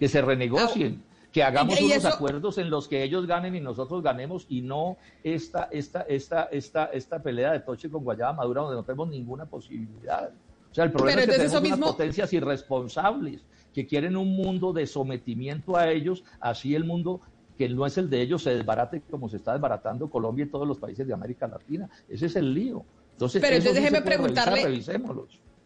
que 0.00 0.08
se 0.08 0.22
renegocien. 0.22 1.02
que 1.30 1.42
hagamos 1.42 1.78
unos 1.78 2.06
acuerdos 2.06 2.56
en 2.56 2.70
los 2.70 2.88
que 2.88 3.02
ellos 3.02 3.26
ganen 3.26 3.54
y 3.54 3.60
nosotros 3.60 4.02
ganemos 4.02 4.46
y 4.48 4.62
no 4.62 4.96
esta, 5.22 5.68
esta, 5.70 6.00
esta, 6.08 6.44
esta, 6.44 6.86
esta 6.86 7.22
pelea 7.22 7.52
de 7.52 7.60
Toche 7.60 7.90
con 7.90 8.02
Guayaba 8.02 8.32
Madura 8.32 8.62
donde 8.62 8.76
no 8.76 8.82
tenemos 8.82 9.10
ninguna 9.10 9.44
posibilidad. 9.44 10.30
O 10.70 10.74
sea, 10.74 10.84
el 10.84 10.92
problema 10.92 11.20
es 11.20 11.26
que 11.26 11.32
tenemos 11.36 11.60
unas 11.60 11.78
potencias 11.78 12.32
irresponsables 12.32 13.44
que 13.74 13.86
quieren 13.86 14.16
un 14.16 14.34
mundo 14.34 14.72
de 14.72 14.86
sometimiento 14.86 15.76
a 15.76 15.90
ellos, 15.90 16.24
así 16.40 16.74
el 16.74 16.84
mundo 16.84 17.20
que 17.56 17.68
no 17.68 17.86
es 17.86 17.98
el 17.98 18.10
de 18.10 18.22
ellos 18.22 18.42
se 18.42 18.50
desbarate 18.50 19.02
como 19.10 19.28
se 19.28 19.36
está 19.36 19.52
desbaratando 19.52 20.08
Colombia 20.10 20.44
y 20.44 20.48
todos 20.48 20.66
los 20.66 20.78
países 20.78 21.06
de 21.06 21.14
América 21.14 21.46
Latina. 21.48 21.88
Ese 22.08 22.26
es 22.26 22.36
el 22.36 22.52
lío. 22.52 22.84
Entonces, 23.12 23.40
Pero 23.40 23.56
entonces 23.56 23.82
déjeme 23.82 24.02
preguntarle, 24.02 24.82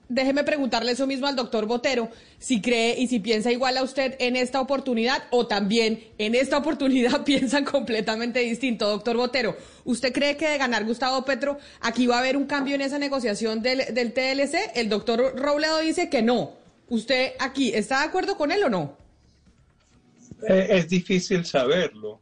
déjeme 0.09 0.45
preguntarle 0.45 0.93
eso 0.93 1.07
mismo 1.07 1.27
al 1.27 1.37
doctor 1.37 1.67
Botero, 1.67 2.11
si 2.39 2.61
cree 2.61 3.01
y 3.01 3.07
si 3.07 3.21
piensa 3.21 3.51
igual 3.51 3.77
a 3.77 3.83
usted 3.83 4.17
en 4.19 4.37
esta 4.37 4.61
oportunidad 4.61 5.25
o 5.31 5.47
también 5.47 6.05
en 6.19 6.35
esta 6.35 6.59
oportunidad 6.59 7.25
piensan 7.25 7.65
completamente 7.65 8.41
distinto. 8.41 8.89
Doctor 8.89 9.17
Botero, 9.17 9.57
¿usted 9.85 10.13
cree 10.13 10.37
que 10.37 10.49
de 10.49 10.59
ganar 10.59 10.85
Gustavo 10.85 11.25
Petro 11.25 11.59
aquí 11.81 12.07
va 12.07 12.17
a 12.17 12.19
haber 12.19 12.37
un 12.37 12.47
cambio 12.47 12.75
en 12.75 12.83
esa 12.83 12.99
negociación 12.99 13.63
del, 13.63 13.95
del 13.95 14.13
TLC? 14.13 14.73
El 14.75 14.89
doctor 14.89 15.37
Robledo 15.37 15.79
dice 15.79 16.09
que 16.09 16.23
no. 16.23 16.53
¿Usted 16.89 17.33
aquí 17.39 17.73
está 17.73 18.01
de 18.01 18.07
acuerdo 18.07 18.37
con 18.37 18.51
él 18.51 18.63
o 18.65 18.69
no? 18.69 19.00
Eh, 20.49 20.67
es 20.71 20.89
difícil 20.89 21.45
saberlo, 21.45 22.21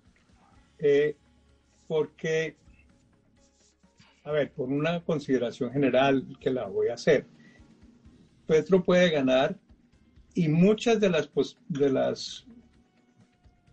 eh, 0.79 1.17
porque, 1.87 2.57
a 4.25 4.33
ver, 4.33 4.51
por 4.53 4.69
una 4.69 5.01
consideración 5.05 5.73
general 5.73 6.25
que 6.41 6.51
la 6.51 6.67
voy 6.67 6.89
a 6.89 6.95
hacer, 6.95 7.27
Petro 8.47 8.83
puede 8.83 9.11
ganar 9.11 9.57
y 10.35 10.49
muchas 10.49 11.01
de 11.01 11.11
las, 11.11 11.31
de 11.69 11.91
las 11.91 12.47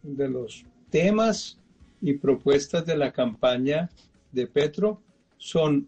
de 0.05 0.29
los 0.29 0.65
temas 0.89 1.57
y 2.01 2.13
propuestas 2.13 2.85
de 2.85 2.95
la 2.95 3.11
campaña 3.11 3.89
de 4.31 4.47
Petro 4.47 5.01
son 5.37 5.87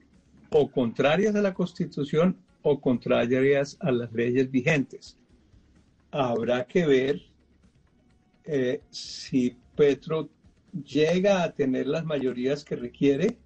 o 0.50 0.70
contrarias 0.70 1.36
a 1.36 1.42
la 1.42 1.54
Constitución 1.54 2.38
o 2.62 2.80
contrarias 2.80 3.78
a 3.80 3.92
las 3.92 4.12
leyes 4.12 4.50
vigentes. 4.50 5.18
Habrá 6.12 6.66
que 6.66 6.86
ver 6.86 7.22
eh, 8.48 8.82
si 8.90 9.58
Petro 9.76 10.30
llega 10.86 11.44
a 11.44 11.52
tener 11.52 11.88
las 11.88 12.06
mayorías 12.06 12.64
que 12.64 12.78
requiere 12.78 13.38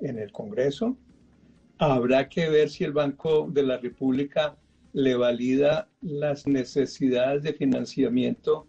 en 0.00 0.18
el 0.18 0.32
Congreso, 0.32 0.96
habrá 1.78 2.28
que 2.28 2.48
ver 2.48 2.68
si 2.68 2.84
el 2.84 2.92
Banco 2.92 3.48
de 3.50 3.62
la 3.62 3.78
República 3.78 4.56
le 4.92 5.14
valida 5.14 5.88
las 6.00 6.46
necesidades 6.46 7.42
de 7.44 7.52
financiamiento 7.54 8.66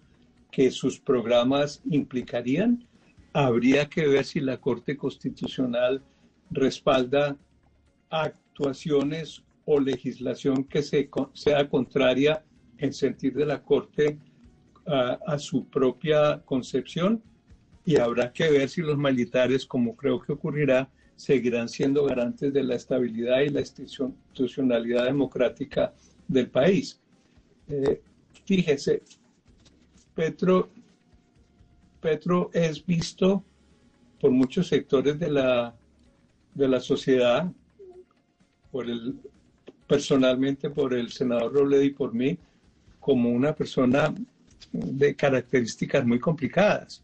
que 0.51 0.69
sus 0.69 0.99
programas 0.99 1.81
implicarían. 1.89 2.87
Habría 3.33 3.89
que 3.89 4.07
ver 4.07 4.25
si 4.25 4.39
la 4.39 4.61
Corte 4.61 4.95
Constitucional 4.95 6.03
respalda 6.51 7.35
actuaciones 8.09 9.43
o 9.65 9.79
legislación 9.79 10.65
que 10.65 10.83
sea 10.83 11.69
contraria 11.69 12.43
en 12.77 12.93
sentido 12.93 13.39
de 13.39 13.47
la 13.47 13.63
Corte 13.63 14.19
a, 14.85 15.37
su 15.39 15.65
propia 15.67 16.41
concepción 16.45 17.21
y 17.85 17.97
habrá 17.97 18.31
que 18.31 18.49
ver 18.49 18.69
si 18.69 18.81
los 18.81 18.97
militares, 18.97 19.65
como 19.65 19.95
creo 19.95 20.19
que 20.19 20.33
ocurrirá, 20.33 20.89
seguirán 21.15 21.69
siendo 21.69 22.05
garantes 22.05 22.53
de 22.53 22.63
la 22.63 22.75
estabilidad 22.75 23.41
y 23.41 23.49
la 23.49 23.59
institucionalidad 23.61 25.05
democrática 25.05 25.93
del 26.27 26.49
país. 26.49 26.99
Eh, 27.67 28.01
fíjese, 28.45 29.03
Petro, 30.15 30.69
Petro 32.01 32.49
es 32.53 32.85
visto 32.85 33.43
por 34.19 34.31
muchos 34.31 34.67
sectores 34.67 35.19
de 35.19 35.29
la, 35.29 35.75
de 36.53 36.67
la 36.67 36.79
sociedad, 36.79 37.51
por 38.71 38.89
el, 38.89 39.19
personalmente 39.87 40.69
por 40.69 40.93
el 40.93 41.11
senador 41.11 41.53
Robledo 41.53 41.83
y 41.83 41.91
por 41.91 42.13
mí, 42.13 42.37
como 42.99 43.29
una 43.29 43.53
persona 43.53 44.13
de 44.73 45.15
características 45.15 46.05
muy 46.05 46.19
complicadas. 46.19 47.01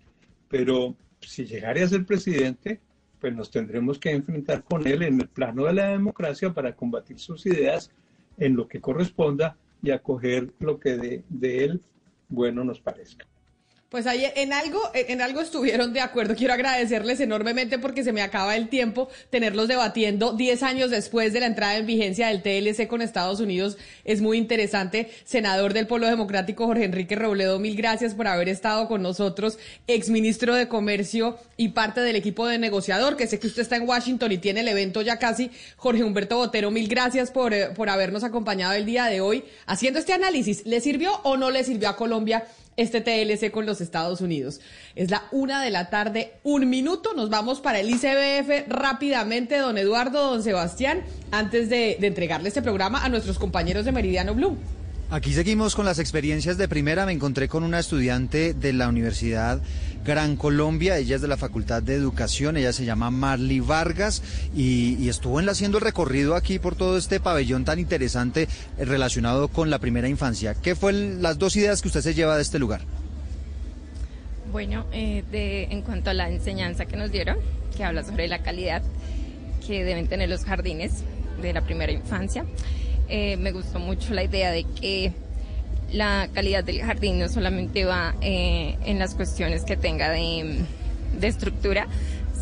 Pero 0.50 0.96
si 1.22 1.46
llegara 1.46 1.84
a 1.84 1.88
ser 1.88 2.06
presidente, 2.06 2.80
pues 3.20 3.36
nos 3.36 3.52
tendremos 3.52 4.00
que 4.00 4.12
enfrentar 4.12 4.64
con 4.64 4.86
él 4.88 5.04
en 5.04 5.22
el 5.22 5.28
plano 5.28 5.66
de 5.66 5.74
la 5.74 5.90
democracia 5.90 6.54
para 6.54 6.76
combatir 6.76 7.20
sus 7.20 7.46
ideas 7.46 7.92
en 8.38 8.56
lo 8.56 8.68
que 8.68 8.82
corresponda 8.82 9.56
y 9.82 9.92
acoger 9.92 10.52
lo 10.60 10.80
que 10.80 10.98
de, 10.98 11.24
de 11.30 11.64
él 11.66 11.82
bueno 12.28 12.64
nos 12.64 12.80
parezca. 12.80 13.26
Pues 13.90 14.06
ahí 14.06 14.24
en 14.36 14.54
algo, 14.54 14.80
en 14.94 15.20
algo 15.20 15.42
estuvieron 15.42 15.94
de 15.94 16.02
acuerdo. 16.02 16.36
Quiero 16.36 16.54
agradecerles 16.54 17.20
enormemente 17.22 17.80
porque 17.80 18.04
se 18.04 18.14
me 18.14 18.22
acaba 18.22 18.56
el 18.56 18.70
tiempo 18.70 19.10
tenerlos 19.32 19.68
debatiendo 19.68 20.34
10 20.34 20.62
años 20.62 20.92
después 20.92 21.34
de 21.34 21.40
la 21.40 21.48
entrada 21.48 21.76
en 21.76 21.88
vigencia 21.88 22.28
del 22.28 22.44
TLC 22.44 22.88
con 22.88 23.02
Estados 23.02 23.40
Unidos. 23.40 23.80
Es 24.06 24.22
muy 24.22 24.38
interesante. 24.38 25.10
Senador 25.26 25.74
del 25.74 25.88
Polo 25.88 26.06
Democrático 26.06 26.68
Jorge 26.68 26.84
Enrique 26.84 27.16
Robledo, 27.16 27.58
mil 27.58 27.76
gracias 27.76 28.14
por 28.14 28.28
haber 28.28 28.48
estado 28.48 28.88
con 28.88 29.02
nosotros. 29.02 29.58
Exministro 29.88 30.54
de 30.54 30.68
Comercio 30.68 31.40
y 31.58 31.70
parte 31.70 32.02
del 32.02 32.16
equipo 32.16 32.46
de 32.46 32.60
negociador, 32.60 33.18
que 33.18 33.26
sé 33.26 33.40
que 33.40 33.48
usted 33.48 33.64
está 33.64 33.78
en 33.78 33.90
Washington 33.90 34.32
y 34.32 34.38
tiene 34.38 34.60
el 34.60 34.68
evento 34.68 35.02
ya 35.02 35.18
casi. 35.18 35.50
Jorge 35.78 36.04
Humberto 36.04 36.38
Botero, 36.38 36.70
mil 36.70 36.88
gracias 36.90 37.32
por, 37.32 37.56
eh, 37.56 37.70
por 37.76 37.90
habernos 37.90 38.24
acompañado 38.24 38.74
el 38.74 38.86
día 38.86 39.06
de 39.06 39.20
hoy 39.20 39.46
haciendo 39.66 39.98
este 39.98 40.14
análisis. 40.14 40.64
¿Le 40.68 40.80
sirvió 40.80 41.12
o 41.24 41.38
no 41.38 41.50
le 41.50 41.64
sirvió 41.64 41.90
a 41.90 41.96
Colombia? 41.96 42.46
Este 42.82 43.02
TLC 43.02 43.52
con 43.52 43.66
los 43.66 43.82
Estados 43.82 44.22
Unidos. 44.22 44.62
Es 44.96 45.12
la 45.12 45.24
una 45.32 45.62
de 45.62 45.70
la 45.70 45.90
tarde, 45.90 46.34
un 46.44 46.70
minuto. 46.70 47.14
Nos 47.14 47.30
vamos 47.30 47.60
para 47.60 47.80
el 47.80 47.90
ICBF 47.90 48.68
rápidamente, 48.70 49.58
don 49.58 49.78
Eduardo, 49.78 50.32
don 50.32 50.44
Sebastián, 50.44 51.04
antes 51.32 51.70
de, 51.70 51.98
de 52.00 52.08
entregarle 52.08 52.48
este 52.48 52.62
programa 52.62 53.04
a 53.04 53.10
nuestros 53.10 53.38
compañeros 53.38 53.86
de 53.86 53.92
Meridiano 53.92 54.34
Blue. 54.34 54.58
Aquí 55.12 55.34
seguimos 55.34 55.76
con 55.76 55.86
las 55.86 55.98
experiencias 55.98 56.60
de 56.60 56.68
primera. 56.68 57.04
Me 57.08 57.14
encontré 57.14 57.48
con 57.48 57.64
una 57.64 57.80
estudiante 57.80 58.54
de 58.54 58.74
la 58.74 58.88
Universidad 58.88 59.60
Gran 60.06 60.36
Colombia. 60.36 61.00
Ella 61.00 61.16
es 61.16 61.22
de 61.24 61.28
la 61.28 61.36
Facultad 61.36 61.82
de 61.82 61.96
Educación. 61.96 62.58
Ella 62.58 62.74
se 62.74 62.86
llama 62.86 63.10
Marley 63.10 63.60
Vargas 63.60 64.22
y, 64.56 65.10
estuvo 65.10 65.40
en 65.40 65.50
haciendo 65.50 65.80
el 65.80 65.84
recorrido 65.84 66.36
aquí 66.36 66.60
por 66.60 66.76
todo 66.76 66.96
este 66.96 67.20
pabellón 67.20 67.66
tan 67.66 67.80
interesante 67.80 68.44
eh, 68.78 68.86
relacionado 68.86 69.48
con 69.48 69.72
la 69.72 69.80
primera 69.80 70.08
infancia. 70.08 70.54
¿Qué 70.54 70.76
fue 70.76 70.94
las 70.94 71.40
dos 71.40 71.56
ideas 71.56 71.82
que 71.82 71.88
usted 71.88 72.02
se 72.02 72.14
lleva 72.14 72.36
de 72.36 72.44
este 72.44 72.60
lugar? 72.60 72.82
Bueno, 74.52 74.86
eh, 74.92 75.24
de, 75.32 75.64
en 75.72 75.82
cuanto 75.82 76.12
a 76.12 76.14
la 76.14 76.30
enseñanza 76.30 76.86
que 76.86 76.98
nos 76.98 77.12
dieron, 77.12 77.38
que 77.76 77.84
habla 77.84 78.04
sobre 78.04 78.28
la 78.28 78.44
calidad 78.44 78.84
que 79.66 79.84
deben 79.84 80.08
tener 80.08 80.30
los 80.30 80.46
jardines 80.46 81.04
de 81.42 81.52
la 81.52 81.62
primera 81.62 81.92
infancia. 81.92 82.46
Eh, 83.10 83.38
me 83.38 83.52
gustó 83.52 83.80
mucho 83.80 84.14
la 84.14 84.24
idea 84.24 84.52
de 84.52 84.64
que 84.64 85.12
la 85.92 86.30
calidad 86.34 86.64
del 86.64 86.82
jardín 86.82 87.20
no 87.20 87.28
solamente 87.28 87.86
va 87.86 88.16
eh, 88.22 88.78
en 88.86 89.00
las 89.00 89.16
cuestiones 89.16 89.64
que 89.64 89.76
tenga 89.76 90.10
de, 90.12 90.64
estructura, 91.22 91.88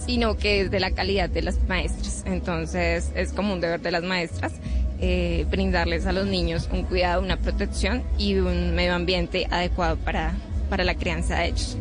sino 0.06 0.38
que 0.38 0.62
es 0.62 0.72
de 0.72 0.80
la 0.80 0.92
calidad 0.92 1.30
de 1.30 1.42
las 1.42 1.60
maestras. 1.68 2.24
Entonces 2.26 3.12
es 3.16 3.34
como 3.34 3.54
un 3.54 3.62
deber 3.62 3.82
de 3.82 3.92
las 3.92 4.04
maestras 4.04 4.54
eh, 5.00 5.46
brindarles 5.50 6.06
a 6.06 6.12
los 6.12 6.26
niños 6.26 6.70
un 6.72 6.84
cuidado, 6.84 7.22
una 7.22 7.38
protección 7.38 8.04
y 8.18 8.36
un 8.36 8.76
medio 8.76 8.94
ambiente 8.94 9.48
adecuado 9.50 9.96
para, 9.98 10.34
para 10.70 10.84
la 10.84 10.96
crianza 10.96 11.40
de 11.40 11.48
ellos. 11.48 11.76